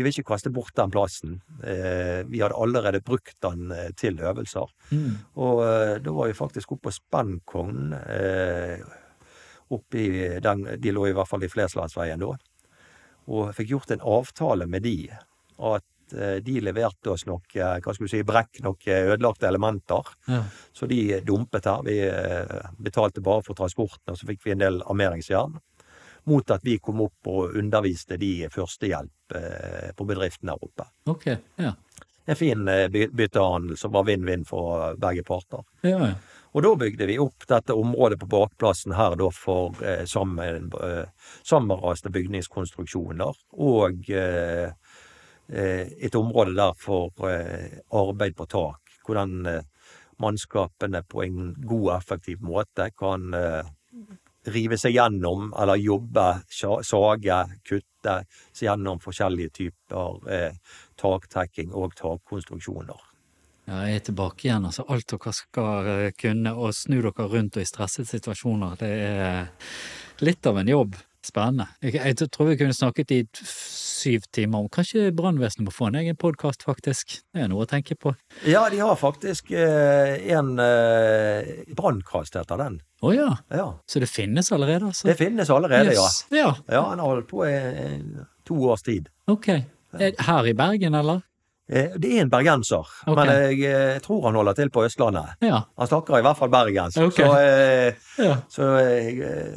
vi 0.00 0.06
vil 0.06 0.14
ikke 0.14 0.30
kaste 0.32 0.48
bort 0.48 0.72
den 0.78 0.92
plassen. 0.92 1.34
Eh, 1.60 2.22
vi 2.24 2.40
hadde 2.40 2.56
allerede 2.56 3.02
brukt 3.04 3.36
den 3.44 3.68
eh, 3.74 3.90
til 4.00 4.16
øvelser. 4.16 4.72
Mm. 4.88 5.18
Og 5.36 5.60
eh, 5.66 5.96
da 6.00 6.14
var 6.16 6.30
vi 6.30 6.38
faktisk 6.38 6.72
oppe 6.72 6.88
på 6.88 6.94
Spennkogn. 6.96 7.92
Eh, 8.00 8.80
den, 10.40 10.64
de 10.80 10.94
lå 10.96 11.04
i 11.06 11.12
hvert 11.14 11.28
fall 11.28 11.44
i 11.44 11.52
Fleslandsveien 11.52 12.24
da. 12.24 12.32
Og 13.30 13.52
fikk 13.54 13.74
gjort 13.74 13.92
en 13.92 14.06
avtale 14.16 14.66
med 14.66 14.88
de. 14.88 14.96
At 15.60 15.84
de 16.10 16.56
leverte 16.58 17.12
oss 17.12 17.22
noe, 17.28 17.44
hva 17.54 17.76
skal 17.78 18.02
vi 18.02 18.10
si, 18.10 18.24
brekk, 18.26 18.64
noen 18.64 19.12
ødelagte 19.12 19.46
elementer. 19.46 20.08
Ja. 20.26 20.40
Så 20.74 20.88
de 20.90 21.20
dumpet 21.22 21.68
her. 21.70 21.84
Vi 21.86 22.00
betalte 22.82 23.22
bare 23.22 23.44
for 23.46 23.54
transporten, 23.54 24.10
og 24.10 24.18
så 24.18 24.26
fikk 24.26 24.42
vi 24.42 24.56
en 24.56 24.64
del 24.64 24.80
armeringsjern. 24.82 25.60
Mot 26.24 26.50
at 26.50 26.64
vi 26.64 26.78
kom 26.78 27.00
opp 27.06 27.30
og 27.30 27.56
underviste 27.56 28.18
de 28.20 28.32
i 28.44 28.50
førstehjelp 28.52 29.36
eh, 29.36 29.92
på 29.96 30.06
bedriften 30.08 30.50
der 30.50 30.66
oppe. 30.66 30.88
Ok. 31.10 31.30
Ja. 31.56 31.74
En 32.30 32.36
fin 32.36 32.68
eh, 32.68 32.88
byttehandel 32.90 33.76
som 33.76 33.92
var 33.92 34.04
vinn-vinn 34.06 34.44
for 34.48 34.94
begge 35.00 35.24
parter. 35.26 35.64
Ja. 35.82 36.12
Og 36.50 36.64
da 36.66 36.72
bygde 36.74 37.06
vi 37.06 37.18
opp 37.22 37.46
dette 37.48 37.74
området 37.78 38.18
på 38.20 38.28
bakplassen 38.30 38.94
her 38.98 39.14
da 39.18 39.28
for 39.34 39.78
eh, 39.86 40.02
sammen, 40.10 40.70
eh, 40.82 41.34
sammenraste 41.46 42.10
bygningskonstruksjoner. 42.10 43.38
Og 43.62 44.10
eh, 44.10 44.70
eh, 45.48 45.92
et 45.98 46.18
område 46.18 46.56
der 46.58 46.74
for 46.78 47.30
eh, 47.30 47.78
arbeid 47.94 48.36
på 48.38 48.48
tak. 48.50 48.96
Hvordan 49.06 49.62
mannskapene 50.20 51.00
på 51.08 51.22
en 51.24 51.54
god 51.54 51.86
og 51.86 51.94
effektiv 51.96 52.42
måte 52.44 52.90
kan 52.94 53.32
rive 54.54 54.78
seg 54.80 54.96
gjennom, 54.96 55.50
eller 55.58 55.80
jobbe, 55.80 56.26
sage, 56.50 57.42
kutte 57.66 58.16
seg 58.52 58.66
gjennom 58.66 59.00
forskjellige 59.02 59.54
typer 59.60 60.32
eh, 60.32 60.76
taktrekking 61.00 61.74
og 61.76 61.94
takkonstruksjoner. 61.98 63.06
Ja, 63.70 63.84
jeg 63.86 64.00
er 64.00 64.06
tilbake 64.08 64.48
igjen. 64.48 64.66
Altså, 64.66 64.86
alt 64.90 65.06
dere 65.12 65.34
skal 65.36 65.90
eh, 65.92 66.08
kunne, 66.18 66.54
og 66.56 66.74
snu 66.74 66.98
dere 66.98 67.28
rundt 67.30 67.58
og 67.58 67.62
i 67.62 67.68
stressede 67.68 68.08
situasjoner, 68.10 68.80
det 68.80 68.90
er 68.90 70.26
litt 70.26 70.46
av 70.50 70.58
en 70.60 70.72
jobb. 70.72 70.98
Spennende. 71.20 71.66
Jeg, 71.84 71.98
jeg 72.00 72.30
tror 72.32 72.46
vi 72.48 72.54
kunne 72.56 72.72
snakket 72.72 73.10
i 73.12 73.18
syv 73.44 74.22
timer 74.32 74.62
om 74.62 74.68
Kanskje 74.72 75.10
brannvesenet 75.12 75.66
må 75.66 75.72
få 75.74 75.90
en 75.90 75.98
egen 76.00 76.16
podkast, 76.16 76.62
faktisk. 76.64 77.18
Det 77.34 77.42
er 77.44 77.50
noe 77.52 77.66
å 77.66 77.68
tenke 77.68 77.92
på. 78.00 78.14
Ja, 78.48 78.62
de 78.72 78.78
har 78.80 78.96
faktisk 78.96 79.50
eh, 79.52 80.14
en 80.32 80.54
eh, 80.64 81.50
brannkast, 81.76 82.38
heter 82.40 82.62
den. 82.62 82.78
Å 83.04 83.12
ja, 83.16 83.28
Ja. 83.52 83.66
så 83.88 84.00
det 84.00 84.08
finnes 84.08 84.48
allerede, 84.52 84.88
altså? 84.88 85.08
Det 85.10 85.18
finnes 85.20 85.50
allerede, 85.52 85.92
Yes. 85.92 86.22
Ja, 86.32 86.36
ja. 86.40 86.54
Ja, 86.72 86.82
Han 86.88 86.98
har 87.04 87.12
holdt 87.12 87.28
på 87.28 87.44
i 87.48 87.52
eh, 87.52 88.24
to 88.48 88.56
års 88.72 88.82
tid. 88.88 89.08
ok. 89.28 89.48
Er- 90.00 90.16
Her 90.24 90.46
i 90.46 90.52
Bergen, 90.54 90.94
eller? 90.94 91.20
Eh, 91.68 91.92
Det 92.00 92.16
er 92.16 92.22
en 92.24 92.30
bergenser, 92.32 92.88
okay. 93.06 93.14
men 93.14 93.28
jeg 93.36 93.60
jeg, 93.60 94.02
tror 94.02 94.24
han 94.24 94.34
holder 94.40 94.54
til 94.56 94.70
på 94.70 94.84
Østlandet. 94.88 95.36
Ja. 95.44 95.64
Han 95.78 95.86
snakker 95.86 96.18
i 96.18 96.22
hvert 96.24 96.38
fall 96.40 96.48
bergensk. 96.50 96.96
Ok. 96.98 97.20
Så, 97.20 97.30
eh, 97.38 97.94
ja. 98.24 98.36
så 98.48 98.72
jeg, 98.80 99.20
eh, 99.20 99.54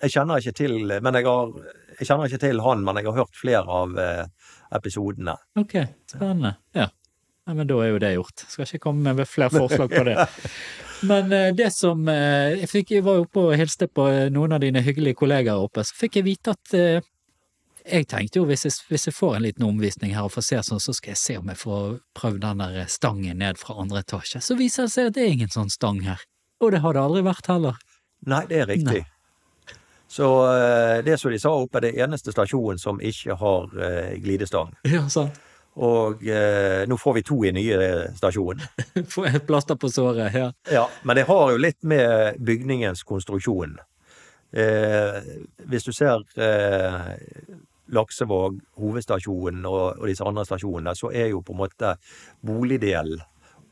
jeg 0.00 0.14
kjenner 0.14 0.40
ikke 0.40 0.56
til 0.56 0.76
Men 1.04 1.16
jeg 1.18 1.26
har 1.26 1.52
jeg 2.00 2.08
kjenner 2.08 2.30
ikke 2.30 2.40
til 2.40 2.62
han, 2.64 2.84
men 2.84 2.96
jeg 2.96 3.10
har 3.10 3.18
hørt 3.20 3.36
flere 3.36 3.76
av 3.76 3.98
eh, 4.00 4.52
episodene. 4.76 5.34
Ok, 5.60 5.76
spennende. 6.08 6.54
Ja. 6.72 6.86
ja. 6.88 7.56
Men 7.56 7.68
da 7.68 7.76
er 7.84 7.90
jo 7.90 8.00
det 8.00 8.14
gjort. 8.14 8.44
Skal 8.48 8.64
ikke 8.64 8.86
komme 8.86 9.12
med 9.16 9.28
flere 9.28 9.52
forslag 9.52 9.92
på 9.92 10.04
det. 10.08 10.16
Men 11.10 11.32
eh, 11.32 11.50
det 11.56 11.70
som 11.72 12.04
eh, 12.12 12.60
Jeg 12.60 12.68
fikk, 12.68 12.90
jeg 12.92 13.04
var 13.06 13.22
oppe 13.22 13.40
og 13.48 13.54
hilste 13.56 13.88
på 13.88 14.04
noen 14.32 14.52
av 14.56 14.60
dine 14.64 14.82
hyggelige 14.84 15.18
kollegaer 15.20 15.60
oppe, 15.60 15.84
så 15.84 15.96
fikk 15.96 16.20
jeg 16.20 16.28
vite 16.28 16.56
at 16.56 16.74
jeg 17.80 18.06
tenkte 18.08 18.40
jo 18.40 18.46
hvis 18.48 18.66
jeg, 18.68 18.74
hvis 18.92 19.08
jeg 19.08 19.16
får 19.16 19.36
en 19.36 19.44
liten 19.46 19.64
omvisning 19.66 20.12
her 20.14 20.28
og 20.28 20.34
får 20.34 20.44
se 20.46 20.60
sånn, 20.68 20.82
så 20.84 20.92
skal 20.96 21.14
jeg 21.14 21.20
se 21.20 21.38
om 21.40 21.48
jeg 21.52 21.60
får 21.60 21.86
prøvd 22.16 22.42
den 22.44 22.64
der 22.64 22.90
stangen 22.92 23.40
ned 23.40 23.60
fra 23.60 23.76
andre 23.80 24.04
etasje. 24.04 24.40
Så 24.44 24.56
viser 24.60 24.86
det 24.86 24.94
seg 24.94 25.10
at 25.10 25.16
det 25.16 25.24
er 25.24 25.32
ingen 25.36 25.52
sånn 25.52 25.72
stang 25.72 26.04
her. 26.04 26.20
Og 26.60 26.72
det 26.76 26.84
har 26.84 26.96
det 26.96 27.02
aldri 27.02 27.24
vært 27.24 27.48
heller. 27.48 27.80
Nei, 28.28 28.44
det 28.48 28.60
er 28.60 28.68
riktig. 28.68 29.04
Så 30.10 30.26
eh, 30.56 31.04
det 31.06 31.20
som 31.20 31.30
de 31.30 31.38
sa 31.38 31.52
oppe, 31.54 31.78
er 31.78 31.86
det 31.86 32.02
eneste 32.02 32.32
stasjonen 32.34 32.80
som 32.82 32.98
ikke 32.98 33.36
har 33.38 33.78
eh, 33.78 34.16
glidestang. 34.22 34.74
Ja, 34.96 35.06
sant. 35.08 35.38
Og 35.80 36.24
eh, 36.26 36.82
nå 36.90 36.96
får 36.98 37.14
vi 37.14 37.22
to 37.22 37.36
i 37.46 37.52
nye. 37.54 37.76
Få 39.14 39.24
et 39.30 39.46
plaster 39.46 39.78
på 39.78 39.88
såret, 39.88 40.34
ja. 40.34 40.50
Ja, 40.66 40.88
men 41.06 41.16
det 41.16 41.28
har 41.30 41.52
jo 41.52 41.62
litt 41.62 41.78
med 41.86 42.40
bygningens 42.42 43.04
konstruksjon. 43.06 43.78
Eh, 44.50 45.20
hvis 45.70 45.86
du 45.86 45.92
ser 45.94 46.26
eh, 46.42 47.14
Laksevåg, 47.94 48.58
hovedstasjonen 48.82 49.62
og, 49.66 50.00
og 50.02 50.10
disse 50.10 50.26
andre 50.26 50.44
stasjonene, 50.46 50.94
så 50.98 51.12
er 51.14 51.30
jo 51.30 51.44
på 51.46 51.54
en 51.54 51.62
måte 51.62 51.94
boligdelen 52.46 53.22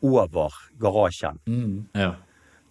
over 0.06 0.54
garasjen. 0.78 1.42
Mm, 1.50 1.88
ja. 1.98 2.12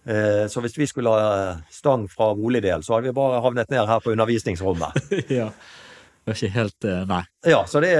Eh, 0.08 0.46
så 0.48 0.60
hvis 0.64 0.78
vi 0.78 0.86
skulle 0.88 1.12
ha 1.12 1.58
stang 1.70 2.06
fra 2.08 2.30
boligdel, 2.34 2.82
så 2.82 2.96
hadde 2.96 3.10
vi 3.10 3.16
bare 3.16 3.42
havnet 3.44 3.68
ned 3.70 3.84
her 3.90 4.00
på 4.00 4.14
undervisningsrommet. 4.14 4.96
ja. 5.40 5.50
Det 6.24 6.32
var 6.32 6.38
ikke 6.38 6.54
helt 6.54 6.84
eh, 6.84 7.02
Nei. 7.08 7.20
Ja, 7.48 7.58
så 7.68 7.80
det, 7.84 7.90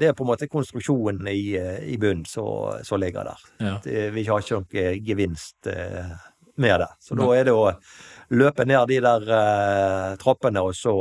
det 0.00 0.08
er 0.08 0.16
på 0.16 0.24
en 0.24 0.30
måte 0.30 0.48
konstruksjonen 0.48 1.28
i, 1.28 1.56
i 1.92 1.96
bunnen 2.00 2.24
som 2.28 3.00
ligger 3.00 3.28
der. 3.28 3.44
Ja. 3.60 3.74
Det, 3.84 4.08
vi 4.16 4.24
har 4.28 4.44
ikke 4.44 4.62
noen 4.62 5.04
gevinst 5.04 5.68
eh, 5.68 6.14
med 6.56 6.80
det. 6.80 6.88
Så 7.04 7.18
da 7.18 7.28
er 7.36 7.48
det 7.48 7.56
å 7.56 7.66
løpe 8.32 8.64
ned 8.68 8.88
de 8.88 9.02
der 9.04 9.28
eh, 9.40 10.14
trappene, 10.20 10.64
og 10.64 10.76
så 10.76 10.94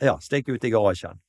ja, 0.00 0.16
stikke 0.20 0.56
ut 0.56 0.64
i 0.64 0.72
garasjen. 0.72 1.20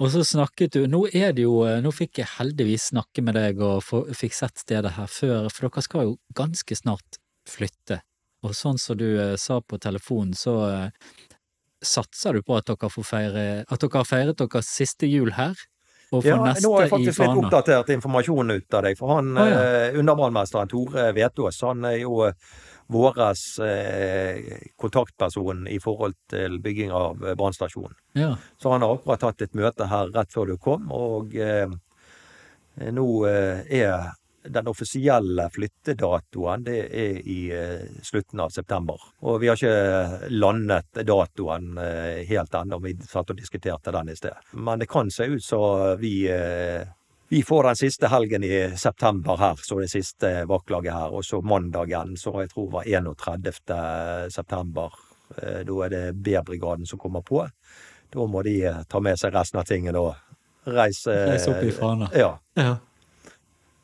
Og 0.00 0.10
så 0.10 0.24
snakket 0.26 0.74
du 0.74 0.88
Nå 0.90 1.04
er 1.14 1.30
det 1.36 1.44
jo 1.44 1.60
Nå 1.62 1.92
fikk 1.94 2.18
jeg 2.18 2.26
heldigvis 2.32 2.88
snakke 2.90 3.22
med 3.22 3.36
deg 3.38 3.60
og 3.62 3.76
få, 3.86 4.00
fikk 4.10 4.34
sett 4.34 4.58
stedet 4.58 4.90
her 4.96 5.06
før, 5.06 5.46
for 5.54 5.68
dere 5.68 5.84
skal 5.86 6.08
jo 6.08 6.16
ganske 6.34 6.78
snart 6.80 7.20
flytte. 7.48 8.00
Og 8.44 8.56
sånn 8.56 8.80
som 8.80 8.98
du 9.00 9.08
eh, 9.16 9.36
sa 9.40 9.60
på 9.60 9.78
telefonen, 9.80 10.34
så 10.36 10.56
eh, 10.68 11.14
satser 11.84 12.36
du 12.36 12.44
på 12.44 12.56
at 12.58 12.68
dere 12.68 12.90
får 12.92 13.06
feire 13.06 13.46
At 13.68 13.80
dere 13.80 14.00
har 14.00 14.08
feiret 14.08 14.40
deres 14.40 14.68
siste 14.72 15.08
jul 15.08 15.32
her, 15.36 15.56
og 16.10 16.22
får 16.22 16.28
Ja, 16.28 16.36
neste 16.44 16.66
nå 16.66 16.74
har 16.74 16.84
jeg 16.84 16.92
faktisk 16.92 17.22
litt 17.24 17.40
oppdatert 17.40 17.90
informasjon 17.96 18.54
ut 18.54 18.76
av 18.76 18.84
deg. 18.86 18.98
For 19.00 19.16
han 19.16 19.32
ah, 19.40 19.48
ja. 19.48 19.64
eh, 19.64 19.98
underbrannmesteren 20.00 20.70
Tore 20.70 21.08
Vetås, 21.16 21.62
han 21.64 21.88
er 21.88 21.98
jo 22.02 22.20
våres 22.92 23.42
eh, 23.64 24.68
kontaktperson 24.80 25.64
i 25.72 25.78
forhold 25.80 26.18
til 26.30 26.58
bygging 26.62 26.92
av 26.92 27.24
brannstasjonen. 27.24 27.96
Ja. 28.20 28.34
Så 28.60 28.74
han 28.74 28.84
har 28.84 28.92
akkurat 28.98 29.24
hatt 29.24 29.46
et 29.46 29.56
møte 29.56 29.88
her 29.88 30.12
rett 30.12 30.36
før 30.36 30.52
du 30.52 30.58
kom, 30.60 30.92
og 30.92 31.32
nå 32.74 33.08
er 33.24 34.12
den 34.48 34.68
offisielle 34.68 35.48
flyttedatoen 35.50 36.64
det 36.64 36.80
er 36.84 37.20
i 37.28 37.38
eh, 37.52 37.86
slutten 38.02 38.40
av 38.40 38.50
september. 38.52 39.00
Og 39.24 39.40
vi 39.40 39.48
har 39.48 39.56
ikke 39.56 40.30
landet 40.34 41.00
datoen 41.06 41.78
eh, 41.80 42.20
helt 42.28 42.54
ennå, 42.54 42.80
vi 42.84 42.96
satt 43.08 43.32
og 43.32 43.40
diskuterte 43.40 43.94
den 43.94 44.12
i 44.12 44.18
sted. 44.18 44.52
Men 44.52 44.82
det 44.82 44.90
kan 44.90 45.10
se 45.10 45.28
ut 45.32 45.44
som 45.44 45.96
vi 46.00 46.28
eh, 46.32 46.84
vi 47.28 47.40
får 47.42 47.70
den 47.70 47.78
siste 47.80 48.10
helgen 48.12 48.44
i 48.44 48.76
september 48.78 49.40
her, 49.40 49.58
så 49.64 49.80
det 49.80 49.88
siste 49.90 50.44
vaktlaget 50.46 50.92
her. 50.92 51.14
Og 51.16 51.24
så 51.24 51.40
mandagen, 51.42 52.12
så 52.20 52.36
jeg 52.44 52.52
tror 52.52 52.68
var 52.70 52.86
31. 52.86 53.72
september. 54.30 54.92
Da 55.34 55.78
er 55.86 55.90
det 55.90 56.02
B-brigaden 56.20 56.86
som 56.86 57.00
kommer 57.00 57.24
på. 57.26 57.40
Da 58.12 58.26
må 58.30 58.44
de 58.44 58.58
ta 58.86 59.00
med 59.02 59.18
seg 59.18 59.34
resten 59.34 59.58
av 59.58 59.66
tingene 59.66 60.04
og 60.04 60.12
reise 60.68 61.16
Reise 61.32 61.50
opp 61.56 61.64
i 61.64 61.72
Fana. 61.74 62.12
Ja. 62.14 62.34
Ja. 62.60 62.76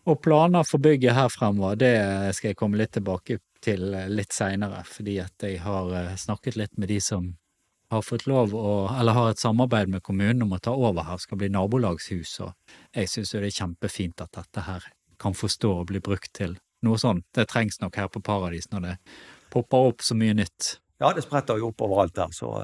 Og 0.09 0.23
planer 0.25 0.65
for 0.65 0.81
bygget 0.83 1.17
her 1.17 1.29
fremover, 1.29 1.77
det 1.77 1.93
skal 2.37 2.53
jeg 2.53 2.59
komme 2.59 2.81
litt 2.81 2.95
tilbake 2.97 3.39
til 3.61 3.83
litt 4.09 4.33
seinere, 4.33 4.81
fordi 4.89 5.19
at 5.21 5.45
jeg 5.45 5.61
har 5.61 5.93
eh, 5.97 6.15
snakket 6.17 6.57
litt 6.57 6.79
med 6.81 6.89
de 6.89 6.97
som 7.05 7.35
har 7.91 8.05
fått 8.07 8.27
lov 8.31 8.55
å, 8.55 8.73
eller 8.95 9.17
har 9.17 9.33
et 9.33 9.43
samarbeid 9.43 9.91
med 9.91 10.05
kommunen 10.07 10.45
om 10.47 10.55
å 10.55 10.61
ta 10.63 10.73
over 10.73 11.05
her, 11.09 11.19
skal 11.21 11.41
bli 11.41 11.51
nabolagshus, 11.53 12.37
og 12.47 12.77
jeg 12.95 13.11
syns 13.11 13.35
jo 13.35 13.43
det 13.43 13.51
er 13.51 13.59
kjempefint 13.59 14.23
at 14.23 14.33
dette 14.39 14.65
her 14.65 14.87
kan 15.21 15.35
få 15.37 15.51
stå 15.51 15.73
og 15.83 15.89
bli 15.91 16.01
brukt 16.01 16.31
til 16.39 16.55
noe 16.87 17.01
sånt. 17.01 17.27
Det 17.37 17.49
trengs 17.51 17.81
nok 17.83 17.99
her 18.01 18.09
på 18.09 18.23
Paradis 18.25 18.71
når 18.71 18.87
det 18.87 18.95
popper 19.53 19.91
opp 19.91 20.07
så 20.07 20.17
mye 20.17 20.37
nytt. 20.39 20.79
ja, 21.03 21.11
det 21.13 21.27
spretter 21.27 21.59
jo 21.59 21.73
opp 21.73 21.83
overalt 21.85 22.15
der, 22.17 22.33
så 22.33 22.63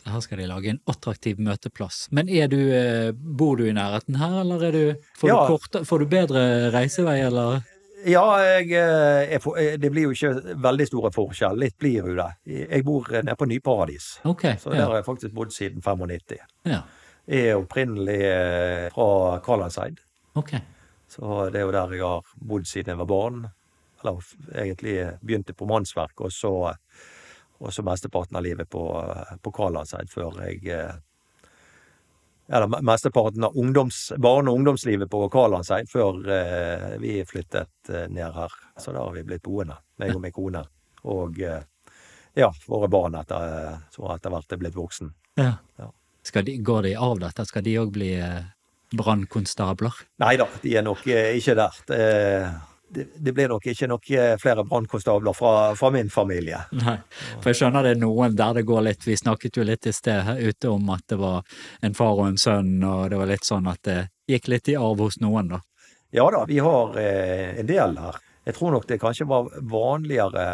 Så 0.00 0.08
her 0.14 0.22
skal 0.24 0.40
de 0.40 0.46
lage 0.48 0.70
en 0.72 0.80
attraktiv 0.88 1.40
møteplass. 1.44 2.06
Men 2.10 2.26
du, 2.26 2.60
eh, 2.72 3.10
bor 3.12 3.56
du 3.56 3.66
i 3.68 3.72
nærheten 3.76 4.16
her, 4.16 4.40
eller 4.40 4.62
er 4.64 4.72
du, 4.72 4.94
får, 5.20 5.28
Ja. 5.28 5.40
du 5.46 5.56
kort, 5.58 5.86
får 5.86 5.98
du 5.98 6.06
bedre 6.06 6.70
reisevei, 6.72 7.18
eller? 7.26 7.60
Ja, 8.06 8.24
jeg, 8.40 8.70
eh, 8.72 9.28
jeg 9.34 9.42
eh, 9.44 9.76
det 9.76 9.90
blir 9.92 10.08
jo 10.08 10.14
ikke 10.16 10.56
veldig 10.56 10.86
store 10.88 11.10
forskjell. 11.12 11.58
Litt 11.60 11.76
blir 11.78 12.00
jo 12.00 12.14
det. 12.16 12.30
Jeg 12.46 12.84
bor 12.84 13.04
nede 13.12 13.36
på 13.36 13.46
Nyparadis, 13.46 14.20
okay, 14.24 14.56
så 14.56 14.70
der 14.72 14.80
ja. 14.80 14.86
har 14.88 14.94
jeg 15.02 15.04
faktisk 15.04 15.34
bodd 15.36 15.52
siden 15.52 15.82
95. 15.82 16.38
ja. 16.64 16.82
Jeg 17.30 17.46
er 17.52 17.60
opprinnelig 17.60 18.22
fra 18.94 19.38
Kalandseid, 19.44 20.00
Okay. 20.34 20.60
så 21.06 21.50
det 21.52 21.60
er 21.60 21.66
jo 21.66 21.70
der 21.70 21.92
jeg 21.92 22.02
har 22.02 22.22
bodd 22.34 22.64
siden 22.66 22.88
jeg 22.88 22.98
var 22.98 23.06
barn. 23.06 23.50
Eller 24.02 24.18
egentlig 24.56 24.94
begynte 25.20 25.52
på 25.54 25.68
mannsverk, 25.68 26.18
og 26.24 26.32
så, 26.32 26.74
og 27.60 27.74
så 27.74 27.82
mesteparten 27.84 28.36
av 28.36 28.42
livet 28.42 28.70
på, 28.70 28.82
eh, 29.04 29.36
på 29.42 29.52
Kalandseid 29.52 30.10
før 30.10 30.40
jeg 30.46 30.64
eh, 30.72 30.92
Eller 32.50 32.82
mesteparten 32.82 33.44
av 33.44 33.56
ungdoms, 33.56 34.12
barne- 34.18 34.50
og 34.50 34.56
ungdomslivet 34.58 35.10
på 35.10 35.28
Kalandseid 35.30 35.86
før 35.86 36.16
eh, 36.34 36.96
vi 36.98 37.20
flyttet 37.24 37.92
ned 38.10 38.32
her. 38.34 38.56
Så 38.76 38.90
da 38.90 39.04
har 39.04 39.12
vi 39.14 39.22
blitt 39.22 39.44
boende, 39.44 39.76
meg 40.02 40.16
og 40.16 40.24
min 40.24 40.34
kone. 40.34 40.64
Og 41.04 41.38
ja, 41.38 42.48
våre 42.66 42.88
barn 42.90 43.14
etter, 43.20 43.78
som 43.94 44.10
etter 44.10 44.34
hvert 44.34 44.50
er 44.50 44.60
blitt 44.64 44.74
voksen. 44.74 45.12
Ja. 45.38 45.52
Ja. 45.78 45.92
De, 46.42 46.56
går 46.58 46.82
de 46.88 46.96
av 46.98 47.22
dette? 47.22 47.46
Skal 47.46 47.62
de 47.62 47.76
òg 47.84 47.94
bli 47.94 48.10
brannkonstabler? 48.98 50.02
Nei 50.18 50.34
da, 50.42 50.48
de 50.64 50.74
er 50.74 50.82
nok 50.90 51.06
ikke 51.06 51.54
der. 51.54 51.78
Det, 52.90 53.04
det, 53.14 53.32
blir 53.32 53.48
nok 53.52 53.66
ikke 53.70 53.86
nok 53.86 54.08
eh, 54.18 54.32
flere 54.42 54.64
brannkonstabler 54.66 55.34
fra, 55.36 55.52
fra 55.78 55.90
min 55.94 56.08
familie. 56.10 56.58
Nei, 56.74 56.96
for 57.38 57.52
jeg 57.52 57.60
skjønner 57.60 57.86
det 57.86 57.92
er 57.94 58.00
noen 58.02 58.34
der 58.34 58.56
det 58.58 58.64
går 58.66 58.82
litt 58.88 59.06
Vi 59.06 59.14
snakket 59.14 59.60
jo 59.60 59.66
litt 59.66 59.86
i 59.86 59.92
sted 59.94 60.24
her 60.26 60.40
ute 60.42 60.72
om 60.72 60.90
at 60.90 61.04
det 61.12 61.20
var 61.20 61.44
en 61.86 61.94
far 61.94 62.18
og 62.18 62.26
en 62.32 62.40
sønn, 62.40 62.80
og 62.82 63.12
det 63.12 63.20
var 63.20 63.30
litt 63.30 63.46
sånn 63.46 63.70
at 63.70 63.82
det 63.86 64.00
gikk 64.30 64.50
litt 64.50 64.72
i 64.72 64.76
arv 64.78 65.04
hos 65.06 65.20
noen, 65.22 65.54
da. 65.54 65.62
Ja 66.10 66.26
da, 66.34 66.42
vi 66.50 66.58
har 66.58 66.98
eh, 66.98 67.60
en 67.62 67.70
del 67.70 67.94
her. 68.02 68.18
Jeg 68.48 68.58
tror 68.58 68.74
nok 68.74 68.90
det 68.90 68.98
kanskje 68.98 69.28
var 69.30 69.50
vanligere 69.70 70.44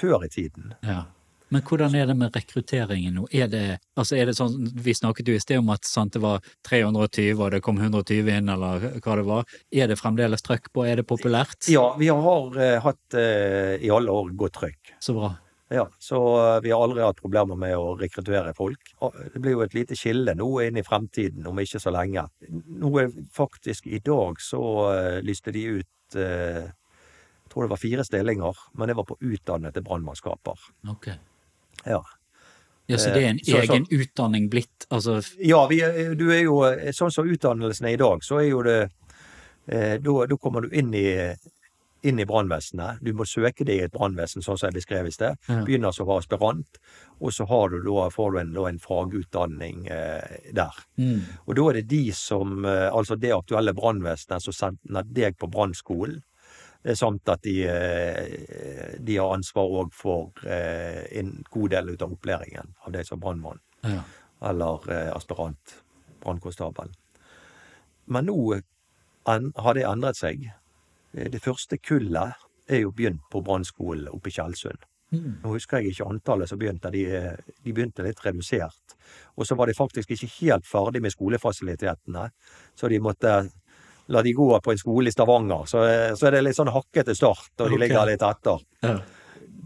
før 0.00 0.24
i 0.24 0.32
tiden. 0.32 0.72
Ja. 0.80 1.02
Men 1.48 1.64
hvordan 1.64 1.94
er 1.96 2.08
det 2.08 2.16
med 2.18 2.36
rekrutteringen 2.36 3.16
nå? 3.16 3.26
Er 3.32 3.48
det, 3.52 3.64
altså 3.98 4.18
er 4.18 4.28
det 4.28 4.36
sånn, 4.36 4.68
Vi 4.84 4.94
snakket 4.96 5.30
jo 5.30 5.36
i 5.36 5.42
sted 5.42 5.62
om 5.62 5.72
at 5.72 5.88
sant, 5.88 6.12
det 6.16 6.22
var 6.22 6.44
320 6.68 7.40
og 7.40 7.52
det 7.54 7.62
kom 7.64 7.80
120 7.80 8.30
inn, 8.34 8.52
eller 8.52 8.88
hva 9.00 9.18
det 9.18 9.26
var. 9.28 9.58
Er 9.72 9.90
det 9.90 9.98
fremdeles 10.00 10.44
trøkk 10.44 10.70
på? 10.74 10.84
Er 10.84 11.00
det 11.00 11.08
populært? 11.08 11.70
Ja, 11.72 11.90
vi 11.98 12.10
har 12.12 12.56
uh, 12.58 12.78
hatt 12.84 13.16
uh, 13.16 13.76
i 13.80 13.92
alle 13.92 14.12
år 14.12 14.32
godt 14.38 14.58
trøkk. 14.60 14.96
Så 15.04 15.16
bra. 15.16 15.32
Ja, 15.72 15.84
så 16.00 16.20
uh, 16.36 16.58
vi 16.64 16.72
har 16.72 16.84
aldri 16.84 17.04
hatt 17.04 17.20
problemer 17.20 17.56
med 17.60 17.76
å 17.76 17.94
rekruttere 18.00 18.52
folk. 18.56 18.92
Det 19.32 19.40
blir 19.40 19.56
jo 19.56 19.64
et 19.64 19.76
lite 19.76 19.96
skille 19.98 20.36
nå 20.36 20.50
inn 20.66 20.80
i 20.80 20.84
fremtiden, 20.84 21.48
om 21.48 21.64
ikke 21.64 21.80
så 21.80 21.92
lenge. 21.94 22.26
Nå 22.50 22.92
er 23.00 23.14
faktisk 23.36 23.88
i 23.88 24.02
dag 24.04 24.40
så 24.44 24.62
lyste 25.24 25.52
de 25.54 25.64
ut 25.80 26.16
Jeg 26.18 27.52
tror 27.52 27.66
det 27.66 27.72
var 27.72 27.80
fire 27.80 28.04
stillinger, 28.04 28.60
men 28.80 28.88
det 28.88 28.96
var 28.96 29.04
på 29.08 29.16
utdannede 29.20 29.84
brannmannskaper. 29.84 30.70
Ok. 30.92 31.10
Ja. 31.86 32.02
Ja, 32.88 32.96
Så 32.96 33.12
det 33.12 33.22
er 33.22 33.28
en 33.28 33.36
Eh, 33.36 33.44
så- 33.44 33.66
så- 33.66 33.72
egen 33.74 33.86
utdanning 33.90 34.48
blitt 34.50 34.86
altså 34.90 35.20
Ja, 35.38 35.66
vi, 35.66 35.76
du 36.16 36.30
er 36.32 36.42
jo 36.42 36.62
Sånn 36.92 37.12
som 37.12 37.28
utdannelsen 37.28 37.84
er 37.86 37.92
i 37.92 37.96
dag, 37.96 38.20
så 38.22 38.38
er 38.40 38.48
jo 38.48 38.62
det 38.62 38.90
eh, 39.68 39.98
Da 39.98 40.26
da 40.26 40.36
kommer 40.36 40.62
du 40.62 40.68
inn 40.70 40.94
i 40.94 41.34
inn 42.04 42.20
i 42.20 42.24
brannvesenet. 42.24 43.00
Du 43.02 43.12
må 43.12 43.24
søke 43.26 43.64
deg 43.66 43.80
i 43.80 43.82
et 43.82 43.90
brannvesen, 43.92 44.40
sånn 44.40 44.56
som 44.56 44.68
jeg 44.70 44.74
beskrev 44.84 45.06
i 45.08 45.10
sted. 45.10 45.36
Ja. 45.48 45.64
Begynner 45.64 45.92
som 45.92 46.06
aspirant, 46.08 46.78
og 47.20 47.32
så 47.32 47.44
har 47.48 47.70
du 47.70 47.82
da, 47.82 48.08
får 48.08 48.32
du 48.32 48.38
en, 48.38 48.52
da 48.54 48.66
en 48.66 48.78
fagutdanning 48.78 49.88
eh, 49.90 50.52
der. 50.54 50.70
mm, 50.96 51.20
Og 51.48 51.56
da 51.56 51.62
er 51.68 51.72
det 51.72 51.88
de 51.88 52.12
som, 52.12 52.64
eh, 52.64 52.88
altså 52.92 53.18
det 53.18 53.32
aktuelle 53.34 53.74
brannvesenet, 53.74 54.40
som 54.40 54.52
sender 54.52 55.02
deg 55.12 55.36
på 55.38 55.50
brannskolen. 55.50 56.22
Eh, 56.84 56.94
Samt 56.94 57.28
at 57.28 57.42
de, 57.42 57.56
eh, 57.68 58.94
de 58.98 59.16
har 59.16 59.34
ansvar 59.34 59.74
òg 59.82 59.92
for 59.94 60.46
eh, 60.46 61.04
en 61.20 61.34
god 61.50 61.74
del 61.74 61.94
ut 61.94 62.02
av 62.02 62.14
opplæringen 62.16 62.74
av 62.84 62.94
de 62.94 63.04
som 63.04 63.20
brannmann 63.20 63.60
ja. 63.82 64.02
eller 64.50 64.90
eh, 64.92 65.12
aspirant, 65.16 65.78
brannkonstabel. 66.24 66.92
Men 68.08 68.28
nå 68.30 68.38
har 69.28 69.76
det 69.76 69.84
endret 69.84 70.16
seg. 70.16 70.46
Det 71.12 71.40
første 71.44 71.76
kullet 71.76 72.38
er 72.68 72.80
jo 72.80 72.92
begynt 72.96 73.26
på 73.32 73.42
brannskolen 73.44 74.08
oppe 74.08 74.30
i 74.30 74.32
Tjeldsund. 74.32 74.86
Mm. 75.12 75.38
Nå 75.42 75.54
husker 75.54 75.80
jeg 75.80 75.94
ikke 75.94 76.08
antallet 76.08 76.50
som 76.50 76.60
begynte, 76.60 76.90
de, 76.92 77.04
de 77.64 77.72
begynte 77.72 78.04
litt 78.04 78.20
redusert. 78.24 78.96
Og 79.36 79.48
så 79.48 79.56
var 79.56 79.68
de 79.68 79.76
faktisk 79.76 80.12
ikke 80.12 80.30
helt 80.38 80.68
ferdig 80.68 81.02
med 81.04 81.14
skolefasilitetene, 81.14 82.28
så 82.76 82.90
de 82.92 83.00
måtte 83.00 83.32
la 84.08 84.22
de 84.24 84.32
gå 84.32 84.48
på 84.64 84.72
en 84.72 84.80
skole 84.80 85.10
i 85.10 85.14
Stavanger. 85.14 85.66
Så, 85.68 85.84
eh, 85.84 86.14
så 86.16 86.28
er 86.28 86.36
det 86.38 86.44
litt 86.46 86.58
sånn 86.58 86.72
hakkete 86.72 87.14
start, 87.16 87.50
og 87.58 87.66
de 87.66 87.76
okay. 87.76 87.82
ligger 87.84 88.12
litt 88.12 88.26
etter. 88.26 88.66
Ja. 88.82 88.98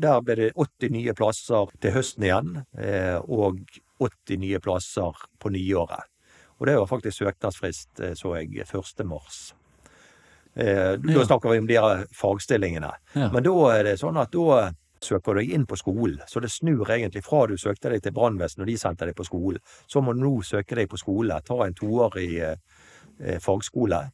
der 0.03 0.22
ble 0.24 0.34
det 0.34 0.53
80 0.57 0.90
nye 0.90 1.12
plasser 1.14 1.68
til 1.80 1.93
høsten 1.95 2.24
igjen, 2.24 2.64
eh, 2.80 3.18
og 3.22 3.61
80 4.01 4.38
nye 4.40 4.59
plasser 4.59 5.18
på 5.38 5.53
nyåret. 5.53 6.09
Og 6.59 6.66
det 6.66 6.76
var 6.78 6.88
faktisk 6.88 7.20
søknadsfrist, 7.20 8.01
eh, 8.01 8.14
så 8.18 8.36
jeg, 8.40 8.64
1. 8.66 9.05
mars. 9.07 9.55
Eh, 10.57 10.97
Da 10.97 11.12
Ja. 11.12 11.24
snakker 11.24 11.51
vi 11.51 11.59
om 11.59 11.66
de 11.66 11.74
her 11.74 12.07
fagstillingene. 12.12 12.93
Ja. 13.14 13.30
Men 13.30 13.43
da 13.43 13.68
er 13.78 13.82
det 13.84 13.99
sånn 14.01 14.20
at 14.20 14.30
da 14.30 14.72
søker 15.01 15.34
du 15.34 15.40
deg 15.40 15.51
inn 15.51 15.66
på 15.66 15.76
skolen. 15.76 16.20
Så 16.26 16.40
det 16.40 16.51
snur 16.51 16.86
egentlig 16.86 17.24
fra 17.24 17.47
du 17.47 17.57
søkte 17.57 17.90
deg 17.90 18.03
til 18.03 18.12
brannvesenet 18.12 18.61
og 18.61 18.66
de 18.66 18.78
sendte 18.78 19.07
deg 19.07 19.16
på 19.18 19.26
skolen. 19.26 19.61
Så 19.88 20.03
må 20.03 20.14
du 20.14 20.20
nå 20.20 20.43
søke 20.43 20.78
deg 20.78 20.88
på 20.88 20.99
skole, 21.01 21.40
ta 21.45 21.62
en 21.64 21.74
toårig 21.74 22.40
eh, 22.40 22.57
eh, 23.20 23.38
fagskole. 23.38 24.11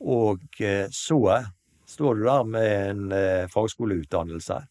Og 0.00 0.60
eh, 0.60 0.86
så 0.90 1.20
står 1.88 2.14
du 2.14 2.24
der 2.24 2.44
med 2.44 2.90
en 2.90 3.12
eh, 3.12 3.46
fagskoleutdannelse. 3.50 4.62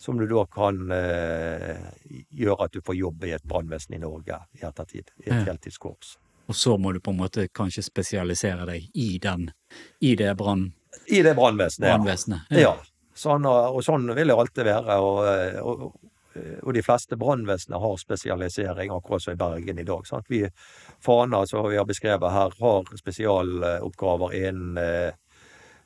Som 0.00 0.16
du 0.16 0.24
da 0.24 0.46
kan 0.48 0.90
eh, 0.96 1.80
gjøre 2.32 2.64
at 2.64 2.72
du 2.72 2.80
får 2.80 2.96
jobb 2.96 3.24
i 3.28 3.34
et 3.36 3.44
brannvesen 3.44 3.98
i 3.98 4.00
Norge 4.00 4.38
i 4.56 4.64
ettertid. 4.64 5.12
I 5.26 5.28
et 5.28 5.48
heltidskorps. 5.48 6.14
Og 6.48 6.56
så 6.56 6.76
må 6.80 6.94
du 6.96 7.02
på 7.04 7.12
en 7.12 7.20
måte 7.20 7.44
kanskje 7.52 7.84
spesialisere 7.84 8.64
deg 8.66 8.86
i 8.96 9.10
den, 9.22 9.50
i 10.00 10.16
det 10.18 10.32
brann, 10.40 10.70
I 11.06 11.20
det 11.22 11.36
brannvesenet, 11.36 12.48
ja. 12.50 12.62
Ja. 12.64 12.72
Sånn, 13.14 13.44
og 13.46 13.78
sånn 13.84 14.08
vil 14.16 14.32
det 14.32 14.34
alltid 14.34 14.66
være. 14.66 14.96
Og, 15.04 15.20
og, 15.60 16.09
og 16.62 16.74
de 16.74 16.82
fleste 16.82 17.16
brannvesenene 17.20 17.80
har 17.82 17.96
spesialisering, 18.00 18.92
akkurat 18.94 19.24
som 19.24 19.34
i 19.34 19.40
Bergen 19.40 19.78
i 19.78 19.86
dag. 19.86 20.06
Sant? 20.08 20.28
Vi 20.30 20.44
Fana, 21.04 21.44
som 21.46 21.68
vi 21.70 21.78
har 21.78 21.88
beskrevet 21.88 22.32
her, 22.32 22.54
har 22.60 22.96
spesialoppgaver 22.98 24.34
innen 24.38 24.78
eh, 24.78 25.12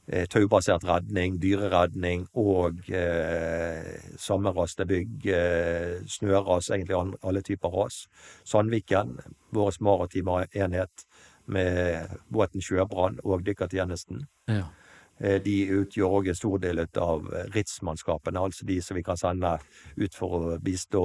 eh, 0.07 0.27
taubasert 0.31 0.85
redning, 0.89 1.39
dyreredning 1.43 2.27
og 2.35 2.89
eh, 2.91 3.95
sammenraste 4.21 4.87
bygg, 4.87 5.27
eh, 5.27 5.99
snøras, 6.09 6.71
egentlig 6.71 6.99
alle 7.23 7.43
typer 7.43 7.75
ras. 7.75 8.05
Sandviken, 8.45 9.19
vår 9.55 9.77
maritime 9.81 10.47
enhet 10.53 11.07
med 11.47 12.17
båten 12.33 12.63
Sjøbrann 12.65 13.21
og 13.25 13.45
dykkertjenesten. 13.45 14.25
Ja. 14.49 14.71
Eh, 15.19 15.41
De 15.43 15.57
utgjør 15.81 16.19
òg 16.21 16.29
en 16.29 16.39
stor 16.39 16.59
del 16.63 16.85
av 16.85 17.29
RITS-mannskapene, 17.55 18.41
altså 18.41 18.67
de 18.67 18.81
som 18.83 18.97
vi 18.99 19.05
kan 19.07 19.21
sende 19.21 19.57
ut 19.97 20.15
for 20.15 20.39
å 20.39 20.57
bistå 20.63 21.05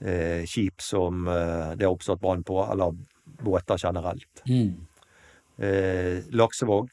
eh, 0.00 0.44
skip 0.48 0.80
som 0.82 1.26
eh, 1.28 1.74
det 1.76 1.86
har 1.86 1.92
oppstått 1.92 2.20
brann 2.20 2.44
på, 2.46 2.60
eller 2.64 2.96
båter 3.42 3.80
generelt. 3.82 4.42
Mm. 4.48 4.86
Eh, 5.56 6.24
Laksevåg, 6.36 6.90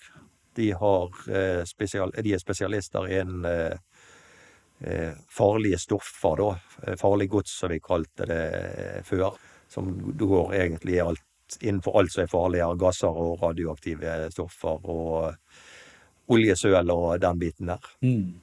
de, 0.56 0.72
har, 0.72 1.16
eh, 1.30 1.64
spesial, 1.66 2.14
de 2.16 2.34
er 2.36 2.42
spesialister 2.42 3.08
innen 3.10 3.46
eh, 3.50 3.78
eh, 4.84 5.16
farlige 5.30 5.80
stoffer, 5.82 6.38
da. 6.40 6.52
Eh, 6.84 6.96
Farlig 7.00 7.30
gods, 7.30 7.56
som 7.60 7.72
vi 7.74 7.82
kalte 7.84 8.28
det 8.30 8.44
eh, 8.54 9.02
før. 9.08 9.36
Som 9.74 9.90
går 10.18 10.54
egentlig 10.54 11.00
i 11.00 11.02
alt, 11.02 11.24
innenfor 11.62 12.00
alt 12.00 12.14
som 12.14 12.24
er 12.24 12.32
farligere. 12.32 12.78
Gasser 12.80 13.22
og 13.26 13.42
radioaktive 13.44 14.16
stoffer 14.34 14.90
og 14.90 15.34
oljesøl 16.34 16.92
og 16.94 17.22
den 17.22 17.40
biten 17.40 17.72
der. 17.74 17.94
Mm. 18.02 18.42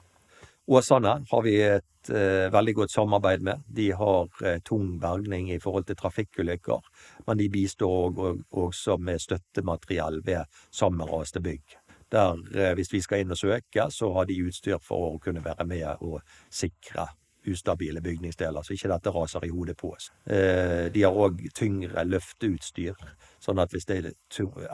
Åsane 0.71 1.17
har 1.31 1.41
vi 1.43 1.55
et 1.61 2.09
eh, 2.13 2.47
veldig 2.53 2.75
godt 2.77 2.91
samarbeid 2.93 3.41
med. 3.43 3.63
De 3.67 3.89
har 3.97 4.43
eh, 4.45 4.59
tung 4.63 4.99
bergning 5.01 5.49
i 5.51 5.59
forhold 5.59 5.87
til 5.89 5.97
trafikkulykker, 5.99 6.85
men 7.27 7.41
de 7.41 7.49
bistår 7.51 7.95
og, 8.07 8.19
og, 8.21 8.43
også 8.67 8.97
med 8.97 9.19
støttemateriell 9.19 10.21
ved 10.25 10.45
sammenraste 10.71 11.41
bygg. 11.41 11.77
Der, 12.11 12.37
eh, 12.55 12.73
hvis 12.77 12.93
vi 12.93 13.01
skal 13.01 13.23
inn 13.23 13.33
og 13.33 13.41
søke, 13.41 13.89
så 13.91 14.13
har 14.13 14.29
de 14.29 14.37
utstyr 14.45 14.79
for 14.83 15.15
å 15.15 15.19
kunne 15.23 15.43
være 15.43 15.67
med 15.67 16.05
og 16.05 16.21
sikre 16.51 17.09
ustabile 17.47 18.01
bygningsdeler, 18.01 18.61
så 18.61 18.75
ikke 18.75 18.91
dette 18.91 19.13
raser 19.13 19.45
i 19.45 19.49
hodet 19.49 19.77
på 19.77 19.93
oss. 19.95 20.11
Eh, 20.25 20.91
de 20.93 21.03
har 21.03 21.17
òg 21.17 21.41
tyngre 21.57 22.03
løfteutstyr, 22.05 22.97
sånn 23.41 23.61
at 23.61 23.73
hvis 23.73 23.87
det 23.89 23.97
er 23.97 24.11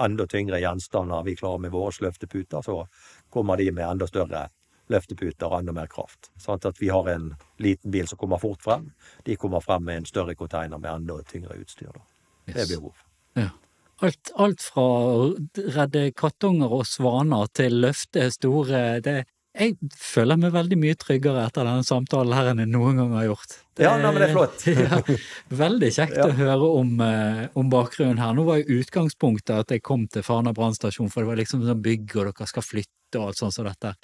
enda 0.03 0.28
tyngre 0.28 0.59
gjenstander 0.59 1.24
vi 1.28 1.38
klarer 1.39 1.63
med 1.63 1.76
våre 1.76 1.95
løfteputer, 2.03 2.61
så 2.65 2.84
kommer 3.30 3.57
de 3.57 3.72
med 3.72 3.88
enda 3.88 4.07
større 4.07 4.47
løfteputer 4.91 5.47
og 5.49 5.61
enda 5.61 5.76
mer 5.76 5.88
kraft. 5.91 6.32
Sånn 6.39 6.59
at 6.63 6.80
vi 6.80 6.91
har 6.91 7.07
en 7.11 7.32
liten 7.63 7.91
bil 7.91 8.07
som 8.07 8.20
kommer 8.20 8.39
fort 8.39 8.63
frem. 8.63 8.91
De 9.28 9.36
kommer 9.36 9.63
frem 9.63 9.84
med 9.84 10.01
en 10.01 10.09
større 10.09 10.36
container 10.36 10.80
med 10.80 10.91
enda 10.91 11.22
tyngre 11.28 11.59
utstyr. 11.59 11.91
Da. 11.95 12.05
Det 12.47 12.61
er 12.63 12.70
behov. 12.76 13.03
Ja. 13.36 13.49
Alt, 14.05 14.30
alt 14.38 14.61
fra 14.61 14.84
å 14.86 15.22
redde 15.57 16.11
kattunger 16.13 16.74
og 16.80 16.86
svaner 16.86 17.49
til 17.57 17.80
løfte 17.82 18.28
store 18.30 18.99
det, 19.01 19.24
Jeg 19.58 19.76
føler 19.97 20.38
meg 20.38 20.51
veldig 20.53 20.78
mye 20.78 20.97
tryggere 20.99 21.45
etter 21.47 21.66
denne 21.66 21.86
samtalen 21.88 22.36
her 22.38 22.51
enn 22.51 22.62
jeg 22.62 22.70
noen 22.70 22.99
gang 23.01 23.14
har 23.18 23.26
gjort. 23.32 23.55
Ja, 23.82 23.93
nei, 23.97 24.10
men 24.12 24.22
det 24.22 24.28
er 24.30 24.36
flott. 24.36 24.66
ja, 24.86 24.99
veldig 25.60 25.89
kjekt 25.93 26.18
Ja. 26.18 26.28
å 26.30 26.36
høre 26.38 26.68
om, 26.80 26.91
eh, 27.01 27.43
om 27.58 27.70
bakgrunnen 27.74 28.22
her. 28.22 28.36
Nå 28.38 28.45
var 28.47 28.62
jo 28.62 28.80
utgangspunktet 28.82 29.55
at 29.55 29.74
jeg 29.74 29.84
kom 29.86 30.08
til 30.14 30.26
Fana 30.26 30.53
brannstasjon, 30.58 31.10
for 31.14 31.24
det 31.26 31.32
var 31.32 31.41
liksom 31.41 31.66
sånn 31.66 31.82
bygg, 31.86 32.16
og 32.18 32.30
dere 32.32 32.47
skal 32.49 32.66
flytte 32.66 33.18
og 33.22 33.28
alt 33.32 33.41
sånt 33.41 33.53
som 33.58 33.66
dette. 33.70 33.95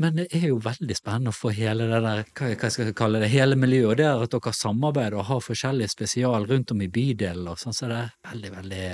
Men 0.00 0.16
det 0.16 0.28
er 0.32 0.46
jo 0.48 0.58
veldig 0.64 0.96
spennende 0.96 1.28
å 1.32 1.36
få 1.36 1.50
hele 1.52 1.84
det 1.90 2.00
der, 2.00 2.24
hva, 2.32 2.50
hva 2.56 2.68
skal 2.72 2.86
jeg 2.88 2.96
kalle 2.96 3.20
det, 3.20 3.28
hele 3.34 3.56
miljøet. 3.60 3.98
Det 4.00 4.06
er 4.08 4.22
at 4.24 4.32
dere 4.32 4.52
samarbeider 4.56 5.18
og 5.20 5.26
har 5.28 5.42
forskjellige 5.44 5.92
spesial 5.92 6.46
rundt 6.48 6.72
om 6.72 6.80
i 6.80 6.88
bydelen 6.88 7.48
og 7.52 7.60
sånn, 7.60 7.76
så 7.76 7.88
det 7.90 7.98
er 8.06 8.14
veldig, 8.32 8.52
veldig 8.56 8.84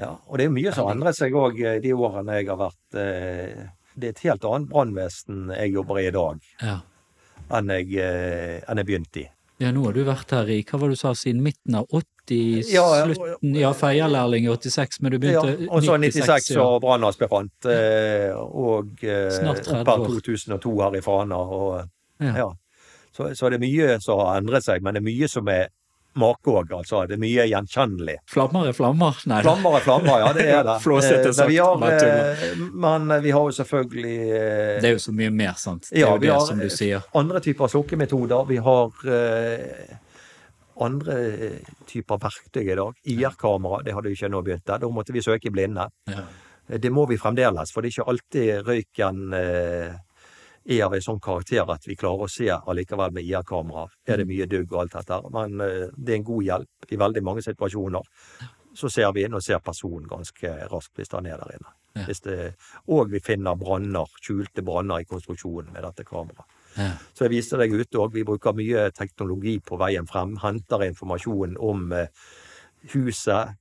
Ja, 0.00 0.14
og 0.26 0.38
det 0.40 0.48
er 0.48 0.54
mye 0.54 0.72
som 0.74 0.88
har 0.88 0.96
endret 0.96 1.18
seg 1.18 1.36
òg 1.38 1.60
de 1.84 1.92
årene 1.94 2.40
jeg 2.40 2.48
har 2.50 2.58
vært 2.58 2.98
eh, 2.98 3.68
Det 4.00 4.08
er 4.08 4.14
et 4.16 4.24
helt 4.28 4.44
annet 4.48 4.70
brannvesen 4.70 5.50
jeg 5.56 5.74
jobber 5.76 6.00
i 6.00 6.06
i 6.08 6.14
dag, 6.14 6.40
Ja. 6.62 6.78
enn 7.58 7.68
jeg, 7.74 7.92
eh, 8.00 8.60
enn 8.68 8.80
jeg 8.82 8.86
begynte 8.88 9.22
i. 9.24 9.28
Ja, 9.60 9.70
nå 9.76 9.82
har 9.84 9.92
du 9.92 10.04
vært 10.06 10.30
her 10.32 10.48
i, 10.48 10.62
hva 10.64 10.78
var 10.80 10.88
det 10.88 10.96
du 10.96 11.00
sa, 11.02 11.10
siden 11.12 11.42
midten 11.44 11.74
av 11.76 11.86
80, 11.92 12.64
Ja, 12.72 12.84
ja, 12.96 13.06
slutten, 13.10 13.54
ja, 13.58 13.72
feierlærling 13.76 14.46
i 14.46 14.48
86, 14.54 15.00
men 15.02 15.12
du 15.12 15.18
Ja, 15.26 15.42
begynte 15.42 15.68
og 15.68 15.82
så 15.82 15.98
96 16.00 16.50
ja. 16.54 16.62
og 16.62 16.80
brannaspirant. 16.80 17.66
Eh, 17.66 18.30
og 18.36 19.02
eh, 19.04 19.28
Snart 19.34 19.60
30 19.66 19.84
per 19.84 20.06
2002 20.06 20.74
her 20.80 20.96
i 20.96 21.00
Fana. 21.04 21.36
Og, 21.36 21.88
Ja. 22.20 22.34
ja. 22.36 22.48
Så, 23.12 23.34
så 23.34 23.50
det 23.50 23.58
er 23.60 23.66
mye 23.66 24.00
som 24.00 24.20
har 24.20 24.38
endret 24.40 24.62
seg, 24.64 24.82
men 24.82 24.94
det 24.94 25.00
er 25.02 25.08
mye 25.10 25.28
som 25.28 25.48
er 25.48 25.68
make 26.18 26.50
òg, 26.50 26.72
altså. 26.74 27.04
Det 27.06 27.14
er 27.14 27.20
mye 27.22 27.44
gjenkjennelig. 27.50 28.16
Flammer 28.26 28.68
er 28.68 28.72
flammer, 28.74 29.14
nei. 29.30 29.40
Flammer 29.44 29.76
er 29.78 29.84
flammer, 29.84 30.18
ja, 30.24 30.32
det 30.32 30.46
er 30.50 30.64
det. 30.66 30.74
Flåsete 30.84 31.28
Eh, 31.28 31.32
sagt, 31.32 31.48
vi 31.50 31.56
har, 31.62 31.84
eh, 31.86 32.56
Men 32.72 33.08
vi 33.22 33.30
har 33.30 33.46
jo 33.46 33.54
selvfølgelig 33.54 34.16
eh, 34.34 34.80
Det 34.82 34.90
er 34.90 34.96
jo 34.96 35.02
så 35.06 35.12
mye 35.14 35.30
mer, 35.30 35.54
sant. 35.60 35.86
Det 35.90 35.98
er 35.98 36.00
Ja, 36.06 36.12
jo 36.14 36.18
det 36.18 36.30
har- 36.34 36.46
som 36.46 36.58
du 36.58 36.68
sier. 36.68 37.02
andre 37.14 37.40
typer 37.40 37.68
slukkemetoder. 37.70 38.46
Vi 38.48 38.56
har 38.56 38.90
eh, 39.06 39.96
andre 40.80 41.16
typer 41.86 42.18
verktøy 42.22 42.62
i 42.72 42.74
dag. 42.78 42.94
IR-kamera, 43.04 43.82
det 43.84 43.92
hadde 43.94 44.08
jo 44.10 44.16
ikke 44.16 44.30
nå 44.32 44.42
begynt 44.46 44.64
der. 44.66 44.78
Da 44.78 44.88
måtte 44.88 45.12
vi 45.12 45.20
søke 45.22 45.46
i 45.46 45.50
blinde. 45.54 45.88
Ja. 46.08 46.22
Det 46.78 46.90
må 46.94 47.06
vi 47.08 47.16
fremdeles, 47.18 47.72
for 47.74 47.82
det 47.82 47.90
er 47.90 47.96
ikke 48.00 48.08
alltid 48.08 48.66
røyken 48.66 49.34
eh, 49.34 49.94
er 50.70 50.84
av 50.86 50.94
en 50.94 51.02
sånn 51.04 51.20
karakter 51.22 51.68
at 51.72 51.88
vi 51.88 51.96
klarer 51.98 52.26
å 52.26 52.30
se 52.30 52.48
allikevel 52.50 53.12
med 53.16 53.26
IR-kamera. 53.26 53.88
Er 54.06 54.20
det 54.20 54.28
mye 54.30 54.46
dugg 54.50 54.72
og 54.72 54.84
alt 54.84 54.96
dette. 54.98 55.18
Men 55.34 55.60
eh, 55.64 55.90
det 55.96 56.14
er 56.14 56.20
en 56.20 56.30
god 56.30 56.46
hjelp 56.46 56.94
i 56.94 57.00
veldig 57.00 57.22
mange 57.26 57.44
situasjoner. 57.46 58.08
Så 58.78 58.90
ser 58.92 59.10
vi 59.16 59.26
inn 59.26 59.34
og 59.34 59.42
ser 59.42 59.62
personen 59.64 60.06
ganske 60.08 60.54
raskt 60.70 60.98
hvis 60.98 61.10
han 61.16 61.26
er 61.26 61.42
der 61.42 61.56
inne. 61.58 61.74
Ja. 61.98 62.06
Det, 62.06 62.36
og 62.94 63.10
vi 63.10 63.18
finner 63.18 63.58
branner, 63.58 64.10
skjulte 64.22 64.62
branner 64.62 65.02
i 65.02 65.08
konstruksjonen 65.10 65.72
med 65.74 65.82
dette 65.88 66.06
kameraet. 66.06 66.58
Ja. 66.76 66.92
Så 67.14 67.26
jeg 67.26 67.34
viste 67.34 67.58
deg 67.58 67.74
ute 67.74 67.98
òg. 67.98 68.14
Vi 68.14 68.22
bruker 68.26 68.54
mye 68.54 68.86
teknologi 68.94 69.56
på 69.64 69.78
veien 69.80 70.06
frem. 70.06 70.36
Henter 70.38 70.86
informasjon 70.86 71.58
om 71.58 71.90
eh, 71.96 72.12
huset, 72.94 73.56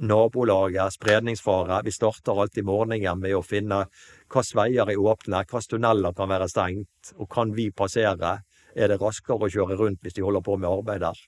nabolaget, 0.00 0.92
spredningsfare. 0.92 1.82
Vi 1.84 1.92
starter 1.92 2.40
alltid 2.40 2.64
morgenen 2.64 3.20
med 3.20 3.36
å 3.36 3.42
finne 3.44 3.84
hvilke 4.32 4.58
veier 4.58 4.90
er 4.90 4.98
åpne, 4.98 5.44
hvilke 5.44 5.70
tunneler 5.70 6.16
kan 6.16 6.28
være 6.32 6.48
stengt, 6.50 7.14
og 7.18 7.30
kan 7.30 7.54
vi 7.54 7.70
passere? 7.70 8.40
Er 8.74 8.88
det 8.90 8.98
raskere 8.98 9.46
å 9.46 9.50
kjøre 9.50 9.76
rundt 9.78 10.02
hvis 10.02 10.16
de 10.16 10.24
holder 10.26 10.42
på 10.42 10.56
med 10.58 10.66
arbeid 10.70 11.00
der? 11.04 11.18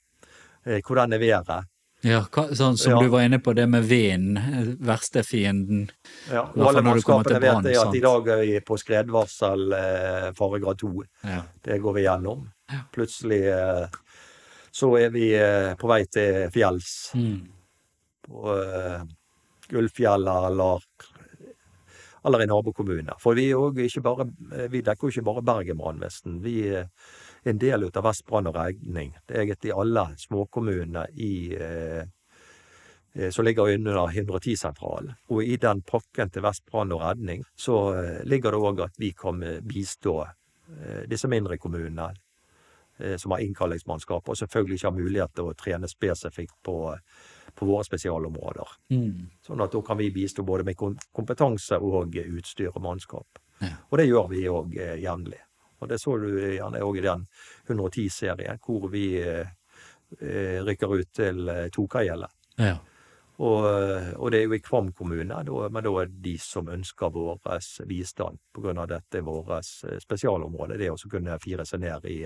Eh, 0.65 0.81
Hvordan 0.83 1.13
er 1.13 1.19
været? 1.23 1.65
Ja, 2.03 2.21
sånn 2.53 2.77
som 2.77 2.91
Ja. 2.91 2.99
du 2.99 3.07
var 3.09 3.21
inne 3.21 3.39
på 3.39 3.55
det 3.55 3.67
med 3.69 3.83
vinden, 3.83 4.37
eh, 4.37 4.75
verste 4.85 5.23
fienden. 5.23 5.89
Ja, 6.29 6.43
og 6.43 6.67
alle 6.67 6.81
mannskapene 6.83 7.39
vet 7.39 7.63
det 7.63 7.77
at 7.77 7.95
i 7.95 7.99
dag 7.99 8.27
er 8.27 8.41
vi 8.45 8.59
på 8.59 8.77
skredvarsel 8.77 9.73
eh, 9.73 10.31
faregrad 10.33 10.77
2. 10.77 11.03
Ja. 11.23 11.41
Det 11.63 11.81
går 11.81 11.93
vi 11.93 12.01
gjennom. 12.03 12.51
Plutselig 12.93 13.47
eh, 13.47 13.87
så 14.71 14.91
er 14.99 15.09
vi 15.09 15.33
eh, 15.33 15.73
på 15.75 15.87
vei 15.87 16.03
til 16.05 16.49
fjells. 16.51 17.11
Mm. 17.15 17.47
På 18.27 18.57
uh, 18.57 19.05
Gullfjellet 19.71 20.49
eller, 20.51 20.83
eller 22.27 22.43
i 22.43 22.49
nabokommuner. 22.49 23.17
For 23.23 23.35
vi, 23.35 23.49
er 23.51 23.87
ikke 23.87 24.03
bare, 24.05 24.27
vi 24.71 24.83
dekker 24.83 25.07
jo 25.07 25.15
ikke 25.15 25.27
bare 25.27 25.45
Bergen 25.47 25.79
brannvesen. 25.81 26.37
Vi 26.43 26.59
er 26.69 26.87
en 27.49 27.57
del 27.57 27.87
av 27.87 28.03
Vest 28.05 28.25
brann 28.27 28.49
og 28.49 28.57
redning. 28.57 29.13
Det 29.25 29.35
er 29.35 29.45
egentlig 29.45 29.73
alle 29.75 30.05
småkommunene 30.19 31.05
i 31.23 31.33
eh, 31.55 32.03
eh, 33.13 33.29
som 33.31 33.45
ligger 33.45 33.73
under 33.75 34.07
110-sentralen. 34.07 35.15
Og 35.31 35.43
i 35.43 35.57
den 35.61 35.81
pakken 35.87 36.31
til 36.33 36.45
Vest 36.45 36.65
brann 36.69 36.93
og 36.95 37.03
redning 37.05 37.45
så 37.55 37.79
eh, 37.95 38.21
ligger 38.27 38.53
det 38.53 38.63
òg 38.69 38.83
at 38.87 38.99
vi 38.99 39.13
kan 39.17 39.43
eh, 39.43 39.61
bistå 39.63 40.19
eh, 40.25 41.03
disse 41.09 41.29
mindre 41.31 41.59
kommunene 41.61 42.11
eh, 42.99 43.15
som 43.17 43.35
har 43.35 43.45
innkallingsmannskap, 43.45 44.27
og 44.27 44.37
selvfølgelig 44.37 44.79
ikke 44.79 44.91
har 44.91 44.99
mulighet 44.99 45.35
til 45.35 45.51
å 45.51 45.57
trene 45.57 45.91
spesifikt 45.91 46.57
på, 46.65 46.79
på 47.57 47.65
våre 47.65 47.85
spesialområder. 47.87 48.77
Mm. 48.93 49.27
Sånn 49.45 49.63
at 49.65 49.73
da 49.73 49.81
kan 49.85 49.97
vi 49.97 50.11
bistå 50.13 50.45
både 50.45 50.67
med 50.67 50.77
kompetanse 50.77 51.79
og 51.81 52.15
utstyr 52.21 52.69
og 52.73 52.83
mannskap. 52.85 53.41
Ja. 53.63 53.73
Og 53.89 53.97
det 53.97 54.07
gjør 54.07 54.27
vi 54.31 54.43
òg 54.51 54.77
jevnlig. 55.01 55.41
Og 55.79 55.89
det 55.89 55.99
så 56.01 56.17
du 56.17 56.27
gjerne 56.41 56.81
òg 56.85 56.99
i 56.99 57.05
den 57.05 57.25
110-serien, 57.69 58.61
hvor 58.65 58.89
vi 58.93 59.07
eh, 59.21 59.49
eh, 60.19 60.61
rykker 60.65 60.93
ut 60.99 61.11
til 61.13 61.49
eh, 61.53 61.67
Tokagjellet. 61.73 62.33
Ja. 62.57 62.77
Og, 63.37 63.67
eh, 63.69 64.09
og 64.17 64.31
det 64.33 64.39
er 64.39 64.47
jo 64.47 64.57
i 64.57 64.63
Kvam 64.65 64.89
kommune, 64.97 65.43
da, 65.45 65.69
men 65.69 65.85
da 65.85 65.93
er 66.01 66.09
det 66.09 66.23
de 66.25 66.33
som 66.41 66.71
ønsker 66.73 67.13
vår 67.13 67.37
bistand, 67.89 68.41
av 68.73 68.87
dette 68.89 69.21
vårt 69.21 69.69
spesialområde. 70.01 70.79
Det 70.81 70.89
å 70.89 70.97
kunne 71.11 71.37
fire 71.43 71.65
seg 71.65 71.85
ned 71.85 72.09
i, 72.09 72.19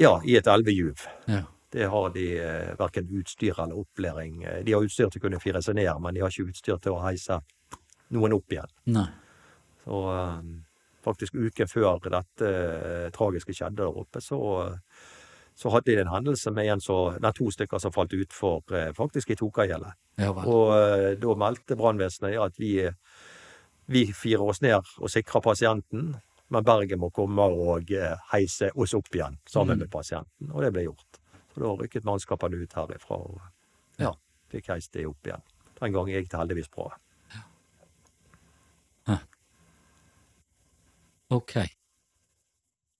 ja, 0.00 0.16
i 0.26 0.36
et 0.40 0.50
elvejuv. 0.50 1.06
Ja. 1.30 1.44
Det 1.70 1.86
har 1.90 2.08
de 2.10 2.24
eh, 2.38 2.72
verken 2.78 3.06
utstyr 3.20 3.54
eller 3.62 3.78
opplæring. 3.78 4.42
Eh, 4.44 4.62
De 4.66 4.72
har 4.74 4.82
utstyr 4.82 5.10
til 5.10 5.20
å 5.20 5.24
kunne 5.28 5.40
fire 5.40 5.62
seg 5.62 5.76
ned, 5.78 5.92
men 6.02 6.14
de 6.14 6.20
har 6.24 6.30
ikke 6.32 6.48
utstyr 6.50 6.80
til 6.82 6.96
å 6.96 7.02
heise 7.04 7.40
noen 8.10 8.32
opp 8.34 8.50
igjen. 8.52 8.72
Nei. 8.90 9.06
Så 9.84 10.00
eh, 10.16 10.40
faktisk 11.06 11.34
uken 11.38 11.70
før 11.70 12.00
dette 12.10 12.50
tragiske 13.14 13.54
skjedde 13.54 13.80
der 13.84 14.00
oppe, 14.02 14.20
så, 14.20 14.40
så 15.56 15.70
hadde 15.72 15.94
de 15.94 16.00
en 16.02 16.10
hendelse 16.12 16.50
med 16.52 16.68
en 16.74 16.80
så, 16.84 16.96
nei, 17.22 17.30
to 17.38 17.46
stykker 17.54 17.78
som 17.80 17.94
falt 17.94 18.12
utfor, 18.18 18.60
faktisk 18.98 19.30
i 19.30 19.36
Tokagjellet. 19.40 19.94
Ja. 20.20 20.34
Og 20.34 20.74
da 21.22 21.36
meldte 21.40 21.78
brannvesenet 21.80 22.36
at 22.42 22.58
vi, 22.60 22.74
vi 23.88 24.04
firer 24.12 24.42
oss 24.52 24.60
ned 24.60 24.82
og 24.98 25.08
sikrer 25.08 25.40
pasienten, 25.46 26.10
men 26.50 26.64
Bergen 26.66 26.98
må 27.00 27.08
komme 27.14 27.46
og 27.46 27.88
heise 28.32 28.68
oss 28.74 28.92
opp 28.98 29.08
igjen 29.14 29.38
sammen 29.48 29.78
Mm. 29.78 29.84
med 29.86 29.90
pasienten. 29.92 30.50
Og 30.52 30.60
det 30.66 30.72
ble 30.74 30.82
gjort. 30.88 31.19
Så 31.60 31.66
da 31.66 31.74
rykket 31.76 32.06
mannskapene 32.08 32.56
ut 32.56 32.72
herifra 32.72 33.18
og 33.20 33.40
ja, 34.00 34.14
fikk 34.48 34.70
heist 34.72 34.94
det 34.96 35.02
opp 35.04 35.28
igjen. 35.28 35.42
Den 35.76 35.92
gangen 35.92 36.14
gikk 36.14 36.30
det 36.32 36.38
heldigvis 36.40 36.70
bra. 36.72 36.86
Ok. 41.30 41.52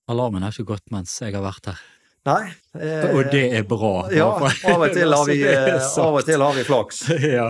Alarmen 0.07 0.45
har 0.45 0.53
ikke 0.53 0.69
gått 0.69 0.91
mens 0.93 1.17
jeg 1.19 1.33
har 1.35 1.43
vært 1.43 1.71
her. 1.71 1.81
Nei. 2.29 2.53
Eh, 2.77 3.09
Og 3.17 3.31
det 3.33 3.41
er 3.57 3.65
bra. 3.67 4.05
Ja, 4.13 4.29
av 4.71 4.85
og 4.85 4.93
til 4.93 5.11
har 5.11 5.25
vi, 5.27 5.39
eh, 5.49 5.73
av 6.05 6.19
og 6.21 6.23
til 6.29 6.45
har 6.45 6.55
vi 6.55 6.63
flaks. 6.69 7.01
ja. 7.33 7.49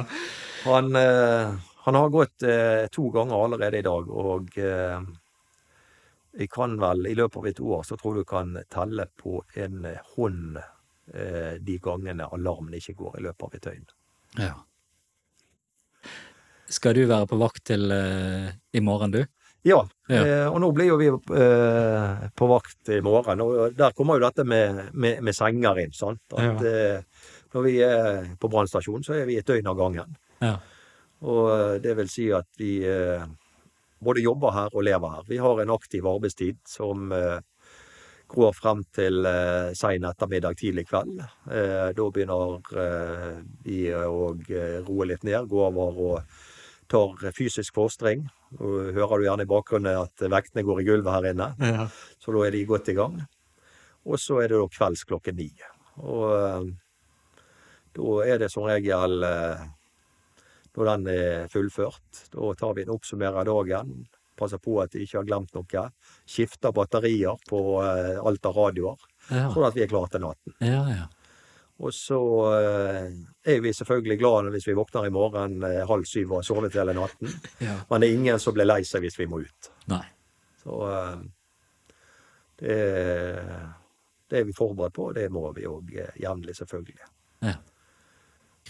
Han, 0.63 0.95
eh, 0.95 1.51
han 1.85 1.99
har 1.99 2.09
gått 2.15 2.47
eh, 2.47 2.87
to 2.95 3.11
ganger 3.13 3.43
allerede 3.43 3.83
i 3.83 3.85
dag, 3.85 4.09
og 4.09 4.57
jeg 4.57 6.49
kan 6.55 6.79
vel 6.79 7.11
i 7.11 7.17
løpet 7.19 7.37
av 7.43 7.47
et 7.51 7.59
år 7.61 7.85
så 7.85 7.99
tror 7.99 8.17
du 8.17 8.25
kan 8.25 8.55
telle 8.71 9.05
på 9.19 9.43
en 9.59 9.83
hånd 10.15 10.61
de 11.11 11.75
gangene 11.83 12.27
alarmen 12.31 12.75
ikke 12.77 12.93
går 12.95 13.15
i 13.19 13.23
løpet 13.25 13.43
av 13.47 13.55
et 13.57 13.65
døgn. 13.65 13.87
ja. 14.37 14.53
Skal 16.71 16.95
du 16.95 17.01
være 17.09 17.27
på 17.27 17.35
vakt 17.41 17.65
til 17.67 17.91
eh, 17.91 18.51
i 18.71 18.79
morgen, 18.83 19.11
du? 19.11 19.25
Ja, 19.67 19.81
Ja. 20.09 20.21
Eh, 20.23 20.45
og 20.49 20.57
nå 20.63 20.71
blir 20.73 20.87
jo 20.87 20.97
vi 20.97 21.09
eh, 21.11 22.21
på 22.35 22.47
vakt 22.49 22.89
i 22.95 23.01
morgen, 23.05 23.43
og 23.43 23.75
der 23.77 23.91
kommer 23.97 24.17
jo 24.17 24.25
dette 24.25 24.45
med, 24.47 24.87
med, 24.93 25.19
med 25.21 25.35
senger 25.35 25.81
inn. 25.83 25.91
sant? 25.93 26.23
At 26.33 26.63
eh, 26.65 27.03
når 27.53 27.65
vi 27.67 27.75
er 27.85 28.31
på 28.39 28.49
brannstasjonen, 28.49 29.03
så 29.03 29.19
er 29.19 29.27
vi 29.29 29.37
et 29.39 29.47
døgn 29.47 29.67
av 29.67 29.77
gangen. 29.77 30.15
Ja. 30.41 30.55
Og 31.21 31.51
eh, 31.53 31.75
det 31.83 31.97
vil 31.99 32.09
si 32.09 32.29
at 32.33 32.47
vi 32.57 32.77
eh, 32.87 33.27
både 34.01 34.23
jobber 34.23 34.55
her 34.55 34.73
og 34.73 34.87
lever 34.87 35.17
her. 35.17 35.27
Vi 35.29 35.37
har 35.43 35.61
en 35.61 35.75
aktiv 35.75 36.07
arbeidstid 36.09 36.57
som 36.67 37.11
eh, 37.13 37.37
går 38.31 38.53
frem 38.55 38.83
til 38.95 39.25
eh, 39.27 39.71
sein 39.77 40.05
ettermiddag, 40.07 40.57
tidlig 40.59 40.87
kveld. 40.89 41.19
Eh, 41.51 41.89
da 41.95 42.07
begynner 42.13 42.71
eh, 42.83 43.41
vi 43.65 43.81
å 43.91 44.31
eh, 44.47 44.79
roe 44.87 45.07
litt 45.09 45.25
ned, 45.27 45.49
gå 45.51 45.61
over 45.67 45.99
og 46.05 46.37
tar 46.91 47.35
fysisk 47.35 47.75
fostring. 47.77 48.25
Og 48.59 48.91
hører 48.95 49.19
du 49.19 49.27
gjerne 49.27 49.47
i 49.47 49.51
bakgrunnen 49.51 49.99
at 50.03 50.25
vektene 50.31 50.65
går 50.67 50.81
i 50.81 50.87
gulvet 50.89 51.15
her 51.15 51.29
inne. 51.31 51.51
Ja. 51.59 51.87
Så 52.19 52.35
da 52.35 52.45
er 52.47 52.55
de 52.55 52.65
godt 52.67 52.91
i 52.91 52.97
gang. 52.97 53.19
Og 54.07 54.19
så 54.19 54.41
er 54.41 54.51
det 54.51 54.59
da 54.59 54.71
kvelds 54.71 55.05
klokken 55.07 55.39
ni. 55.39 55.51
Og 56.01 56.25
eh, 56.35 56.71
da 57.95 58.17
er 58.23 58.39
det 58.39 58.47
som 58.51 58.63
regel 58.63 59.19
Når 60.71 60.87
den 60.87 61.07
er 61.11 61.47
fullført, 61.51 62.27
da 62.31 62.53
tar 62.55 62.77
vi 62.77 62.85
en 62.85 62.93
oppsummerer 62.93 63.43
dagen. 63.43 64.05
Passer 64.41 64.57
på 64.61 64.79
at 64.81 64.91
de 64.95 65.03
ikke 65.05 65.19
har 65.21 65.27
glemt 65.29 65.53
noe. 65.53 65.85
Skifter 66.25 66.73
batterier 66.73 67.37
på 67.49 67.59
eh, 67.85 68.15
alt 68.25 68.45
av 68.49 68.57
radioer, 68.57 68.97
Ja. 69.29 69.47
sånn 69.53 69.67
at 69.67 69.75
vi 69.77 69.83
er 69.85 69.91
klare 69.91 70.09
til 70.15 70.23
natten. 70.25 70.55
ja, 70.65 70.83
ja. 70.89 71.09
Og 71.81 71.89
så 71.97 72.17
eh, 72.59 73.07
er 73.49 73.61
vi 73.63 73.71
selvfølgelig 73.73 74.19
glade 74.21 74.51
hvis 74.53 74.67
vi 74.69 74.75
våkner 74.77 75.07
i 75.07 75.13
morgen 75.13 75.63
eh, 75.65 75.79
halv 75.89 76.05
syv 76.05 76.27
og 76.35 76.35
har 76.41 76.45
sovet 76.45 76.75
hele 76.77 76.93
natten. 76.93 77.31
ja. 77.63 77.79
Men 77.89 78.01
det 78.03 78.09
er 78.11 78.17
ingen 78.19 78.41
som 78.43 78.53
blir 78.53 78.67
lei 78.69 78.83
seg 78.85 79.01
hvis 79.01 79.17
vi 79.17 79.25
må 79.29 79.39
ut. 79.41 79.69
Nei. 79.89 80.03
Så 80.61 80.77
det, 82.61 82.77
det 84.29 84.39
er 84.39 84.45
vi 84.45 84.53
forberedt 84.53 84.93
på, 84.93 85.07
og 85.09 85.15
det 85.17 85.25
må 85.33 85.47
vi 85.57 85.65
òg 85.65 85.89
jevnlig, 86.21 86.53
selvfølgelig. 86.59 87.09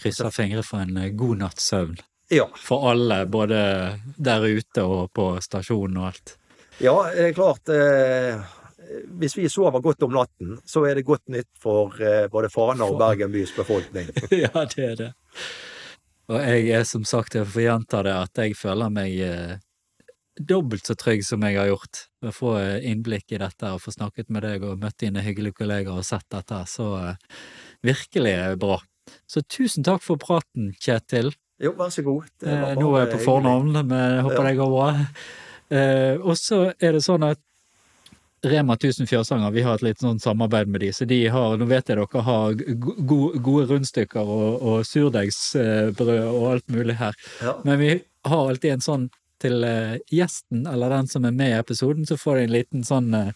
Krysser 0.00 0.32
fingre 0.32 0.62
for 0.64 0.80
en 0.80 0.96
god 1.20 1.42
natts 1.44 1.66
søvn. 1.68 1.98
Ja. 2.30 2.46
For 2.56 2.90
alle, 2.92 3.24
både 3.26 3.58
der 4.16 4.46
ute 4.46 4.84
og 4.84 5.12
på 5.14 5.34
stasjonen 5.44 5.98
og 6.00 6.10
alt. 6.12 6.36
ja, 6.80 6.94
det 7.12 7.26
er 7.28 7.34
klart 7.36 7.68
eh, 7.68 8.40
Hvis 9.20 9.36
vi 9.36 9.48
sover 9.48 9.80
godt 9.80 10.02
om 10.02 10.14
natten, 10.14 10.56
så 10.64 10.84
er 10.88 10.96
det 10.96 11.04
godt 11.08 11.28
nytt 11.32 11.50
for 11.60 11.98
eh, 12.00 12.28
både 12.32 12.50
Fana 12.52 12.88
og 12.88 12.98
Bergen 13.00 13.32
bys 13.32 13.52
befolkning. 13.56 14.08
ja, 14.44 14.66
det 14.76 14.86
er 14.86 14.96
det. 14.96 15.12
Og 16.32 16.40
jeg 16.40 16.70
er 16.72 16.84
som 16.88 17.04
sagt, 17.04 17.34
jeg 17.34 17.48
får 17.48 17.66
gjenta 17.66 18.02
det, 18.06 18.14
at 18.14 18.42
jeg 18.44 18.56
føler 18.56 18.92
meg 18.94 19.18
eh, 19.26 19.60
dobbelt 20.40 20.86
så 20.86 20.94
trygg 20.98 21.24
som 21.26 21.42
jeg 21.44 21.58
har 21.58 21.68
gjort. 21.70 22.06
Å 22.22 22.32
få 22.34 22.54
innblikk 22.86 23.34
i 23.34 23.40
dette 23.42 23.72
og 23.74 23.82
få 23.82 23.94
snakket 23.94 24.30
med 24.32 24.46
deg 24.46 24.64
og 24.66 24.80
møtt 24.80 25.00
dine 25.02 25.24
hyggelige 25.24 25.58
kolleger 25.62 25.96
og 25.96 26.06
sett 26.06 26.26
dette, 26.32 26.62
så 26.70 26.88
eh, 27.00 27.38
virkelig 27.84 28.34
eh, 28.38 28.56
bra. 28.60 28.78
Så 29.28 29.42
tusen 29.50 29.84
takk 29.86 30.04
for 30.04 30.20
praten, 30.20 30.72
Kjetil. 30.80 31.32
Jo, 31.62 31.72
vær 31.78 31.92
så 31.94 32.02
god. 32.02 32.24
Eh, 32.42 32.74
Nå 32.78 32.90
er 32.96 33.06
jeg 33.06 33.12
på 33.14 33.22
fornavn, 33.28 33.72
men 33.86 33.92
jeg 34.16 34.22
håper 34.26 34.42
Ja. 34.42 34.48
det 34.50 34.56
går 34.58 34.70
bra. 34.74 35.06
Eh, 35.70 36.16
og 36.20 36.34
så 36.36 36.72
er 36.80 36.92
det 36.98 37.02
sånn 37.06 37.22
at 37.30 37.38
Rema 38.44 38.74
1000 38.74 39.06
Fjørsanger, 39.06 39.52
vi 39.54 39.62
har 39.62 39.74
et 39.78 39.82
litt 39.86 40.00
sånn 40.02 40.18
samarbeid 40.18 40.66
med 40.66 40.80
de, 40.82 40.88
så 40.90 41.06
de 41.06 41.20
har, 41.30 41.56
nå 41.56 41.64
vet 41.70 41.86
jeg 41.86 41.96
dere 41.96 42.22
har 42.26 42.54
go 42.74 42.94
go- 43.06 43.38
gode 43.38 43.68
rundstykker 43.70 44.18
og, 44.26 44.62
og 44.66 44.80
surdeigsbrød 44.84 46.26
og 46.26 46.46
alt 46.52 46.66
mulig 46.74 46.96
her, 46.98 47.14
Ja. 47.40 47.54
men 47.64 47.78
vi 47.78 48.02
har 48.24 48.48
alltid 48.50 48.72
en 48.72 48.80
sånn 48.80 49.10
til 49.42 49.64
eh, 49.66 49.96
gjesten, 50.14 50.62
eller 50.70 50.92
den 50.94 51.08
som 51.10 51.24
er 51.28 51.34
med 51.36 51.50
i 51.52 51.58
episoden, 51.58 52.06
så 52.08 52.16
får 52.20 52.38
de 52.38 52.44
en 52.46 52.52
liten 52.54 52.84
sånn 52.86 53.08
eh, 53.18 53.32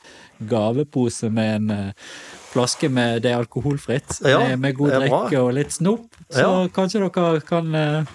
gavepose 0.50 1.30
med 1.34 1.54
en 1.57 1.70
eh, 1.74 2.12
flaske 2.52 2.88
med 2.92 3.22
det 3.26 3.34
alkoholfritt, 3.36 4.20
Ja, 4.24 4.38
med, 4.48 4.62
med 4.64 4.78
god 4.78 4.94
drikke 5.00 5.42
og 5.42 5.52
litt 5.59 5.74
snop, 5.76 6.07
så 6.30 6.46
Ja. 6.46 6.52
kanskje 6.78 7.02
dere 7.04 7.40
kan 7.44 7.72
ta 7.74 8.07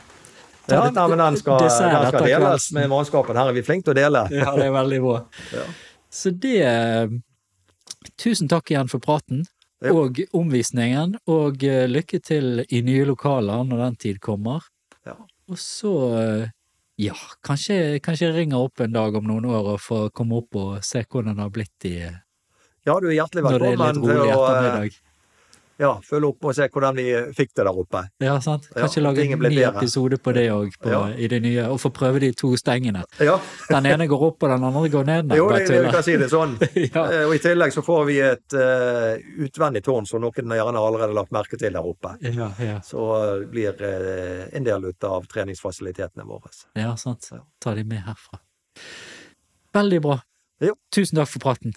Ja, 0.71 0.83
nei, 0.93 1.07
men 1.11 1.19
den 1.21 1.37
skal, 1.41 1.59
dessert 1.65 1.91
den 1.97 2.11
skal 2.13 2.27
deles 2.29 2.67
med 2.77 2.89
mannskapen. 2.91 3.35
Her 3.37 3.49
er 3.51 3.57
vi 3.57 3.63
flinke 3.67 3.89
til 3.89 3.95
å 3.95 3.99
dele. 4.01 4.25
Ja, 4.41 4.53
det 4.55 4.67
er 4.69 4.75
veldig 4.75 4.99
bra. 5.03 5.17
Ja. 5.53 5.65
Så 6.11 6.31
det 6.31 7.21
Tusen 8.21 8.49
takk 8.49 8.71
igjen 8.71 8.89
for 8.89 9.01
praten 9.03 9.43
Ja. 9.81 9.93
og 9.97 10.19
omvisningen, 10.37 11.15
og 11.27 11.63
lykke 11.65 12.19
til 12.21 12.61
i 12.69 12.81
nye 12.85 13.05
lokaler 13.09 13.63
når 13.65 13.79
den 13.87 13.95
tid 14.03 14.19
kommer. 14.21 14.61
Ja. 15.05 15.15
Og 15.49 15.57
så, 15.57 15.93
ja, 17.01 17.15
kanskje, 17.45 17.99
kanskje 18.03 18.27
jeg 18.27 18.35
ringer 18.35 18.65
opp 18.67 18.83
en 18.83 18.93
dag 18.93 19.15
om 19.17 19.25
noen 19.29 19.47
år 19.49 19.71
og 19.75 19.81
får 19.81 20.11
komme 20.17 20.41
opp 20.41 20.59
og 20.59 20.73
se 20.85 21.01
hvordan 21.03 21.37
det 21.37 21.45
har 21.47 21.53
blitt 21.53 21.87
i, 21.89 21.95
Ja, 22.85 22.97
du 22.97 23.11
er 23.11 23.17
hjertelig 23.19 23.45
er 23.45 23.61
velkommen 23.61 24.01
til 24.01 24.21
å. 24.25 25.10
Ja, 25.81 25.91
følge 26.05 26.29
opp 26.29 26.45
og 26.45 26.53
se 26.55 26.67
hvordan 26.69 26.97
vi 26.97 27.05
fikk 27.35 27.55
det 27.57 27.65
der 27.65 27.77
oppe. 27.81 28.03
Ja, 28.21 28.35
sant? 28.43 28.67
Ja, 28.69 28.83
Kanskje 28.83 29.01
lage 29.01 29.23
er 29.23 29.33
en 29.33 29.41
ny 29.41 29.63
episode 29.65 30.19
på 30.21 30.33
det 30.35 30.43
òg, 30.53 30.75
Ja. 30.85 31.01
i 31.17 31.27
det 31.31 31.41
nye, 31.41 31.65
og 31.73 31.79
få 31.81 31.89
prøve 31.95 32.21
de 32.21 32.31
to 32.37 32.53
stengene. 32.59 33.03
Ja, 33.19 33.39
Den 33.69 33.85
ene 33.89 34.07
går 34.07 34.25
opp, 34.27 34.43
og 34.43 34.49
den 34.49 34.63
andre 34.63 34.89
går 34.93 35.05
ned. 35.09 35.25
Nei, 35.31 35.37
jo, 35.37 35.49
det, 35.49 35.65
vi 35.69 35.91
kan 35.91 36.05
si 36.05 36.17
det 36.21 36.29
sånn. 36.29 36.57
ja. 36.95 37.05
Eh, 37.05 37.25
Og 37.25 37.35
i 37.35 37.41
tillegg 37.41 37.73
så 37.73 37.81
får 37.85 38.05
vi 38.09 38.19
et 38.21 38.57
uh, 38.57 39.17
utvendig 39.41 39.83
tårn 39.85 40.05
som 40.05 40.21
noen 40.21 40.55
gjerne 40.57 40.77
har 40.77 40.87
allerede 40.87 41.17
lagt 41.17 41.33
merke 41.33 41.57
til 41.57 41.73
der 41.73 41.85
oppe. 41.85 42.13
Ja, 42.21 42.51
ja. 42.61 42.79
Så 42.85 43.01
uh, 43.01 43.45
blir 43.49 43.73
uh, 43.81 44.47
en 44.53 44.67
del 44.67 44.85
ut 44.85 45.03
av 45.07 45.25
treningsfasilitetene 45.31 46.27
våre. 46.27 46.53
Ja, 46.77 46.93
sant. 46.95 47.31
Ta 47.59 47.73
de 47.75 47.83
med 47.87 48.05
herfra. 48.05 48.41
Veldig 49.73 50.01
bra. 50.03 50.19
Jo. 50.61 50.75
Tusen 50.93 51.17
takk 51.17 51.31
for 51.31 51.41
praten. 51.41 51.73